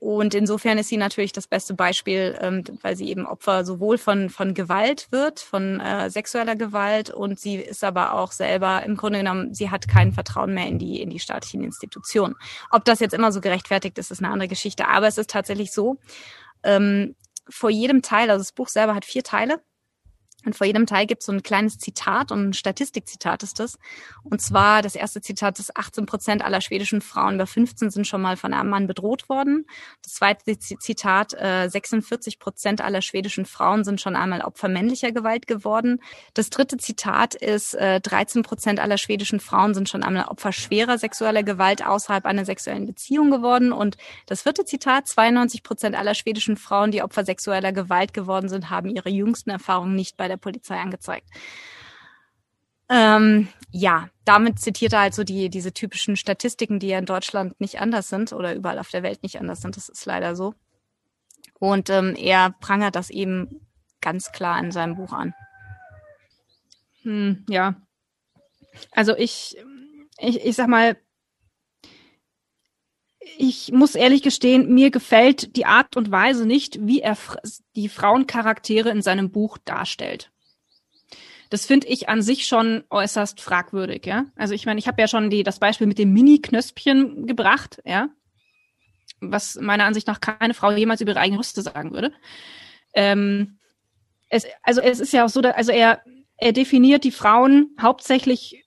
Und 0.00 0.34
insofern 0.34 0.78
ist 0.78 0.88
sie 0.88 0.96
natürlich 0.96 1.32
das 1.32 1.46
beste 1.46 1.74
Beispiel, 1.74 2.38
ähm, 2.40 2.64
weil 2.80 2.96
sie 2.96 3.10
eben 3.10 3.26
Opfer 3.26 3.66
sowohl 3.66 3.98
von, 3.98 4.30
von 4.30 4.54
Gewalt 4.54 5.08
wird, 5.10 5.40
von 5.40 5.78
äh, 5.78 6.08
sexueller 6.08 6.56
Gewalt 6.56 7.10
und 7.10 7.38
sie 7.38 7.56
ist 7.56 7.84
aber 7.84 8.14
auch 8.14 8.32
selber 8.32 8.82
im 8.82 8.96
Grunde 8.96 9.18
genommen, 9.18 9.52
sie 9.52 9.68
hat 9.68 9.88
kein 9.88 10.12
Vertrauen 10.12 10.54
mehr 10.54 10.66
in 10.68 10.78
die, 10.78 11.02
in 11.02 11.10
die 11.10 11.18
staatlichen 11.18 11.62
Institutionen. 11.62 12.34
Ob 12.70 12.86
das 12.86 13.00
jetzt 13.00 13.12
immer 13.12 13.30
so 13.30 13.42
gerechtfertigt 13.42 13.98
ist, 13.98 14.10
ist 14.10 14.24
eine 14.24 14.32
andere 14.32 14.48
Geschichte. 14.48 14.88
Aber 14.88 15.06
es 15.06 15.18
ist 15.18 15.28
tatsächlich 15.28 15.70
so, 15.70 15.98
ähm, 16.62 17.14
vor 17.50 17.68
jedem 17.68 18.00
Teil, 18.00 18.30
also 18.30 18.40
das 18.40 18.52
Buch 18.52 18.68
selber 18.68 18.94
hat 18.94 19.04
vier 19.04 19.22
Teile, 19.22 19.60
und 20.44 20.56
vor 20.56 20.66
jedem 20.66 20.86
Teil 20.86 21.06
gibt 21.06 21.22
es 21.22 21.26
so 21.26 21.32
ein 21.32 21.42
kleines 21.42 21.78
Zitat 21.78 22.32
und 22.32 22.48
ein 22.48 22.52
Statistikzitat 22.52 23.42
ist 23.42 23.60
das. 23.60 23.78
Und 24.22 24.40
zwar 24.40 24.82
das 24.82 24.94
erste 24.94 25.20
Zitat 25.20 25.58
ist, 25.58 25.76
18 25.76 26.06
Prozent 26.06 26.42
aller 26.42 26.60
schwedischen 26.60 27.00
Frauen 27.02 27.34
über 27.34 27.46
15 27.46 27.90
sind 27.90 28.06
schon 28.06 28.22
mal 28.22 28.36
von 28.36 28.54
einem 28.54 28.70
Mann 28.70 28.86
bedroht 28.86 29.28
worden. 29.28 29.66
Das 30.02 30.14
zweite 30.14 30.58
Zitat, 30.58 31.34
äh, 31.34 31.68
46 31.68 32.38
Prozent 32.38 32.80
aller 32.80 33.02
schwedischen 33.02 33.44
Frauen 33.44 33.84
sind 33.84 34.00
schon 34.00 34.16
einmal 34.16 34.40
Opfer 34.40 34.68
männlicher 34.68 35.12
Gewalt 35.12 35.46
geworden. 35.46 36.00
Das 36.34 36.48
dritte 36.48 36.78
Zitat 36.78 37.34
ist, 37.34 37.74
äh, 37.74 38.00
13 38.00 38.42
Prozent 38.42 38.80
aller 38.80 38.98
schwedischen 38.98 39.40
Frauen 39.40 39.74
sind 39.74 39.88
schon 39.88 40.02
einmal 40.02 40.24
Opfer 40.24 40.52
schwerer 40.52 40.96
sexueller 40.96 41.42
Gewalt 41.42 41.84
außerhalb 41.84 42.24
einer 42.24 42.46
sexuellen 42.46 42.86
Beziehung 42.86 43.30
geworden. 43.30 43.72
Und 43.72 43.98
das 44.26 44.42
vierte 44.42 44.64
Zitat, 44.64 45.06
92 45.06 45.62
Prozent 45.62 45.96
aller 45.96 46.14
schwedischen 46.14 46.56
Frauen, 46.56 46.90
die 46.90 47.02
Opfer 47.02 47.24
sexueller 47.24 47.72
Gewalt 47.72 48.14
geworden 48.14 48.48
sind, 48.48 48.70
haben 48.70 48.88
ihre 48.88 49.10
jüngsten 49.10 49.50
Erfahrungen 49.50 49.94
nicht 49.94 50.16
bei 50.16 50.29
der 50.30 50.38
Polizei 50.38 50.78
angezeigt. 50.78 51.28
Ähm, 52.88 53.48
ja, 53.70 54.08
damit 54.24 54.58
zitiert 54.58 54.94
er 54.94 55.00
halt 55.00 55.14
so 55.14 55.22
die, 55.22 55.48
diese 55.48 55.72
typischen 55.72 56.16
Statistiken, 56.16 56.80
die 56.80 56.88
ja 56.88 56.98
in 56.98 57.06
Deutschland 57.06 57.60
nicht 57.60 57.80
anders 57.80 58.08
sind 58.08 58.32
oder 58.32 58.54
überall 58.54 58.78
auf 58.78 58.90
der 58.90 59.02
Welt 59.04 59.22
nicht 59.22 59.38
anders 59.38 59.60
sind. 59.60 59.76
Das 59.76 59.88
ist 59.88 60.06
leider 60.06 60.34
so. 60.34 60.54
Und 61.60 61.90
ähm, 61.90 62.16
er 62.16 62.50
prangert 62.60 62.96
das 62.96 63.10
eben 63.10 63.60
ganz 64.00 64.32
klar 64.32 64.58
in 64.58 64.72
seinem 64.72 64.96
Buch 64.96 65.12
an. 65.12 65.34
Hm, 67.02 67.44
ja. 67.48 67.76
Also 68.92 69.16
ich, 69.16 69.56
ich, 70.18 70.44
ich 70.44 70.56
sag 70.56 70.68
mal, 70.68 70.96
ich 73.20 73.70
muss 73.72 73.94
ehrlich 73.94 74.22
gestehen, 74.22 74.72
mir 74.72 74.90
gefällt 74.90 75.56
die 75.56 75.66
Art 75.66 75.96
und 75.96 76.10
Weise 76.10 76.46
nicht, 76.46 76.86
wie 76.86 77.00
er 77.00 77.16
die 77.76 77.88
Frauencharaktere 77.88 78.90
in 78.90 79.02
seinem 79.02 79.30
Buch 79.30 79.58
darstellt. 79.58 80.30
Das 81.50 81.66
finde 81.66 81.88
ich 81.88 82.08
an 82.08 82.22
sich 82.22 82.46
schon 82.46 82.84
äußerst 82.90 83.40
fragwürdig, 83.40 84.06
ja. 84.06 84.26
Also 84.36 84.54
ich 84.54 84.66
meine, 84.66 84.78
ich 84.78 84.86
habe 84.86 85.00
ja 85.00 85.08
schon 85.08 85.30
die, 85.30 85.42
das 85.42 85.58
Beispiel 85.58 85.86
mit 85.86 85.98
dem 85.98 86.12
Mini-Knöspchen 86.12 87.26
gebracht, 87.26 87.82
ja. 87.84 88.08
Was 89.20 89.56
meiner 89.56 89.84
Ansicht 89.84 90.06
nach 90.06 90.20
keine 90.20 90.54
Frau 90.54 90.70
jemals 90.70 91.00
über 91.00 91.12
ihre 91.12 91.20
eigene 91.20 91.40
Rüste 91.40 91.60
sagen 91.60 91.92
würde. 91.92 92.12
Ähm, 92.94 93.58
es, 94.30 94.46
also 94.62 94.80
es 94.80 95.00
ist 95.00 95.12
ja 95.12 95.24
auch 95.24 95.28
so, 95.28 95.42
dass, 95.42 95.56
also 95.56 95.72
er, 95.72 96.02
er 96.36 96.52
definiert 96.52 97.04
die 97.04 97.10
Frauen 97.10 97.76
hauptsächlich 97.82 98.64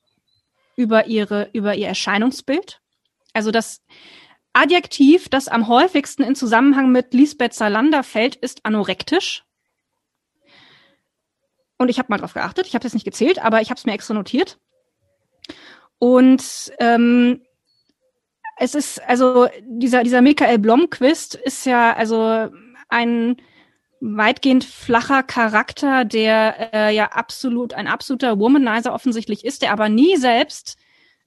über 0.76 1.06
ihre, 1.06 1.48
über 1.52 1.74
ihr 1.74 1.88
Erscheinungsbild. 1.88 2.80
Also 3.32 3.50
das, 3.50 3.82
Adjektiv, 4.54 5.28
das 5.28 5.48
am 5.48 5.68
häufigsten 5.68 6.22
in 6.22 6.36
Zusammenhang 6.36 6.90
mit 6.92 7.12
Lisbeth 7.12 7.54
Salander 7.54 8.04
fällt, 8.04 8.36
ist 8.36 8.64
anorektisch. 8.64 9.44
Und 11.76 11.88
ich 11.88 11.98
habe 11.98 12.06
mal 12.08 12.18
drauf 12.18 12.34
geachtet. 12.34 12.68
Ich 12.68 12.74
habe 12.74 12.84
das 12.84 12.94
nicht 12.94 13.04
gezählt, 13.04 13.40
aber 13.40 13.60
ich 13.60 13.70
habe 13.70 13.78
es 13.78 13.84
mir 13.84 13.92
extra 13.92 14.14
notiert. 14.14 14.58
Und 15.98 16.72
ähm, 16.78 17.42
es 18.56 18.76
ist 18.76 19.02
also 19.02 19.48
dieser 19.60 20.04
dieser 20.04 20.22
Michael 20.22 20.60
Blomquist 20.60 21.34
ist 21.34 21.66
ja 21.66 21.92
also 21.92 22.48
ein 22.88 23.36
weitgehend 24.00 24.64
flacher 24.64 25.24
Charakter, 25.24 26.04
der 26.04 26.72
äh, 26.72 26.94
ja 26.94 27.10
absolut 27.10 27.74
ein 27.74 27.88
absoluter 27.88 28.38
Womanizer 28.38 28.92
offensichtlich 28.92 29.44
ist, 29.44 29.62
der 29.62 29.72
aber 29.72 29.88
nie 29.88 30.16
selbst 30.16 30.76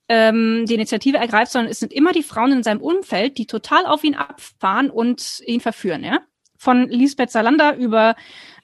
ähm, 0.10 0.66
die 0.66 0.76
Initiative 0.76 1.18
ergreift, 1.18 1.52
sondern 1.52 1.72
es 1.72 1.80
sind 1.80 1.94
immer 1.94 2.14
die 2.14 2.24
Frauen 2.24 2.52
in 2.52 2.64
seinem 2.64 2.82
Umfeld, 2.82 3.38
die 3.38 3.46
total 3.46 3.86
auf 3.86 4.04
ihn 4.04 4.16
abfahren 4.16 4.90
und 4.90 5.42
ihn 5.46 5.60
verführen, 5.60 6.04
ja. 6.04 6.20
Von 6.58 6.88
Lisbeth 6.90 7.30
Salander 7.30 7.76
über 7.76 8.16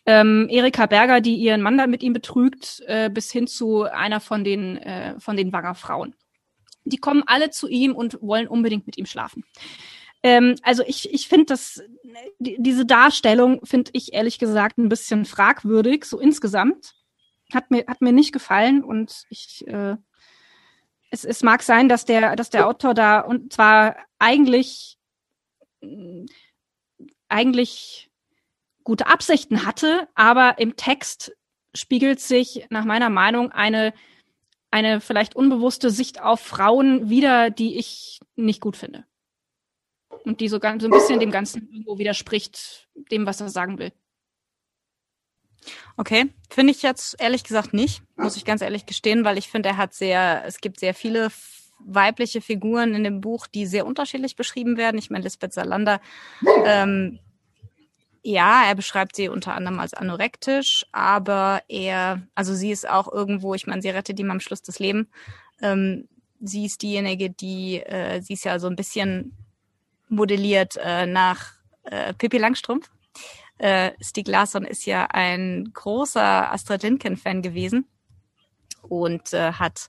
ähm, 0.05 0.47
Erika 0.49 0.85
Berger, 0.87 1.21
die 1.21 1.35
ihren 1.35 1.61
Mann 1.61 1.77
da 1.77 1.87
mit 1.87 2.01
ihm 2.03 2.13
betrügt, 2.13 2.81
äh, 2.87 3.09
bis 3.09 3.31
hin 3.31 3.47
zu 3.47 3.83
einer 3.83 4.19
von 4.19 4.43
den, 4.43 4.77
äh, 4.77 5.19
von 5.19 5.37
den 5.37 5.53
Wanger 5.53 5.75
Frauen. 5.75 6.15
Die 6.85 6.97
kommen 6.97 7.23
alle 7.25 7.49
zu 7.51 7.67
ihm 7.67 7.95
und 7.95 8.17
wollen 8.21 8.47
unbedingt 8.47 8.85
mit 8.85 8.97
ihm 8.97 9.05
schlafen. 9.05 9.43
Ähm, 10.23 10.55
also 10.63 10.83
ich, 10.85 11.13
ich 11.13 11.27
finde 11.27 11.45
das, 11.45 11.81
die, 12.39 12.55
diese 12.57 12.85
Darstellung 12.85 13.65
finde 13.65 13.91
ich 13.93 14.13
ehrlich 14.13 14.39
gesagt 14.39 14.77
ein 14.77 14.89
bisschen 14.89 15.25
fragwürdig, 15.25 16.05
so 16.05 16.19
insgesamt. 16.19 16.95
Hat 17.53 17.69
mir, 17.69 17.85
hat 17.87 18.01
mir 18.01 18.13
nicht 18.13 18.33
gefallen 18.33 18.83
und 18.83 19.25
ich 19.29 19.67
äh, 19.67 19.95
es, 21.13 21.23
es 21.23 21.43
mag 21.43 21.61
sein, 21.61 21.89
dass 21.89 22.05
der, 22.05 22.35
dass 22.35 22.49
der 22.49 22.67
Autor 22.67 22.95
da 22.95 23.19
und 23.19 23.53
zwar 23.53 23.95
eigentlich, 24.17 24.97
eigentlich 27.29 28.09
gute 28.83 29.05
Absichten 29.05 29.63
hatte, 29.63 30.07
aber 30.15 30.57
im 30.57 30.75
Text 30.75 31.37
spiegelt 31.75 32.19
sich 32.19 32.65
nach 32.71 32.83
meiner 32.83 33.11
Meinung 33.11 33.51
eine, 33.51 33.93
eine 34.71 35.01
vielleicht 35.01 35.35
unbewusste 35.35 35.91
Sicht 35.91 36.19
auf 36.19 36.39
Frauen 36.39 37.09
wieder, 37.09 37.51
die 37.51 37.77
ich 37.77 38.19
nicht 38.35 38.59
gut 38.59 38.75
finde. 38.75 39.05
Und 40.25 40.39
die 40.39 40.47
so, 40.47 40.59
ganz, 40.59 40.81
so 40.81 40.87
ein 40.87 40.91
bisschen 40.91 41.19
dem 41.19 41.31
Ganzen 41.31 41.69
irgendwo 41.71 41.99
widerspricht, 41.99 42.89
dem, 43.11 43.27
was 43.27 43.39
er 43.39 43.49
sagen 43.49 43.77
will. 43.77 43.91
Okay, 45.97 46.29
finde 46.49 46.71
ich 46.71 46.81
jetzt 46.81 47.15
ehrlich 47.19 47.43
gesagt 47.43 47.73
nicht, 47.73 48.01
muss 48.15 48.37
ich 48.37 48.45
ganz 48.45 48.61
ehrlich 48.61 48.85
gestehen, 48.85 49.25
weil 49.25 49.37
ich 49.37 49.49
finde, 49.49 49.69
er 49.69 49.77
hat 49.77 49.93
sehr, 49.93 50.43
es 50.45 50.59
gibt 50.59 50.79
sehr 50.79 50.93
viele 50.93 51.29
weibliche 51.79 52.41
Figuren 52.41 52.93
in 52.93 53.03
dem 53.03 53.21
Buch, 53.21 53.47
die 53.47 53.65
sehr 53.65 53.85
unterschiedlich 53.85 54.35
beschrieben 54.35 54.77
werden. 54.77 54.97
Ich 54.97 55.09
meine, 55.09 55.23
Lisbeth 55.23 55.53
Salander, 55.53 55.99
ähm, 56.65 57.19
ja, 58.23 58.63
er 58.65 58.75
beschreibt 58.75 59.15
sie 59.15 59.27
unter 59.27 59.53
anderem 59.53 59.79
als 59.79 59.93
anorektisch, 59.93 60.85
aber 60.93 61.61
er, 61.67 62.21
also 62.35 62.53
sie 62.53 62.71
ist 62.71 62.89
auch 62.89 63.11
irgendwo, 63.11 63.53
ich 63.53 63.67
meine, 63.67 63.81
sie 63.81 63.89
rettet 63.89 64.19
ihm 64.19 64.31
am 64.31 64.39
Schluss 64.39 64.61
das 64.61 64.79
Leben. 64.79 65.09
Ähm, 65.61 66.07
sie 66.39 66.65
ist 66.65 66.81
diejenige, 66.81 67.29
die, 67.29 67.81
äh, 67.81 68.21
sie 68.21 68.33
ist 68.33 68.45
ja 68.45 68.59
so 68.59 68.67
ein 68.67 68.77
bisschen 68.77 69.35
modelliert 70.07 70.77
äh, 70.81 71.05
nach 71.05 71.51
äh, 71.83 72.13
Pippi 72.13 72.37
Langstrumpf. 72.37 72.89
Äh, 73.63 73.93
Stieg 74.01 74.27
Larsson 74.27 74.65
ist 74.65 74.85
ja 74.85 75.05
ein 75.05 75.71
großer 75.73 76.51
Astrid 76.51 76.83
Lindgren-Fan 76.83 77.41
gewesen 77.41 77.85
und 78.81 79.31
äh, 79.31 79.53
hat 79.53 79.87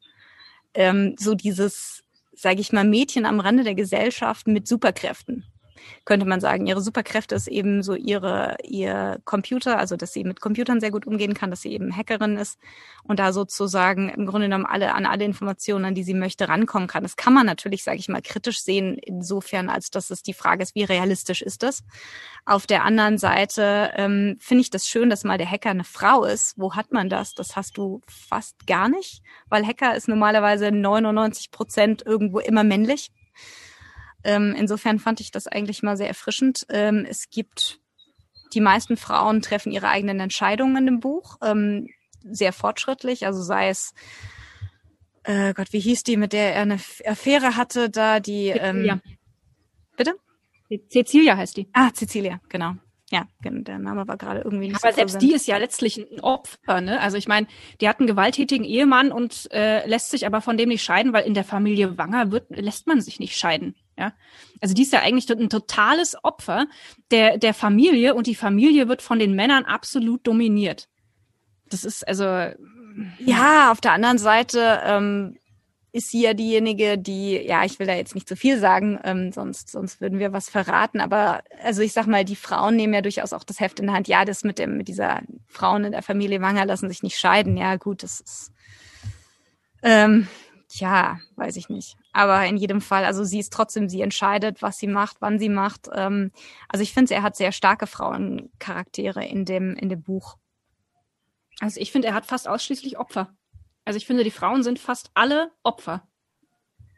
ähm, 0.75 1.17
so 1.19 1.35
dieses, 1.35 2.05
sage 2.33 2.61
ich 2.61 2.73
mal, 2.73 2.85
Mädchen 2.85 3.27
am 3.27 3.41
Rande 3.41 3.65
der 3.65 3.75
Gesellschaft 3.75 4.47
mit 4.47 4.69
Superkräften 4.69 5.45
könnte 6.05 6.27
man 6.27 6.41
sagen. 6.41 6.67
Ihre 6.67 6.81
Superkräfte 6.81 7.35
ist 7.35 7.49
eben 7.49 7.83
so 7.83 7.95
ihre, 7.95 8.57
ihr 8.63 9.21
Computer, 9.25 9.79
also 9.79 9.97
dass 9.97 10.13
sie 10.13 10.25
mit 10.25 10.41
Computern 10.41 10.81
sehr 10.81 10.91
gut 10.91 11.07
umgehen 11.07 11.35
kann, 11.35 11.51
dass 11.51 11.63
sie 11.63 11.73
eben 11.73 11.95
Hackerin 11.97 12.37
ist 12.37 12.59
und 13.03 13.19
da 13.19 13.33
sozusagen 13.33 14.09
im 14.09 14.27
Grunde 14.27 14.47
genommen 14.47 14.67
alle, 14.67 14.95
an 14.95 15.07
alle 15.07 15.25
Informationen, 15.25 15.85
an 15.85 15.95
die 15.95 16.05
sie 16.05 16.15
möchte, 16.15 16.49
rankommen 16.49 16.89
kann. 16.89 17.03
Das 17.03 17.17
kann 17.17 17.33
man 17.33 17.47
natürlich, 17.47 17.85
sage 17.85 17.99
ich 17.99 18.09
mal, 18.09 18.23
kritisch 18.23 18.63
sehen, 18.63 18.99
insofern, 18.99 19.69
als 19.69 19.91
dass 19.91 20.11
es 20.11 20.23
die 20.23 20.35
Frage 20.35 20.63
ist, 20.63 20.75
wie 20.75 20.85
realistisch 20.85 21.43
ist 21.43 21.63
das? 21.63 21.83
Auf 22.47 22.67
der 22.67 22.85
anderen 22.85 23.19
Seite 23.19 23.93
ähm, 23.97 24.37
finde 24.41 24.63
ich 24.63 24.71
das 24.71 24.87
schön, 24.87 25.11
dass 25.11 25.25
mal 25.25 25.39
der 25.39 25.51
Hacker 25.51 25.71
eine 25.71 25.85
Frau 25.85 26.25
ist. 26.25 26.55
Wo 26.59 26.75
hat 26.75 26.93
man 26.93 27.09
das? 27.09 27.35
Das 27.35 27.57
hast 27.57 27.77
du 27.79 28.03
fast 28.07 28.67
gar 28.67 28.89
nicht, 28.89 29.23
weil 29.49 29.67
Hacker 29.67 29.95
ist 29.95 30.09
normalerweise 30.09 30.71
99 30.71 31.51
Prozent 31.51 32.03
irgendwo 32.05 32.39
immer 32.39 32.65
männlich. 32.65 33.11
Ähm, 34.25 34.55
insofern 34.57 34.99
fand 34.99 35.21
ich 35.21 35.31
das 35.31 35.47
eigentlich 35.47 35.83
mal 35.83 35.97
sehr 35.97 36.09
erfrischend. 36.09 36.67
Ähm, 36.71 37.07
es 37.09 37.31
gibt, 37.31 37.79
die 38.53 38.61
meisten 38.61 38.97
Frauen 38.97 39.43
treffen 39.43 39.71
ihre 39.71 39.89
eigenen 39.89 40.21
Entscheidungen 40.21 40.77
in 40.77 40.87
dem 40.87 41.01
Buch, 41.01 41.37
ähm, 41.43 41.89
sehr 42.23 42.53
fortschrittlich, 42.53 43.27
also 43.27 43.43
sei 43.43 43.69
es 43.69 43.93
äh, 45.25 45.55
Gott, 45.55 45.73
wie 45.73 45.81
hieß 45.81 46.05
die, 46.05 46.17
mit 46.17 46.33
der 46.33 46.55
er 46.55 46.63
eine 46.63 46.79
Affäre 47.07 47.57
hatte, 47.57 47.91
da 47.91 48.21
die 48.21 48.49
ähm, 48.49 49.01
Bitte? 49.97 50.15
Cecilia 50.91 51.37
heißt 51.37 51.57
die. 51.57 51.69
Ah, 51.73 51.91
Cecilia, 51.93 52.41
genau. 52.49 52.75
Ja, 53.11 53.29
der 53.45 53.79
Name 53.79 54.09
war 54.09 54.17
gerade 54.17 54.41
irgendwie 54.41 54.69
nicht 54.69 54.83
Aber 54.83 54.91
so 54.93 54.97
selbst 54.97 55.23
die 55.23 55.35
ist 55.35 55.47
ja 55.47 55.57
letztlich 55.59 55.99
ein 55.99 56.21
Opfer, 56.21 56.81
ne? 56.81 57.01
Also 57.01 57.17
ich 57.17 57.29
meine, 57.29 57.47
die 57.81 57.89
hat 57.89 58.01
einen 58.01 58.09
gewalttätigen 58.09 58.65
Ehemann 58.65 59.13
und 59.13 59.49
äh, 59.53 59.87
lässt 59.87 60.11
sich 60.11 60.27
aber 60.27 60.41
von 60.41 60.57
dem 60.57 60.71
nicht 60.71 60.83
scheiden, 60.83 61.13
weil 61.13 61.25
in 61.25 61.35
der 61.35 61.45
Familie 61.45 61.97
Wanger 61.97 62.33
wird, 62.33 62.51
lässt 62.51 62.87
man 62.87 63.01
sich 63.01 63.21
nicht 63.21 63.37
scheiden. 63.37 63.77
Ja, 63.97 64.13
also 64.61 64.75
die 64.75 64.83
ist 64.83 64.93
ja 64.93 65.01
eigentlich 65.01 65.31
ein 65.31 65.49
totales 65.49 66.17
Opfer 66.25 66.67
der, 67.11 67.39
der 67.39 67.55
Familie 67.55 68.15
und 68.15 68.27
die 68.27 68.35
Familie 68.35 68.89
wird 68.89 69.03
von 69.03 69.19
den 69.19 69.35
Männern 69.35 69.65
absolut 69.65 70.27
dominiert. 70.27 70.89
Das 71.69 71.85
ist 71.85 72.07
also. 72.07 72.25
Ja, 73.19 73.73
auf 73.73 73.81
der 73.81 73.93
anderen 73.93 74.19
Seite 74.19 74.81
ähm, 74.85 75.37
ist 75.95 76.11
sie 76.11 76.23
ja 76.23 76.35
diejenige, 76.35 76.99
die, 76.99 77.37
ja, 77.37 77.65
ich 77.65 77.79
will 77.79 77.87
da 77.87 77.95
jetzt 77.95 78.17
nicht 78.17 78.29
zu 78.29 78.35
viel 78.35 78.59
sagen, 78.59 78.99
ähm, 79.05 79.31
sonst, 79.31 79.71
sonst 79.71 80.01
würden 80.01 80.19
wir 80.19 80.33
was 80.33 80.49
verraten. 80.49 81.01
Aber 81.01 81.45
also 81.63 81.83
ich 81.83 81.93
sag 81.93 82.09
mal, 82.09 82.25
die 82.25 82.35
Frauen 82.35 82.75
nehmen 82.75 82.95
ja 82.95 83.01
durchaus 83.01 83.33
auch 83.33 83.45
das 83.45 83.61
Heft 83.61 83.79
in 83.79 83.87
der 83.87 83.95
Hand. 83.95 84.09
Ja, 84.09 84.25
das 84.25 84.43
mit 84.43 84.59
dem, 84.59 84.77
mit 84.77 84.89
dieser 84.89 85.23
Frauen 85.47 85.85
in 85.85 85.93
der 85.93 86.03
Familie 86.03 86.41
Wanger 86.41 86.67
lassen 86.67 86.89
sich 86.89 87.05
nicht 87.05 87.17
scheiden. 87.17 87.57
Ja, 87.57 87.77
gut, 87.77 88.03
das 88.03 88.19
ist. 88.19 88.53
Ähm, 89.85 90.27
ja, 90.81 91.19
weiß 91.37 91.57
ich 91.57 91.69
nicht. 91.69 91.97
Aber 92.13 92.45
in 92.47 92.57
jedem 92.57 92.81
Fall, 92.81 93.05
also 93.05 93.25
sie 93.25 93.39
ist 93.39 93.53
trotzdem, 93.53 93.89
sie 93.89 94.01
entscheidet, 94.01 94.63
was 94.63 94.79
sie 94.79 94.87
macht, 94.87 95.17
wann 95.21 95.39
sie 95.39 95.49
macht. 95.49 95.89
Ähm, 95.95 96.33
also 96.69 96.83
ich 96.83 96.93
finde, 96.93 97.15
er 97.15 97.23
hat 97.23 97.37
sehr 97.37 97.53
starke 97.53 97.87
Frauencharaktere 97.87 99.25
in 99.25 99.45
dem, 99.45 99.75
in 99.75 99.89
dem 99.89 100.03
Buch. 100.03 100.37
Also 101.61 101.81
ich 101.81 101.93
finde, 101.93 102.09
er 102.09 102.15
hat 102.15 102.27
fast 102.27 102.49
ausschließlich 102.49 102.99
Opfer. 102.99 103.35
Also 103.85 103.97
ich 103.97 104.07
finde, 104.07 104.25
die 104.25 104.31
Frauen 104.31 104.63
sind 104.63 104.79
fast 104.79 105.11
alle 105.15 105.51
Opfer. 105.63 106.07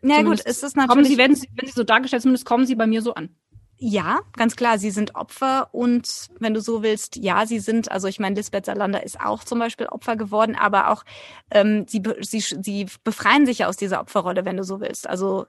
Ja 0.02 0.16
zumindest 0.16 0.44
gut, 0.44 0.50
ist 0.50 0.62
es 0.62 0.74
natürlich. 0.74 0.90
Kommen 0.90 1.04
sie, 1.04 1.18
werden 1.18 1.36
sie, 1.36 1.48
wenn 1.54 1.66
sie 1.66 1.72
so 1.72 1.84
dargestellt, 1.84 2.22
zumindest 2.22 2.46
kommen 2.46 2.66
sie 2.66 2.74
bei 2.74 2.86
mir 2.86 3.02
so 3.02 3.14
an. 3.14 3.34
Ja, 3.78 4.20
ganz 4.32 4.56
klar, 4.56 4.78
sie 4.78 4.90
sind 4.90 5.14
Opfer 5.14 5.68
und 5.72 6.30
wenn 6.38 6.54
du 6.54 6.60
so 6.60 6.82
willst, 6.82 7.16
ja, 7.16 7.44
sie 7.44 7.58
sind, 7.58 7.90
also 7.90 8.08
ich 8.08 8.18
meine, 8.18 8.34
Lisbeth 8.34 8.64
Salander 8.64 9.02
ist 9.02 9.20
auch 9.20 9.44
zum 9.44 9.58
Beispiel 9.58 9.86
Opfer 9.86 10.16
geworden, 10.16 10.56
aber 10.58 10.90
auch 10.90 11.04
ähm, 11.50 11.84
sie, 11.86 12.02
sie, 12.20 12.40
sie 12.40 12.86
befreien 13.04 13.44
sich 13.44 13.58
ja 13.58 13.68
aus 13.68 13.76
dieser 13.76 14.00
Opferrolle, 14.00 14.46
wenn 14.46 14.56
du 14.56 14.64
so 14.64 14.80
willst. 14.80 15.06
Also 15.06 15.46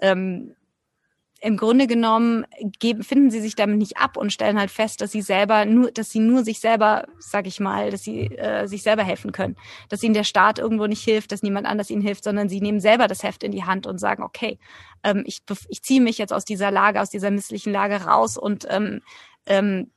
ähm, 0.00 0.56
im 1.40 1.56
Grunde 1.56 1.86
genommen 1.86 2.46
geben, 2.78 3.02
finden 3.02 3.30
sie 3.30 3.40
sich 3.40 3.54
damit 3.54 3.78
nicht 3.78 3.98
ab 3.98 4.16
und 4.16 4.32
stellen 4.32 4.58
halt 4.58 4.70
fest, 4.70 5.00
dass 5.00 5.12
sie 5.12 5.20
selber 5.22 5.64
nur, 5.66 5.90
dass 5.90 6.10
sie 6.10 6.18
nur 6.18 6.44
sich 6.44 6.60
selber, 6.60 7.06
sag 7.18 7.46
ich 7.46 7.60
mal, 7.60 7.90
dass 7.90 8.02
sie 8.02 8.26
äh, 8.36 8.66
sich 8.66 8.82
selber 8.82 9.04
helfen 9.04 9.32
können, 9.32 9.56
dass 9.88 10.02
ihnen 10.02 10.14
der 10.14 10.24
Staat 10.24 10.58
irgendwo 10.58 10.86
nicht 10.86 11.04
hilft, 11.04 11.32
dass 11.32 11.42
niemand 11.42 11.66
anders 11.66 11.90
ihnen 11.90 12.02
hilft, 12.02 12.24
sondern 12.24 12.48
sie 12.48 12.60
nehmen 12.60 12.80
selber 12.80 13.06
das 13.06 13.22
Heft 13.22 13.42
in 13.42 13.52
die 13.52 13.64
Hand 13.64 13.86
und 13.86 13.98
sagen, 13.98 14.22
okay, 14.22 14.58
ähm, 15.04 15.24
ich, 15.26 15.42
ich 15.68 15.82
ziehe 15.82 16.00
mich 16.00 16.18
jetzt 16.18 16.32
aus 16.32 16.44
dieser 16.44 16.70
Lage, 16.70 17.00
aus 17.00 17.10
dieser 17.10 17.30
misslichen 17.30 17.72
Lage 17.72 17.96
raus 18.04 18.38
und 18.38 18.66
ähm, 18.70 19.02
ähm, 19.46 19.90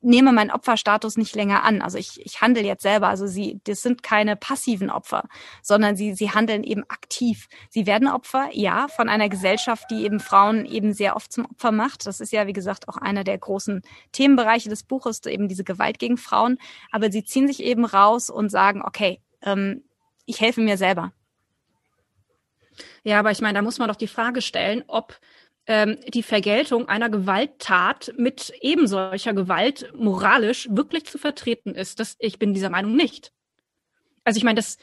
nehme 0.00 0.32
meinen 0.32 0.50
Opferstatus 0.50 1.16
nicht 1.16 1.34
länger 1.34 1.62
an. 1.62 1.82
Also 1.82 1.98
ich, 1.98 2.24
ich 2.24 2.40
handle 2.40 2.62
jetzt 2.62 2.82
selber. 2.82 3.08
Also 3.08 3.26
sie, 3.26 3.60
das 3.64 3.82
sind 3.82 4.02
keine 4.02 4.36
passiven 4.36 4.90
Opfer, 4.90 5.28
sondern 5.62 5.96
sie, 5.96 6.14
sie 6.14 6.30
handeln 6.30 6.64
eben 6.64 6.84
aktiv. 6.88 7.48
Sie 7.70 7.86
werden 7.86 8.08
Opfer, 8.08 8.48
ja, 8.52 8.88
von 8.88 9.08
einer 9.08 9.28
Gesellschaft, 9.28 9.90
die 9.90 10.04
eben 10.04 10.20
Frauen 10.20 10.64
eben 10.66 10.92
sehr 10.92 11.16
oft 11.16 11.32
zum 11.32 11.46
Opfer 11.46 11.72
macht. 11.72 12.06
Das 12.06 12.20
ist 12.20 12.32
ja, 12.32 12.46
wie 12.46 12.52
gesagt, 12.52 12.88
auch 12.88 12.96
einer 12.96 13.24
der 13.24 13.38
großen 13.38 13.82
Themenbereiche 14.12 14.68
des 14.68 14.82
Buches, 14.82 15.24
eben 15.26 15.48
diese 15.48 15.64
Gewalt 15.64 15.98
gegen 15.98 16.16
Frauen. 16.16 16.58
Aber 16.90 17.10
sie 17.10 17.24
ziehen 17.24 17.46
sich 17.46 17.62
eben 17.62 17.84
raus 17.84 18.30
und 18.30 18.50
sagen, 18.50 18.82
okay, 18.84 19.20
ähm, 19.42 19.84
ich 20.26 20.40
helfe 20.40 20.60
mir 20.60 20.76
selber. 20.76 21.12
Ja, 23.02 23.18
aber 23.18 23.30
ich 23.30 23.40
meine, 23.40 23.58
da 23.58 23.62
muss 23.62 23.78
man 23.78 23.88
doch 23.88 23.96
die 23.96 24.08
Frage 24.08 24.42
stellen, 24.42 24.82
ob 24.86 25.18
ähm, 25.66 25.98
die 26.08 26.22
Vergeltung 26.22 26.88
einer 26.88 27.08
Gewalttat 27.08 28.12
mit 28.16 28.52
eben 28.60 28.86
solcher 28.86 29.32
Gewalt 29.32 29.92
moralisch 29.94 30.68
wirklich 30.70 31.04
zu 31.06 31.18
vertreten 31.18 31.74
ist. 31.74 32.00
Das, 32.00 32.16
ich 32.18 32.38
bin 32.38 32.54
dieser 32.54 32.70
Meinung 32.70 32.94
nicht. 32.96 33.32
Also 34.24 34.38
ich 34.38 34.44
meine, 34.44 34.56
das, 34.56 34.78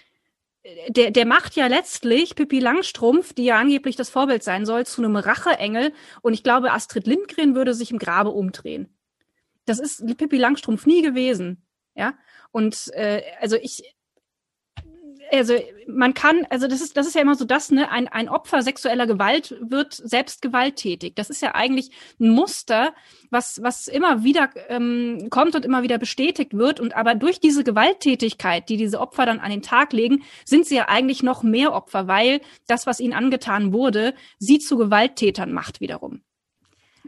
der, 0.87 1.11
der 1.11 1.25
macht 1.25 1.55
ja 1.55 1.67
letztlich 1.67 2.35
Pippi 2.35 2.59
Langstrumpf, 2.59 3.33
die 3.33 3.45
ja 3.45 3.59
angeblich 3.59 3.95
das 3.95 4.09
Vorbild 4.09 4.43
sein 4.43 4.65
soll, 4.65 4.85
zu 4.85 5.01
einem 5.01 5.15
Racheengel. 5.15 5.93
Und 6.21 6.33
ich 6.33 6.43
glaube, 6.43 6.71
Astrid 6.71 7.07
Lindgren 7.07 7.55
würde 7.55 7.73
sich 7.73 7.91
im 7.91 7.99
Grabe 7.99 8.29
umdrehen. 8.29 8.95
Das 9.65 9.79
ist 9.79 10.05
Pippi 10.17 10.37
Langstrumpf 10.37 10.85
nie 10.85 11.01
gewesen. 11.01 11.65
Ja. 11.95 12.13
Und 12.51 12.91
äh, 12.93 13.21
also 13.39 13.55
ich, 13.55 13.95
also 15.31 15.55
man 15.87 16.13
kann, 16.13 16.45
also 16.49 16.67
das 16.67 16.81
ist, 16.81 16.97
das 16.97 17.07
ist 17.07 17.15
ja 17.15 17.21
immer 17.21 17.35
so 17.35 17.45
das, 17.45 17.71
ne, 17.71 17.89
ein, 17.89 18.07
ein 18.07 18.29
Opfer 18.29 18.61
sexueller 18.61 19.07
Gewalt 19.07 19.55
wird 19.61 19.93
selbst 19.93 20.41
gewalttätig. 20.41 21.15
Das 21.15 21.29
ist 21.29 21.41
ja 21.41 21.55
eigentlich 21.55 21.91
ein 22.19 22.29
Muster, 22.29 22.93
was, 23.29 23.61
was 23.63 23.87
immer 23.87 24.23
wieder 24.23 24.49
ähm, 24.67 25.27
kommt 25.29 25.55
und 25.55 25.65
immer 25.65 25.83
wieder 25.83 25.97
bestätigt 25.97 26.53
wird. 26.53 26.79
Und 26.79 26.95
aber 26.95 27.15
durch 27.15 27.39
diese 27.39 27.63
Gewalttätigkeit, 27.63 28.69
die 28.69 28.77
diese 28.77 28.99
Opfer 28.99 29.25
dann 29.25 29.39
an 29.39 29.51
den 29.51 29.61
Tag 29.61 29.93
legen, 29.93 30.23
sind 30.45 30.65
sie 30.65 30.75
ja 30.75 30.87
eigentlich 30.89 31.23
noch 31.23 31.43
mehr 31.43 31.73
Opfer, 31.73 32.07
weil 32.07 32.41
das, 32.67 32.85
was 32.85 32.99
ihnen 32.99 33.13
angetan 33.13 33.73
wurde, 33.73 34.13
sie 34.37 34.59
zu 34.59 34.77
Gewalttätern 34.77 35.51
macht 35.51 35.81
wiederum. 35.81 36.21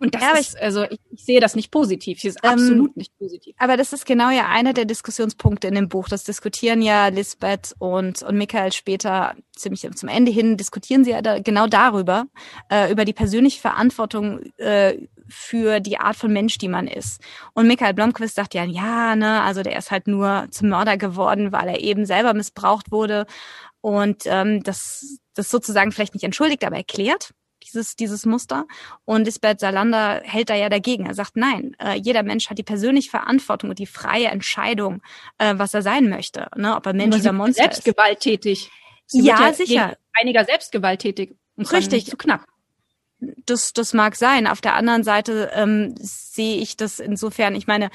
Und 0.04 0.16
das 0.16 0.22
ja, 0.22 0.32
ist, 0.34 0.62
also 0.62 0.84
ich, 0.84 1.00
ich, 1.12 1.24
sehe 1.24 1.40
das 1.40 1.56
nicht 1.56 1.72
positiv. 1.72 2.20
Sie 2.20 2.28
ist 2.28 2.40
ähm, 2.44 2.50
absolut 2.50 2.98
nicht 2.98 3.18
positiv. 3.18 3.56
Aber 3.58 3.78
das 3.78 3.94
ist 3.94 4.06
genau 4.06 4.32
ja 4.32 4.48
einer 4.50 4.74
der 4.74 4.84
Diskussionspunkte 4.84 5.70
in 5.70 5.76
dem 5.76 5.88
Buch. 5.88 6.10
Das 6.10 6.26
diskutieren 6.26 6.82
ja 6.82 7.08
Lisbeth 7.08 7.74
und, 7.80 8.22
und 8.22 8.38
Michael 8.38 8.74
später 8.74 9.34
ziemlich 9.56 9.90
zum 9.96 10.10
Ende 10.10 10.30
hin, 10.30 10.58
diskutieren 10.58 11.06
sie 11.06 11.12
ja 11.12 11.22
da, 11.22 11.40
genau 11.40 11.68
darüber, 11.68 12.26
äh, 12.70 12.92
über 12.92 13.06
die 13.06 13.14
persönliche 13.14 13.62
Verantwortung 13.62 14.42
äh, 14.58 14.98
für 15.30 15.80
die 15.80 15.98
Art 15.98 16.18
von 16.18 16.34
Mensch, 16.34 16.58
die 16.58 16.68
man 16.68 16.88
ist. 16.88 17.22
Und 17.54 17.68
Michael 17.68 17.94
Blomqvist 17.94 18.36
sagt 18.36 18.56
ja, 18.56 18.66
ja, 18.66 19.16
ne, 19.16 19.42
also 19.42 19.64
der 19.64 19.78
ist 19.78 19.90
halt 19.90 20.08
nur 20.08 20.48
zum 20.52 20.68
Mörder 20.68 20.98
geworden, 20.98 21.54
weil 21.54 21.70
er 21.70 21.80
eben 21.80 22.06
selber 22.06 22.34
missbraucht 22.34 22.92
wurde. 22.92 23.26
Und 23.80 24.24
ähm, 24.26 24.64
das, 24.64 25.20
das 25.34 25.50
sozusagen 25.50 25.94
vielleicht 25.94 26.14
nicht 26.14 26.26
entschuldigt, 26.26 26.66
aber 26.66 26.76
erklärt 26.76 27.34
dieses, 27.74 27.96
dieses 27.96 28.26
Muster. 28.26 28.66
Und 29.06 29.26
Lisbeth 29.26 29.60
Salander 29.60 30.22
hält 30.24 30.50
da 30.50 30.56
ja 30.56 30.70
dagegen. 30.70 31.06
Er 31.06 31.14
sagt, 31.14 31.36
nein, 31.36 31.76
äh, 31.80 31.96
jeder 31.96 32.24
Mensch 32.24 32.50
hat 32.50 32.58
die 32.58 32.64
persönliche 32.64 33.10
Verantwortung 33.10 33.72
und 33.72 33.80
die 33.80 33.86
freie 33.86 34.28
Entscheidung, 34.28 35.02
äh, 35.38 35.54
was 35.58 35.74
er 35.74 35.82
sein 35.82 36.10
möchte, 36.10 36.48
ne? 36.56 36.76
ob 36.76 36.86
er 36.86 36.94
Mensch 36.94 37.16
oder 37.18 37.34
Monster 37.34 37.64
selbst 37.64 37.80
ist. 37.80 37.86
gewalttätig. 37.86 38.72
Sie 39.06 39.22
ja, 39.22 39.40
ja 39.40 39.54
sicher. 39.54 39.98
Einiger 40.14 40.46
selbstgewalttätig. 40.46 41.36
Und 41.56 41.72
Richtig. 41.72 42.06
Zu 42.06 42.18
knapp. 42.18 42.46
Das, 43.46 43.74
das 43.74 43.94
mag 43.94 44.16
sein. 44.16 44.48
Auf 44.48 44.62
der 44.62 44.76
anderen 44.76 45.04
Seite 45.04 45.52
ähm, 45.54 45.96
sehe 45.98 46.58
ich 46.58 46.76
das 46.78 47.00
insofern, 47.00 47.56
ich 47.56 47.68
meine, 47.68 47.90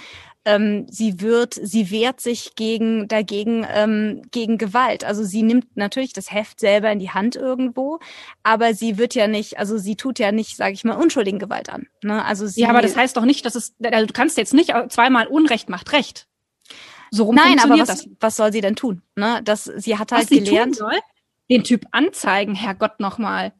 ähm, 0.45 0.86
sie 0.89 1.20
wird, 1.20 1.55
sie 1.55 1.91
wehrt 1.91 2.20
sich 2.20 2.55
gegen 2.55 3.09
dagegen 3.09 3.66
ähm, 3.70 4.22
gegen 4.30 4.59
Gewalt. 4.59 5.05
Also 5.05 5.24
sie 5.24 5.43
nimmt 5.43 5.76
natürlich 5.76 6.12
das 6.12 6.32
Heft 6.32 6.61
selber 6.61 6.91
in 6.91 6.99
die 6.99 7.11
Hand 7.11 7.36
irgendwo, 7.36 7.99
aber 8.43 8.74
sie 8.74 8.99
wird 8.99 9.14
ja 9.14 9.26
nicht, 9.26 9.59
also 9.59 9.78
sie 9.78 9.97
tut 9.97 10.18
ja 10.18 10.32
nicht, 10.32 10.57
sage 10.57 10.72
ich 10.72 10.84
mal, 10.84 10.97
unschuldigen 10.97 11.39
Gewalt 11.39 11.68
an. 11.70 11.86
Ne? 12.03 12.24
Also 12.24 12.47
sie, 12.47 12.62
ja, 12.62 12.70
aber 12.70 12.82
das 12.82 12.97
heißt 12.97 13.16
doch 13.16 13.24
nicht, 13.24 13.45
dass 13.45 13.55
es, 13.55 13.74
also 13.82 14.07
du 14.07 14.12
kannst 14.12 14.39
jetzt 14.39 14.55
nicht 14.55 14.72
zweimal 14.89 15.26
Unrecht 15.26 15.68
macht 15.68 15.93
Recht. 15.93 16.26
So 17.11 17.24
rum 17.24 17.34
Nein, 17.34 17.59
aber 17.59 17.78
was, 17.78 17.89
das. 17.89 18.09
was 18.20 18.36
soll 18.36 18.53
sie 18.53 18.61
denn 18.61 18.76
tun? 18.76 19.03
Ne? 19.16 19.41
Das, 19.45 19.64
sie 19.64 19.99
hat 19.99 20.12
halt 20.12 20.24
was 20.24 20.28
gelernt. 20.30 20.76
Sie 20.76 20.80
tun 20.80 20.91
soll? 20.91 21.01
Den 21.51 21.64
Typ 21.64 21.86
anzeigen, 21.93 22.55
Herrgott 22.55 23.01
nochmal. 23.01 23.53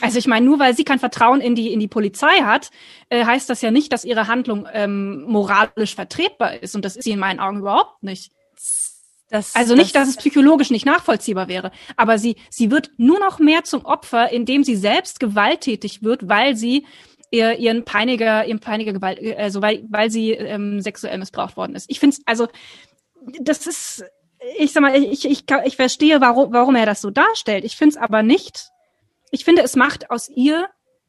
Also 0.00 0.18
ich 0.18 0.26
meine, 0.26 0.44
nur 0.44 0.58
weil 0.58 0.74
sie 0.74 0.84
kein 0.84 0.98
Vertrauen 0.98 1.40
in 1.40 1.54
die 1.54 1.72
in 1.72 1.80
die 1.80 1.88
Polizei 1.88 2.42
hat, 2.42 2.70
äh, 3.08 3.24
heißt 3.24 3.48
das 3.48 3.62
ja 3.62 3.70
nicht, 3.70 3.92
dass 3.92 4.04
ihre 4.04 4.26
Handlung 4.26 4.66
ähm, 4.72 5.22
moralisch 5.22 5.94
vertretbar 5.94 6.62
ist. 6.62 6.74
Und 6.74 6.84
das 6.84 6.96
ist 6.96 7.04
sie 7.04 7.12
in 7.12 7.18
meinen 7.18 7.40
Augen 7.40 7.60
überhaupt 7.60 8.02
nicht. 8.02 8.32
Das, 9.30 9.54
also 9.54 9.74
nicht, 9.74 9.94
das, 9.94 10.02
dass 10.02 10.08
es 10.10 10.16
psychologisch 10.18 10.70
nicht 10.70 10.84
nachvollziehbar 10.84 11.48
wäre, 11.48 11.72
aber 11.96 12.18
sie 12.18 12.36
sie 12.50 12.70
wird 12.70 12.90
nur 12.98 13.18
noch 13.18 13.38
mehr 13.38 13.64
zum 13.64 13.84
Opfer, 13.86 14.30
indem 14.30 14.62
sie 14.62 14.76
selbst 14.76 15.20
gewalttätig 15.20 16.02
wird, 16.02 16.28
weil 16.28 16.54
sie 16.54 16.86
ihr, 17.30 17.58
ihren 17.58 17.86
Peiniger 17.86 18.44
ihren 18.44 18.60
Peiniger 18.60 18.92
Gewalt, 18.92 19.20
also 19.38 19.62
weil 19.62 19.84
weil 19.88 20.10
sie 20.10 20.32
ähm, 20.32 20.82
sexuell 20.82 21.16
missbraucht 21.16 21.56
worden 21.56 21.74
ist. 21.74 21.90
Ich 21.90 21.98
finde 21.98 22.18
also 22.26 22.48
das 23.40 23.66
ist 23.66 24.04
ich 24.58 24.72
sag 24.72 24.82
mal, 24.82 24.94
ich, 24.96 25.24
ich, 25.24 25.44
ich 25.64 25.76
verstehe, 25.76 26.20
warum, 26.20 26.52
warum 26.52 26.74
er 26.74 26.84
das 26.84 27.00
so 27.00 27.10
darstellt. 27.10 27.64
Ich 27.64 27.76
finde 27.76 27.94
es 27.94 27.96
aber 27.96 28.22
nicht 28.22 28.71
ich 29.32 29.44
finde, 29.44 29.62
es 29.62 29.74
macht 29.74 30.10
aus 30.10 30.28
ihr, 30.28 30.68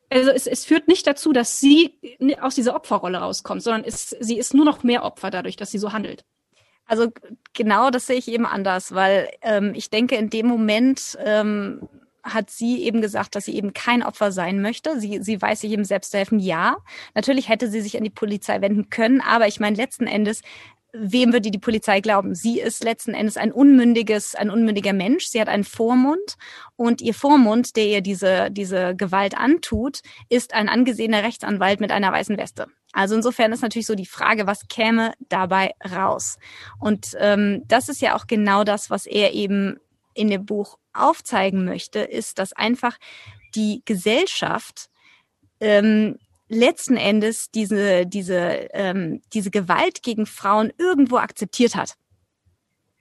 also 0.09 0.31
es, 0.31 0.47
es 0.47 0.65
führt 0.65 0.87
nicht 0.87 1.05
dazu, 1.05 1.33
dass 1.33 1.59
sie 1.59 1.99
aus 2.41 2.55
dieser 2.55 2.75
Opferrolle 2.75 3.19
rauskommt, 3.19 3.61
sondern 3.61 3.83
es, 3.83 4.09
sie 4.19 4.37
ist 4.39 4.53
nur 4.53 4.65
noch 4.65 4.81
mehr 4.81 5.03
Opfer 5.03 5.29
dadurch, 5.29 5.57
dass 5.57 5.69
sie 5.69 5.77
so 5.77 5.91
handelt. 5.91 6.25
Also 6.85 7.09
genau 7.53 7.89
das 7.89 8.07
sehe 8.07 8.17
ich 8.17 8.27
eben 8.27 8.45
anders, 8.45 8.93
weil 8.93 9.29
ähm, 9.41 9.73
ich 9.75 9.89
denke, 9.89 10.15
in 10.15 10.29
dem 10.29 10.47
Moment 10.47 11.17
ähm, 11.23 11.87
hat 12.23 12.49
sie 12.49 12.83
eben 12.83 13.01
gesagt, 13.01 13.35
dass 13.35 13.45
sie 13.45 13.55
eben 13.55 13.73
kein 13.73 14.03
Opfer 14.03 14.31
sein 14.31 14.61
möchte. 14.61 14.99
Sie, 14.99 15.19
sie 15.21 15.41
weiß 15.41 15.61
sich 15.61 15.71
eben 15.71 15.83
selbst 15.83 16.11
zu 16.11 16.17
helfen, 16.17 16.39
ja. 16.39 16.77
Natürlich 17.13 17.49
hätte 17.49 17.69
sie 17.69 17.81
sich 17.81 17.97
an 17.97 18.03
die 18.03 18.09
Polizei 18.09 18.61
wenden 18.61 18.89
können, 18.89 19.21
aber 19.21 19.47
ich 19.47 19.59
meine, 19.59 19.75
letzten 19.75 20.07
Endes 20.07 20.41
wem 20.93 21.33
würde 21.33 21.49
die 21.51 21.59
Polizei 21.59 21.99
glauben? 21.99 22.35
Sie 22.35 22.59
ist 22.59 22.83
letzten 22.83 23.13
Endes 23.13 23.35
ein 23.35 23.51
unmündiges, 23.51 24.35
ein 24.35 24.49
unmündiger 24.49 24.93
Mensch. 24.93 25.25
Sie 25.25 25.41
hat 25.41 25.49
einen 25.49 25.63
Vormund 25.63 26.35
und 26.75 27.01
ihr 27.01 27.15
Vormund, 27.15 27.75
der 27.75 27.85
ihr 27.85 28.01
diese, 28.01 28.51
diese 28.51 28.95
Gewalt 28.95 29.35
antut, 29.35 30.01
ist 30.29 30.53
ein 30.53 30.69
angesehener 30.69 31.23
Rechtsanwalt 31.23 31.79
mit 31.79 31.91
einer 31.91 32.11
weißen 32.11 32.37
Weste. 32.37 32.67
Also 32.93 33.15
insofern 33.15 33.51
ist 33.51 33.61
natürlich 33.61 33.87
so 33.87 33.95
die 33.95 34.05
Frage, 34.05 34.45
was 34.45 34.67
käme 34.67 35.13
dabei 35.29 35.71
raus? 35.91 36.37
Und 36.79 37.17
ähm, 37.19 37.63
das 37.67 37.89
ist 37.89 38.01
ja 38.01 38.15
auch 38.15 38.27
genau 38.27 38.63
das, 38.63 38.91
was 38.91 39.07
er 39.07 39.33
eben 39.33 39.79
in 40.13 40.29
dem 40.29 40.45
Buch 40.45 40.77
aufzeigen 40.93 41.65
möchte, 41.65 41.99
ist, 41.99 42.37
dass 42.37 42.53
einfach 42.53 42.97
die 43.55 43.81
Gesellschaft 43.85 44.89
ähm, 45.59 46.19
letzten 46.47 46.97
Endes 46.97 47.51
diese, 47.51 48.05
diese, 48.05 48.67
ähm, 48.73 49.21
diese 49.33 49.51
Gewalt 49.51 50.03
gegen 50.03 50.25
Frauen 50.25 50.71
irgendwo 50.77 51.17
akzeptiert 51.17 51.75
hat. 51.75 51.95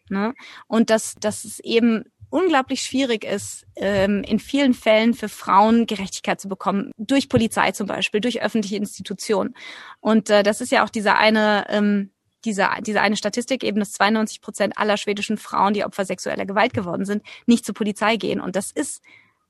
Ne? 0.08 0.34
Und 0.66 0.90
dass, 0.90 1.14
dass 1.20 1.44
es 1.44 1.58
eben 1.60 2.04
unglaublich 2.32 2.82
schwierig 2.82 3.24
ist, 3.24 3.66
ähm, 3.76 4.24
in 4.24 4.38
vielen 4.38 4.72
Fällen 4.72 5.12
für 5.14 5.28
Frauen 5.28 5.86
Gerechtigkeit 5.86 6.40
zu 6.40 6.48
bekommen, 6.48 6.92
durch 6.96 7.28
Polizei 7.28 7.72
zum 7.72 7.86
Beispiel, 7.86 8.20
durch 8.20 8.40
öffentliche 8.40 8.76
Institutionen. 8.76 9.54
Und 10.00 10.30
äh, 10.30 10.42
das 10.42 10.60
ist 10.60 10.72
ja 10.72 10.82
auch 10.82 10.88
dieser 10.88 11.18
eine, 11.18 11.66
ähm, 11.68 12.10
diese, 12.44 12.68
diese 12.80 13.02
eine 13.02 13.16
Statistik 13.16 13.62
eben, 13.62 13.78
dass 13.78 13.92
92 13.92 14.40
Prozent 14.40 14.78
aller 14.78 14.96
schwedischen 14.96 15.36
Frauen, 15.36 15.74
die 15.74 15.84
Opfer 15.84 16.04
sexueller 16.06 16.46
Gewalt 16.46 16.72
geworden 16.72 17.04
sind, 17.04 17.22
nicht 17.46 17.66
zur 17.66 17.74
Polizei 17.74 18.16
gehen. 18.16 18.40
Und 18.40 18.56
das 18.56 18.72
ist 18.72 19.02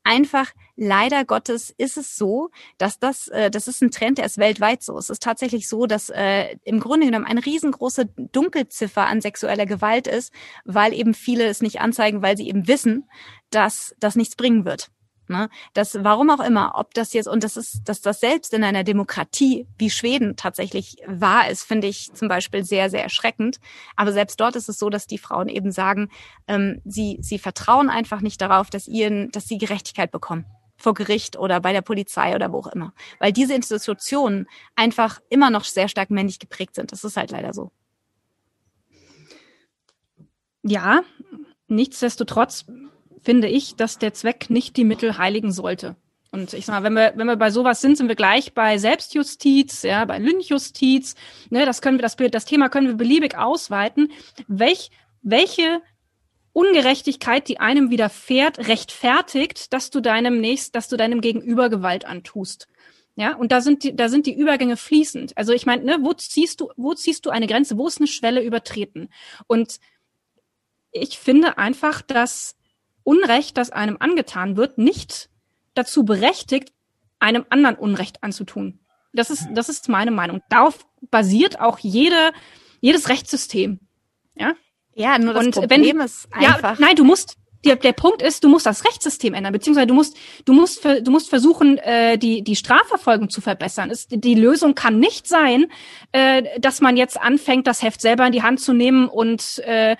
einfach 0.03 0.51
leider 0.75 1.25
Gottes 1.25 1.73
ist 1.77 1.97
es 1.97 2.15
so, 2.15 2.49
dass 2.77 2.99
das, 2.99 3.27
äh, 3.29 3.51
das 3.51 3.67
ist 3.67 3.81
ein 3.81 3.91
Trend, 3.91 4.17
der 4.17 4.25
ist 4.25 4.37
weltweit 4.37 4.83
so. 4.83 4.97
Es 4.97 5.09
ist 5.09 5.23
tatsächlich 5.23 5.67
so, 5.67 5.85
dass 5.85 6.09
äh, 6.09 6.55
im 6.63 6.79
Grunde 6.79 7.05
genommen 7.05 7.25
eine 7.25 7.45
riesengroße 7.45 8.07
Dunkelziffer 8.31 9.05
an 9.05 9.21
sexueller 9.21 9.65
Gewalt 9.65 10.07
ist, 10.07 10.33
weil 10.65 10.93
eben 10.93 11.13
viele 11.13 11.45
es 11.45 11.61
nicht 11.61 11.81
anzeigen, 11.81 12.21
weil 12.21 12.37
sie 12.37 12.47
eben 12.47 12.67
wissen, 12.67 13.09
dass 13.49 13.95
das 13.99 14.15
nichts 14.15 14.35
bringen 14.35 14.65
wird. 14.65 14.89
Ne? 15.33 15.49
Das, 15.73 15.97
warum 16.03 16.29
auch 16.29 16.39
immer, 16.39 16.73
ob 16.75 16.93
das 16.93 17.11
jetzt, 17.11 17.27
und 17.27 17.43
das 17.43 17.57
ist, 17.57 17.81
dass 17.85 18.01
das 18.01 18.19
selbst 18.19 18.53
in 18.53 18.63
einer 18.63 18.83
Demokratie 18.83 19.67
wie 19.77 19.89
Schweden 19.89 20.35
tatsächlich 20.37 20.97
wahr 21.07 21.49
ist, 21.49 21.63
finde 21.63 21.87
ich 21.87 22.13
zum 22.13 22.27
Beispiel 22.27 22.63
sehr, 22.63 22.89
sehr 22.89 23.03
erschreckend. 23.03 23.59
Aber 23.95 24.13
selbst 24.13 24.39
dort 24.39 24.55
ist 24.55 24.69
es 24.69 24.77
so, 24.77 24.89
dass 24.89 25.07
die 25.07 25.17
Frauen 25.17 25.49
eben 25.49 25.71
sagen, 25.71 26.09
ähm, 26.47 26.81
sie, 26.85 27.17
sie 27.21 27.39
vertrauen 27.39 27.89
einfach 27.89 28.21
nicht 28.21 28.39
darauf, 28.39 28.69
dass 28.69 28.87
ihren, 28.87 29.31
dass 29.31 29.47
sie 29.47 29.57
Gerechtigkeit 29.57 30.11
bekommen 30.11 30.45
vor 30.77 30.93
Gericht 30.93 31.37
oder 31.37 31.59
bei 31.61 31.73
der 31.73 31.81
Polizei 31.81 32.35
oder 32.35 32.51
wo 32.51 32.59
auch 32.59 32.67
immer. 32.67 32.93
Weil 33.19 33.31
diese 33.31 33.55
Institutionen 33.55 34.47
einfach 34.75 35.19
immer 35.29 35.49
noch 35.49 35.63
sehr 35.63 35.87
stark 35.87 36.11
männlich 36.11 36.39
geprägt 36.39 36.75
sind. 36.75 36.91
Das 36.91 37.03
ist 37.03 37.17
halt 37.17 37.31
leider 37.31 37.53
so. 37.53 37.71
Ja, 40.61 41.01
nichtsdestotrotz 41.67 42.65
finde 43.23 43.47
ich, 43.47 43.75
dass 43.75 43.97
der 43.97 44.13
Zweck 44.13 44.49
nicht 44.49 44.77
die 44.77 44.83
Mittel 44.83 45.17
heiligen 45.17 45.51
sollte. 45.51 45.95
Und 46.31 46.53
ich 46.53 46.65
sag 46.65 46.75
mal, 46.75 46.83
wenn 46.83 46.93
wir, 46.93 47.13
wenn 47.15 47.27
wir 47.27 47.35
bei 47.35 47.51
sowas 47.51 47.79
sind, 47.79 47.95
sind 47.95 48.07
wir 48.07 48.15
gleich 48.15 48.53
bei 48.53 48.79
Selbstjustiz, 48.79 49.83
ja, 49.83 50.03
bei 50.05 50.17
Lynchjustiz. 50.17 51.15
Ne, 51.51 51.65
das 51.65 51.81
können 51.81 51.99
wir, 51.99 52.01
das, 52.01 52.15
das 52.15 52.45
Thema 52.45 52.69
können 52.69 52.87
wir 52.87 52.95
beliebig 52.95 53.37
ausweiten. 53.37 54.11
Welch, 54.47 54.89
welche 55.21 55.81
Ungerechtigkeit, 56.51 57.47
die 57.47 57.59
einem 57.59 57.91
widerfährt, 57.91 58.67
rechtfertigt, 58.67 59.73
dass 59.73 59.91
du 59.91 60.01
deinem 60.01 60.41
nächst, 60.41 60.75
dass 60.75 60.87
du 60.87 60.97
deinem 60.97 61.21
Gegenüber 61.21 61.69
Gewalt 61.69 62.05
antust. 62.05 62.67
Ja, 63.15 63.35
und 63.35 63.51
da 63.51 63.61
sind 63.61 63.83
die, 63.83 63.95
da 63.95 64.09
sind 64.09 64.25
die 64.25 64.35
Übergänge 64.35 64.75
fließend. 64.75 65.37
Also 65.37 65.53
ich 65.53 65.67
meine, 65.67 65.83
ne, 65.83 65.97
wo 66.01 66.13
ziehst 66.13 66.61
du, 66.61 66.71
wo 66.77 66.95
ziehst 66.95 67.27
du 67.27 67.29
eine 67.29 67.45
Grenze? 67.45 67.77
Wo 67.77 67.87
ist 67.87 67.99
eine 67.99 68.07
Schwelle 68.07 68.41
übertreten? 68.41 69.09
Und 69.45 69.79
ich 70.91 71.19
finde 71.19 71.59
einfach, 71.59 72.01
dass 72.01 72.55
Unrecht, 73.03 73.57
das 73.57 73.69
einem 73.69 73.97
angetan 73.99 74.57
wird, 74.57 74.77
nicht 74.77 75.29
dazu 75.73 76.03
berechtigt, 76.03 76.71
einem 77.19 77.45
anderen 77.49 77.75
Unrecht 77.75 78.23
anzutun. 78.23 78.79
Das 79.13 79.29
ist, 79.29 79.47
das 79.53 79.69
ist 79.69 79.89
meine 79.89 80.11
Meinung. 80.11 80.41
Darauf 80.49 80.85
basiert 81.09 81.59
auch 81.59 81.79
jede, 81.79 82.31
jedes 82.81 83.09
Rechtssystem. 83.09 83.79
Ja? 84.35 84.53
Ja, 84.95 85.17
nur 85.17 85.33
das 85.33 85.45
Und 85.45 85.55
Problem 85.55 85.81
wenn, 85.81 86.05
ist 86.05 86.27
einfach. 86.31 86.79
Ja, 86.79 86.85
nein, 86.85 86.95
du 86.95 87.03
musst, 87.03 87.37
der, 87.65 87.75
der 87.77 87.93
Punkt 87.93 88.21
ist, 88.21 88.43
du 88.43 88.49
musst 88.49 88.65
das 88.65 88.85
Rechtssystem 88.85 89.33
ändern, 89.33 89.53
beziehungsweise 89.53 89.87
du 89.87 89.93
musst, 89.93 90.17
du 90.45 90.53
musst, 90.53 90.83
du 90.83 91.11
musst 91.11 91.29
versuchen, 91.29 91.77
äh, 91.77 92.17
die, 92.17 92.43
die 92.43 92.55
Strafverfolgung 92.55 93.29
zu 93.29 93.41
verbessern. 93.41 93.89
Es, 93.89 94.07
die 94.07 94.35
Lösung 94.35 94.75
kann 94.75 94.99
nicht 94.99 95.27
sein, 95.27 95.67
äh, 96.11 96.59
dass 96.59 96.81
man 96.81 96.97
jetzt 96.97 97.19
anfängt, 97.19 97.67
das 97.67 97.81
Heft 97.81 98.01
selber 98.01 98.25
in 98.25 98.33
die 98.33 98.43
Hand 98.43 98.59
zu 98.59 98.73
nehmen 98.73 99.07
und 99.07 99.59
äh, 99.59 99.95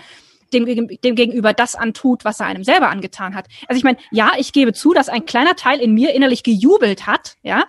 dem, 0.53 0.87
dem 0.87 1.15
Gegenüber 1.15 1.53
das 1.53 1.75
antut, 1.75 2.23
was 2.25 2.39
er 2.39 2.45
einem 2.45 2.63
selber 2.63 2.89
angetan 2.89 3.35
hat. 3.35 3.47
Also 3.67 3.77
ich 3.77 3.83
meine, 3.83 3.97
ja, 4.11 4.33
ich 4.37 4.53
gebe 4.53 4.73
zu, 4.73 4.93
dass 4.93 5.09
ein 5.09 5.25
kleiner 5.25 5.55
Teil 5.55 5.79
in 5.79 5.93
mir 5.93 6.13
innerlich 6.13 6.43
gejubelt 6.43 7.07
hat, 7.07 7.35
ja, 7.41 7.65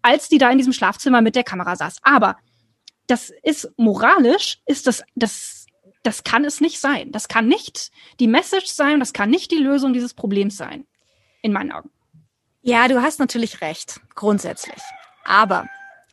als 0.00 0.28
die 0.28 0.38
da 0.38 0.50
in 0.50 0.58
diesem 0.58 0.72
Schlafzimmer 0.72 1.20
mit 1.20 1.36
der 1.36 1.44
Kamera 1.44 1.76
saß. 1.76 1.98
Aber 2.02 2.36
das 3.06 3.32
ist 3.42 3.70
moralisch, 3.76 4.58
ist 4.66 4.86
das, 4.86 5.02
das, 5.14 5.66
das 6.02 6.24
kann 6.24 6.44
es 6.44 6.60
nicht 6.60 6.80
sein. 6.80 7.12
Das 7.12 7.28
kann 7.28 7.46
nicht 7.46 7.90
die 8.20 8.28
Message 8.28 8.68
sein, 8.68 9.00
das 9.00 9.12
kann 9.12 9.30
nicht 9.30 9.50
die 9.50 9.58
Lösung 9.58 9.92
dieses 9.92 10.14
Problems 10.14 10.56
sein. 10.56 10.86
In 11.42 11.52
meinen 11.52 11.72
Augen. 11.72 11.90
Ja, 12.62 12.86
du 12.86 13.02
hast 13.02 13.18
natürlich 13.18 13.60
recht, 13.60 14.00
grundsätzlich. 14.14 14.80
Aber 15.24 15.66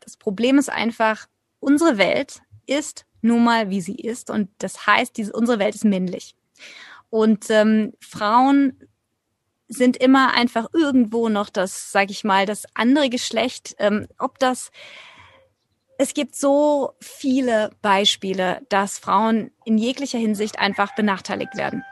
das 0.03 0.17
Problem 0.17 0.57
ist 0.57 0.69
einfach, 0.69 1.27
unsere 1.59 1.97
Welt 1.99 2.41
ist 2.65 3.05
nun 3.21 3.43
mal, 3.43 3.69
wie 3.69 3.81
sie 3.81 3.95
ist. 3.95 4.29
Und 4.29 4.49
das 4.59 4.85
heißt, 4.87 5.17
diese, 5.17 5.33
unsere 5.33 5.59
Welt 5.59 5.75
ist 5.75 5.85
männlich. 5.85 6.35
Und 7.09 7.49
ähm, 7.49 7.93
Frauen 7.99 8.79
sind 9.67 9.97
immer 9.97 10.33
einfach 10.33 10.67
irgendwo 10.73 11.29
noch 11.29 11.49
das, 11.49 11.91
sag 11.91 12.09
ich 12.09 12.23
mal, 12.23 12.45
das 12.45 12.63
andere 12.73 13.09
Geschlecht. 13.09 13.75
Ähm, 13.79 14.07
ob 14.17 14.39
das 14.39 14.71
es 16.01 16.13
gibt 16.13 16.33
so 16.33 16.93
viele 17.01 17.71
Beispiele, 17.81 18.65
dass 18.69 18.97
Frauen 18.99 19.51
in 19.65 19.77
jeglicher 19.77 20.17
Hinsicht 20.17 20.57
einfach 20.57 20.95
benachteiligt 20.95 21.57
werden. 21.57 21.83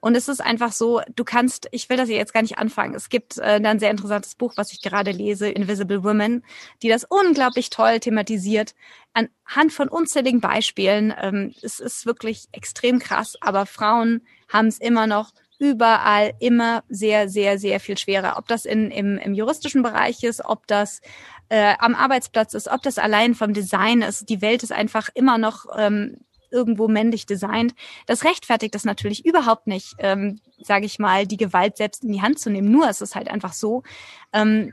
Und 0.00 0.16
es 0.16 0.28
ist 0.28 0.40
einfach 0.40 0.72
so, 0.72 1.00
du 1.14 1.24
kannst, 1.24 1.68
ich 1.72 1.88
will 1.88 1.96
das 1.96 2.08
jetzt 2.08 2.34
gar 2.34 2.42
nicht 2.42 2.58
anfangen. 2.58 2.94
Es 2.94 3.08
gibt 3.08 3.38
äh, 3.38 3.60
ein 3.62 3.78
sehr 3.78 3.90
interessantes 3.90 4.34
Buch, 4.34 4.54
was 4.56 4.72
ich 4.72 4.82
gerade 4.82 5.10
lese, 5.10 5.48
Invisible 5.48 6.04
Women, 6.04 6.44
die 6.82 6.88
das 6.88 7.04
unglaublich 7.04 7.70
toll 7.70 8.00
thematisiert. 8.00 8.74
Anhand 9.12 9.72
von 9.72 9.88
unzähligen 9.88 10.40
Beispielen. 10.40 11.14
Ähm, 11.20 11.54
es 11.62 11.80
ist 11.80 12.06
wirklich 12.06 12.46
extrem 12.52 12.98
krass, 12.98 13.36
aber 13.40 13.66
Frauen 13.66 14.22
haben 14.48 14.66
es 14.66 14.78
immer 14.78 15.06
noch 15.06 15.32
überall 15.58 16.34
immer 16.40 16.82
sehr, 16.88 17.28
sehr, 17.28 17.58
sehr 17.58 17.80
viel 17.80 17.96
schwerer. 17.96 18.34
Ob 18.36 18.48
das 18.48 18.64
in, 18.64 18.90
im, 18.90 19.18
im 19.18 19.34
juristischen 19.34 19.82
Bereich 19.82 20.22
ist, 20.24 20.44
ob 20.44 20.66
das 20.66 21.00
äh, 21.48 21.74
am 21.78 21.94
Arbeitsplatz 21.94 22.54
ist, 22.54 22.68
ob 22.68 22.82
das 22.82 22.98
allein 22.98 23.34
vom 23.34 23.52
Design 23.54 24.02
ist. 24.02 24.28
Die 24.28 24.40
Welt 24.40 24.62
ist 24.62 24.72
einfach 24.72 25.08
immer 25.14 25.38
noch 25.38 25.66
ähm, 25.76 26.18
irgendwo 26.54 26.88
männlich 26.88 27.26
designt. 27.26 27.74
Das 28.06 28.24
rechtfertigt 28.24 28.74
das 28.74 28.84
natürlich 28.84 29.26
überhaupt 29.26 29.66
nicht, 29.66 29.94
ähm, 29.98 30.40
sage 30.62 30.86
ich 30.86 30.98
mal, 30.98 31.26
die 31.26 31.36
Gewalt 31.36 31.76
selbst 31.76 32.04
in 32.04 32.12
die 32.12 32.22
Hand 32.22 32.38
zu 32.38 32.48
nehmen. 32.50 32.70
Nur 32.70 32.88
ist 32.88 33.02
es 33.02 33.14
halt 33.14 33.28
einfach 33.28 33.52
so. 33.52 33.82
Ähm, 34.32 34.72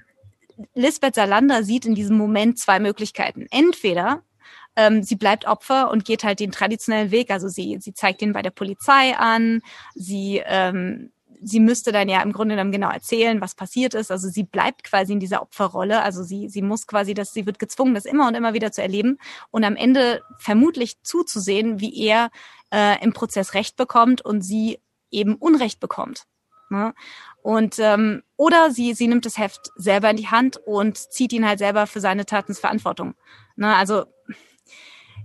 Lisbeth 0.76 1.16
Salander 1.16 1.64
sieht 1.64 1.86
in 1.86 1.96
diesem 1.96 2.18
Moment 2.18 2.60
zwei 2.60 2.80
Möglichkeiten. 2.80 3.48
Entweder 3.50 4.24
ähm, 4.76 5.04
sie 5.04 5.16
bleibt 5.16 5.46
Opfer 5.46 5.92
und 5.92 6.06
geht 6.06 6.24
halt 6.24 6.40
den 6.40 6.52
traditionellen 6.52 7.12
Weg. 7.12 7.32
Also 7.32 7.48
sie, 7.48 7.78
sie 7.80 7.94
zeigt 7.94 8.22
ihn 8.22 8.34
bei 8.34 8.42
der 8.42 8.52
Polizei 8.52 9.18
an, 9.18 9.62
sie, 9.96 10.42
ähm, 10.46 11.12
sie 11.42 11.60
müsste 11.60 11.92
dann 11.92 12.08
ja 12.08 12.22
im 12.22 12.32
Grunde 12.32 12.56
genommen 12.56 12.72
genau 12.72 12.90
erzählen, 12.90 13.42
was 13.42 13.56
passiert 13.56 13.94
ist. 13.94 14.12
Also 14.12 14.30
sie 14.30 14.44
bleibt 14.44 14.84
quasi 14.84 15.14
in 15.14 15.20
dieser 15.20 15.42
Opferrolle. 15.42 16.02
Also 16.02 16.24
sie, 16.24 16.50
sie 16.50 16.62
muss 16.62 16.88
quasi, 16.88 17.14
dass 17.14 17.34
sie 17.34 17.46
wird 17.46 17.60
gezwungen, 17.60 17.96
das 17.96 18.06
immer 18.06 18.28
und 18.28 18.36
immer 18.36 18.54
wieder 18.54 18.72
zu 18.72 18.82
erleben 18.82 19.18
und 19.50 19.64
am 19.64 19.76
Ende 19.76 20.22
vermutlich 20.38 21.02
zuzusehen, 21.02 21.80
wie 21.80 22.06
er 22.06 22.30
äh, 22.72 23.04
im 23.04 23.14
Prozess 23.14 23.54
Recht 23.54 23.76
bekommt 23.76 24.22
und 24.22 24.42
sie 24.42 24.80
eben 25.10 25.36
Unrecht 25.36 25.80
bekommt. 25.80 26.26
Ne? 26.70 26.94
Und 27.42 27.80
ähm, 27.80 28.24
oder 28.38 28.72
sie 28.72 28.94
sie 28.94 29.08
nimmt 29.08 29.26
das 29.26 29.38
Heft 29.38 29.72
selber 29.76 30.10
in 30.10 30.18
die 30.18 30.28
Hand 30.28 30.58
und 30.58 30.98
zieht 30.98 31.34
ihn 31.34 31.46
halt 31.46 31.60
selber 31.60 31.88
für 31.88 32.00
seine 32.00 32.26
Taten 32.26 32.54
Verantwortung. 32.54 33.16
Ne? 33.56 33.76
Also 33.76 34.06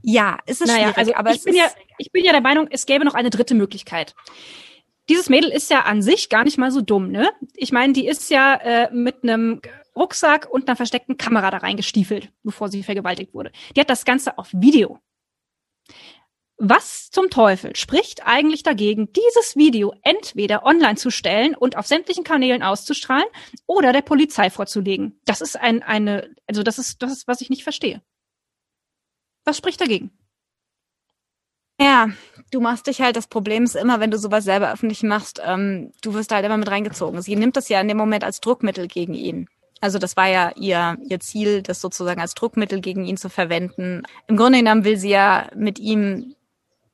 ja, 0.02 0.38
ist 0.46 0.60
es 0.62 0.68
naja, 0.68 0.92
schwierig, 0.92 0.98
also 0.98 1.14
aber 1.14 1.30
ich 1.32 1.44
bin 1.44 1.54
ja 1.54 1.66
ich 1.98 2.10
bin 2.10 2.24
ja 2.24 2.32
der 2.32 2.40
Meinung, 2.40 2.68
es 2.70 2.86
gäbe 2.86 3.04
noch 3.04 3.14
eine 3.14 3.30
dritte 3.30 3.54
Möglichkeit. 3.54 4.14
Dieses 5.08 5.28
Mädel 5.28 5.50
ist 5.50 5.70
ja 5.70 5.82
an 5.82 6.02
sich 6.02 6.28
gar 6.28 6.44
nicht 6.44 6.58
mal 6.58 6.70
so 6.70 6.80
dumm, 6.80 7.10
ne? 7.10 7.30
Ich 7.54 7.72
meine, 7.72 7.92
die 7.92 8.06
ist 8.06 8.28
ja 8.30 8.54
äh, 8.56 8.92
mit 8.92 9.22
einem 9.22 9.60
Rucksack 9.94 10.48
und 10.50 10.68
einer 10.68 10.76
versteckten 10.76 11.16
Kamera 11.16 11.50
da 11.50 11.58
reingestiefelt, 11.58 12.32
bevor 12.42 12.68
sie 12.68 12.82
vergewaltigt 12.82 13.32
wurde. 13.32 13.52
Die 13.74 13.80
hat 13.80 13.90
das 13.90 14.04
Ganze 14.04 14.36
auf 14.36 14.48
Video. 14.52 14.98
Was 16.58 17.10
zum 17.10 17.28
Teufel 17.28 17.76
spricht 17.76 18.26
eigentlich 18.26 18.62
dagegen, 18.62 19.12
dieses 19.12 19.56
Video 19.56 19.94
entweder 20.02 20.64
online 20.64 20.96
zu 20.96 21.10
stellen 21.10 21.54
und 21.54 21.76
auf 21.76 21.86
sämtlichen 21.86 22.24
Kanälen 22.24 22.62
auszustrahlen 22.62 23.26
oder 23.66 23.92
der 23.92 24.00
Polizei 24.00 24.48
vorzulegen? 24.48 25.20
Das 25.26 25.42
ist 25.42 25.56
ein, 25.56 25.82
eine, 25.82 26.34
also 26.46 26.62
das 26.62 26.78
ist, 26.78 27.02
das 27.02 27.12
ist, 27.12 27.28
was 27.28 27.42
ich 27.42 27.50
nicht 27.50 27.62
verstehe. 27.62 28.02
Was 29.44 29.58
spricht 29.58 29.80
dagegen? 29.80 30.10
Ja, 31.78 32.08
du 32.50 32.60
machst 32.60 32.86
dich 32.86 33.00
halt, 33.00 33.16
das 33.16 33.26
Problem 33.26 33.64
ist 33.64 33.76
immer, 33.76 34.00
wenn 34.00 34.10
du 34.10 34.18
sowas 34.18 34.44
selber 34.44 34.72
öffentlich 34.72 35.02
machst, 35.02 35.40
ähm, 35.44 35.92
du 36.02 36.14
wirst 36.14 36.32
halt 36.32 36.44
immer 36.44 36.56
mit 36.56 36.70
reingezogen. 36.70 37.20
Sie 37.22 37.36
nimmt 37.36 37.56
das 37.56 37.68
ja 37.68 37.80
in 37.80 37.88
dem 37.88 37.96
Moment 37.96 38.24
als 38.24 38.40
Druckmittel 38.40 38.88
gegen 38.88 39.14
ihn. 39.14 39.48
Also 39.80 39.98
das 39.98 40.16
war 40.16 40.28
ja 40.28 40.52
ihr, 40.56 40.96
ihr 41.08 41.20
Ziel, 41.20 41.62
das 41.62 41.80
sozusagen 41.80 42.20
als 42.20 42.34
Druckmittel 42.34 42.80
gegen 42.80 43.04
ihn 43.04 43.16
zu 43.16 43.28
verwenden. 43.28 44.02
Im 44.26 44.36
Grunde 44.36 44.58
genommen 44.58 44.84
will 44.84 44.96
sie 44.96 45.10
ja 45.10 45.48
mit 45.54 45.78
ihm 45.78 46.34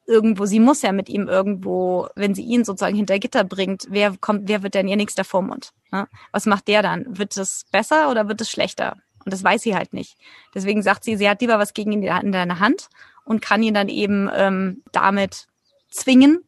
irgendwo, 0.06 0.46
sie 0.46 0.58
muss 0.58 0.82
ja 0.82 0.90
mit 0.92 1.08
ihm 1.08 1.28
irgendwo, 1.28 2.08
wenn 2.16 2.34
sie 2.34 2.42
ihn 2.42 2.64
sozusagen 2.64 2.96
hinter 2.96 3.18
Gitter 3.20 3.44
bringt, 3.44 3.86
wer 3.88 4.16
kommt, 4.18 4.48
wer 4.48 4.62
wird 4.62 4.74
denn 4.74 4.88
ihr 4.88 4.96
nächster 4.96 5.24
Vormund? 5.24 5.72
Ne? 5.92 6.08
Was 6.32 6.46
macht 6.46 6.66
der 6.66 6.82
dann? 6.82 7.18
Wird 7.18 7.36
es 7.36 7.66
besser 7.70 8.10
oder 8.10 8.28
wird 8.28 8.40
es 8.40 8.50
schlechter? 8.50 8.96
Und 9.24 9.32
das 9.32 9.44
weiß 9.44 9.62
sie 9.62 9.76
halt 9.76 9.92
nicht. 9.92 10.16
Deswegen 10.52 10.82
sagt 10.82 11.04
sie, 11.04 11.16
sie 11.16 11.28
hat 11.28 11.40
lieber 11.40 11.58
was 11.60 11.74
gegen 11.74 11.92
ihn 11.92 12.02
in 12.02 12.32
der 12.32 12.58
Hand 12.58 12.88
und 13.24 13.40
kann 13.42 13.62
ihn 13.62 13.74
dann 13.74 13.88
eben 13.88 14.28
ähm, 14.34 14.82
damit 14.92 15.46
zwingen, 15.90 16.44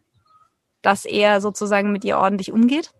dass 0.82 1.04
er 1.04 1.40
sozusagen 1.40 1.92
mit 1.92 2.04
ihr 2.04 2.18
ordentlich 2.18 2.52
umgeht, 2.52 2.92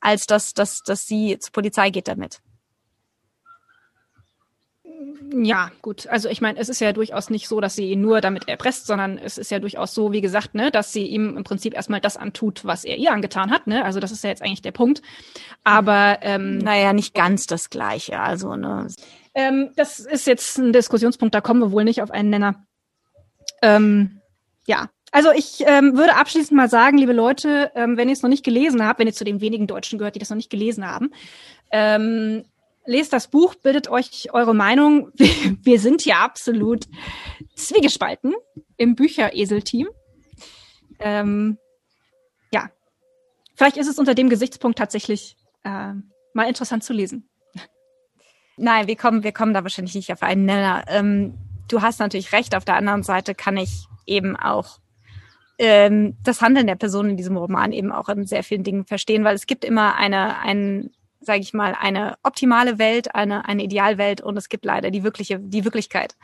als 0.00 0.26
dass, 0.26 0.54
dass, 0.54 0.82
dass 0.82 1.06
sie 1.06 1.38
zur 1.38 1.52
Polizei 1.52 1.90
geht 1.90 2.08
damit. 2.08 2.40
Ja, 5.32 5.70
gut. 5.82 6.06
Also 6.06 6.28
ich 6.28 6.40
meine, 6.40 6.58
es 6.58 6.68
ist 6.68 6.80
ja 6.80 6.92
durchaus 6.92 7.28
nicht 7.28 7.48
so, 7.48 7.60
dass 7.60 7.76
sie 7.76 7.90
ihn 7.90 8.00
nur 8.00 8.20
damit 8.20 8.48
erpresst, 8.48 8.86
sondern 8.86 9.18
es 9.18 9.36
ist 9.36 9.50
ja 9.50 9.58
durchaus 9.58 9.94
so, 9.94 10.12
wie 10.12 10.20
gesagt, 10.20 10.54
ne, 10.54 10.70
dass 10.70 10.92
sie 10.92 11.06
ihm 11.06 11.36
im 11.36 11.44
Prinzip 11.44 11.74
erstmal 11.74 12.00
das 12.00 12.16
antut, 12.16 12.64
was 12.64 12.84
er 12.84 12.96
ihr 12.96 13.12
angetan 13.12 13.50
hat. 13.50 13.66
Ne? 13.66 13.84
Also 13.84 14.00
das 14.00 14.10
ist 14.10 14.24
ja 14.24 14.30
jetzt 14.30 14.42
eigentlich 14.42 14.62
der 14.62 14.72
Punkt. 14.72 15.02
Aber 15.64 16.18
ähm, 16.22 16.58
naja, 16.58 16.92
nicht 16.92 17.14
ganz 17.14 17.46
das 17.46 17.68
Gleiche. 17.68 18.20
Also 18.20 18.56
ne. 18.56 18.88
Ähm, 19.34 19.70
das 19.76 20.00
ist 20.00 20.26
jetzt 20.26 20.56
ein 20.58 20.72
Diskussionspunkt, 20.72 21.34
da 21.34 21.40
kommen 21.40 21.60
wir 21.60 21.72
wohl 21.72 21.84
nicht 21.84 22.02
auf 22.02 22.10
einen 22.10 22.30
Nenner. 22.30 22.66
Ähm, 23.62 24.20
ja, 24.66 24.90
also 25.10 25.30
ich 25.32 25.62
ähm, 25.66 25.96
würde 25.96 26.16
abschließend 26.16 26.56
mal 26.56 26.68
sagen, 26.68 26.98
liebe 26.98 27.12
Leute, 27.12 27.72
ähm, 27.74 27.96
wenn 27.96 28.08
ihr 28.08 28.12
es 28.12 28.22
noch 28.22 28.28
nicht 28.28 28.44
gelesen 28.44 28.84
habt, 28.84 28.98
wenn 29.00 29.06
ihr 29.06 29.14
zu 29.14 29.24
den 29.24 29.40
wenigen 29.40 29.66
Deutschen 29.66 29.98
gehört, 29.98 30.14
die 30.14 30.18
das 30.18 30.30
noch 30.30 30.36
nicht 30.36 30.50
gelesen 30.50 30.86
haben, 30.86 31.10
ähm, 31.70 32.44
lest 32.84 33.12
das 33.12 33.28
Buch, 33.28 33.54
bildet 33.54 33.88
euch 33.88 34.28
eure 34.32 34.54
Meinung. 34.54 35.10
Wir 35.16 35.80
sind 35.80 36.04
ja 36.04 36.24
absolut 36.24 36.86
zwiegespalten 37.54 38.34
im 38.76 38.94
Bücheresel-Team. 38.94 39.88
Ähm, 40.98 41.58
ja, 42.52 42.70
vielleicht 43.54 43.76
ist 43.76 43.88
es 43.88 43.98
unter 43.98 44.14
dem 44.14 44.28
Gesichtspunkt 44.28 44.78
tatsächlich 44.78 45.36
äh, 45.64 45.92
mal 46.32 46.48
interessant 46.48 46.84
zu 46.84 46.92
lesen. 46.92 47.28
Nein, 48.60 48.88
wir 48.88 48.96
kommen, 48.96 49.22
wir 49.22 49.30
kommen 49.30 49.54
da 49.54 49.62
wahrscheinlich 49.62 49.94
nicht 49.94 50.12
auf 50.12 50.22
einen 50.22 50.44
Nenner. 50.44 50.84
Ähm, 50.88 51.34
du 51.68 51.82
hast 51.82 52.00
natürlich 52.00 52.32
recht. 52.32 52.54
Auf 52.54 52.64
der 52.64 52.76
anderen 52.76 53.02
Seite 53.02 53.34
kann 53.34 53.56
ich 53.56 53.86
eben 54.06 54.36
auch 54.36 54.78
ähm, 55.58 56.16
das 56.22 56.40
Handeln 56.40 56.66
der 56.66 56.76
Person 56.76 57.10
in 57.10 57.16
diesem 57.16 57.36
Roman 57.36 57.72
eben 57.72 57.92
auch 57.92 58.08
in 58.08 58.26
sehr 58.26 58.44
vielen 58.44 58.64
Dingen 58.64 58.86
verstehen, 58.86 59.24
weil 59.24 59.34
es 59.34 59.46
gibt 59.46 59.64
immer 59.64 59.96
eine, 59.96 60.38
ein, 60.38 60.90
sage 61.20 61.40
ich 61.40 61.52
mal, 61.52 61.76
eine 61.78 62.16
optimale 62.22 62.78
Welt, 62.78 63.14
eine, 63.14 63.44
eine 63.46 63.64
Idealwelt 63.64 64.20
und 64.20 64.36
es 64.36 64.48
gibt 64.48 64.64
leider 64.64 64.90
die 64.90 65.02
wirkliche, 65.02 65.38
die 65.38 65.64
Wirklichkeit. 65.64 66.16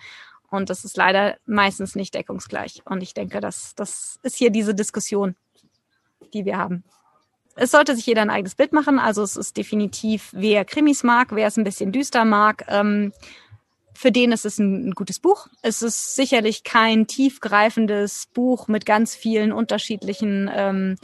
Und 0.50 0.70
das 0.70 0.84
ist 0.84 0.96
leider 0.96 1.36
meistens 1.46 1.96
nicht 1.96 2.14
deckungsgleich. 2.14 2.82
Und 2.84 3.02
ich 3.02 3.12
denke, 3.12 3.40
das, 3.40 3.74
das 3.74 4.20
ist 4.22 4.36
hier 4.36 4.50
diese 4.50 4.74
Diskussion, 4.74 5.34
die 6.32 6.44
wir 6.44 6.58
haben. 6.58 6.84
Es 7.56 7.72
sollte 7.72 7.96
sich 7.96 8.06
jeder 8.06 8.22
ein 8.22 8.30
eigenes 8.30 8.54
Bild 8.54 8.72
machen. 8.72 9.00
Also 9.00 9.22
es 9.22 9.36
ist 9.36 9.56
definitiv, 9.56 10.30
wer 10.32 10.64
Krimis 10.64 11.02
mag, 11.02 11.34
wer 11.34 11.48
es 11.48 11.56
ein 11.56 11.64
bisschen 11.64 11.90
düster 11.90 12.24
mag. 12.24 12.64
Ähm, 12.68 13.12
für 13.94 14.12
den 14.12 14.32
ist 14.32 14.44
es 14.44 14.58
ein, 14.58 14.92
gutes 14.92 15.20
Buch. 15.20 15.48
Es 15.62 15.82
ist 15.82 16.16
sicherlich 16.16 16.64
kein 16.64 17.06
tiefgreifendes 17.06 18.28
Buch 18.34 18.68
mit 18.68 18.84
ganz 18.86 19.14
vielen 19.14 19.52
unterschiedlichen 19.52 20.50
ähm, 20.52 20.96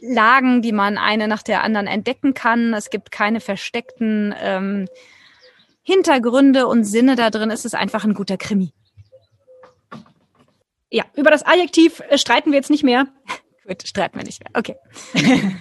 Lagen, 0.00 0.62
die 0.62 0.72
man 0.72 0.98
eine 0.98 1.28
nach 1.28 1.42
der 1.42 1.62
anderen 1.62 1.86
entdecken 1.86 2.34
kann. 2.34 2.74
Es 2.74 2.90
gibt 2.90 3.12
keine 3.12 3.40
versteckten 3.40 4.34
ähm, 4.40 4.88
Hintergründe 5.82 6.66
und 6.66 6.84
Sinne 6.84 7.14
da 7.16 7.30
drin. 7.30 7.50
Es 7.50 7.64
ist 7.64 7.74
einfach 7.74 8.04
ein 8.04 8.14
guter 8.14 8.36
Krimi. 8.36 8.72
Ja, 10.90 11.04
über 11.14 11.30
das 11.30 11.44
Adjektiv 11.44 12.00
äh, 12.08 12.18
streiten 12.18 12.50
wir 12.50 12.58
jetzt 12.58 12.70
nicht 12.70 12.84
mehr. 12.84 13.06
Gut, 13.66 13.86
streiten 13.86 14.18
wir 14.18 14.24
nicht 14.24 14.42
mehr. 14.42 14.50
Okay. 14.54 14.76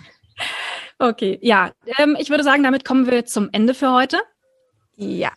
okay, 0.99 1.38
ja. 1.41 1.71
Ähm, 1.99 2.17
ich 2.19 2.29
würde 2.32 2.43
sagen, 2.43 2.63
damit 2.63 2.84
kommen 2.84 3.05
wir 3.05 3.25
zum 3.25 3.49
Ende 3.51 3.73
für 3.73 3.93
heute. 3.93 4.19
Ja. 4.95 5.32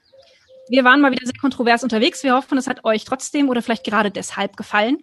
Wir 0.68 0.84
waren 0.84 1.00
mal 1.00 1.12
wieder 1.12 1.26
sehr 1.26 1.38
kontrovers 1.38 1.82
unterwegs. 1.82 2.22
Wir 2.22 2.34
hoffen, 2.34 2.56
es 2.58 2.66
hat 2.66 2.84
euch 2.84 3.04
trotzdem 3.04 3.48
oder 3.48 3.62
vielleicht 3.62 3.84
gerade 3.84 4.10
deshalb 4.10 4.56
gefallen. 4.56 4.98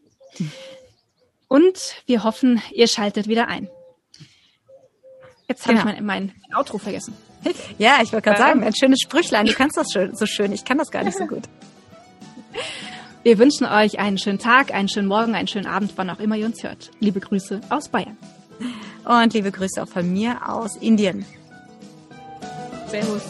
Und 1.48 1.96
wir 2.06 2.24
hoffen, 2.24 2.62
ihr 2.72 2.88
schaltet 2.88 3.28
wieder 3.28 3.48
ein. 3.48 3.70
Jetzt 5.48 5.68
habe 5.68 5.78
genau. 5.78 5.90
ich 5.90 6.02
mein, 6.02 6.06
mein, 6.06 6.34
Outro 6.56 6.78
vergessen. 6.78 7.14
Ja, 7.78 8.00
ich 8.02 8.14
wollte 8.14 8.30
gerade 8.30 8.40
sagen, 8.40 8.64
ein 8.64 8.76
schönes 8.76 9.00
Sprüchlein. 9.02 9.46
Du 9.46 9.54
kannst 9.54 9.76
das 9.76 9.92
schön, 9.92 10.16
so 10.16 10.26
schön. 10.26 10.54
Ich 10.54 10.64
kann 10.64 10.78
das 10.78 10.92
gar 10.92 11.04
nicht 11.04 11.18
so 11.18 11.26
gut. 11.26 11.44
Wir 13.24 13.38
wünschen 13.38 13.68
euch 13.68 14.00
einen 14.00 14.18
schönen 14.18 14.40
Tag, 14.40 14.74
einen 14.74 14.90
schönen 14.90 15.08
Morgen, 15.08 15.36
einen 15.36 15.48
schönen 15.48 15.68
Abend, 15.68 15.94
wann 15.96 16.10
auch 16.10 16.20
immer 16.20 16.36
ihr 16.36 16.46
uns 16.46 16.64
hört. 16.64 16.90
Liebe 17.00 17.20
Grüße 17.20 17.62
aus 17.70 17.90
Bayern. 17.90 18.18
Und 19.04 19.34
liebe 19.34 19.52
Grüße 19.52 19.84
auch 19.84 19.88
von 19.88 20.12
mir 20.12 20.48
aus 20.48 20.76
Indien. 20.78 21.26
Servus. 22.88 23.24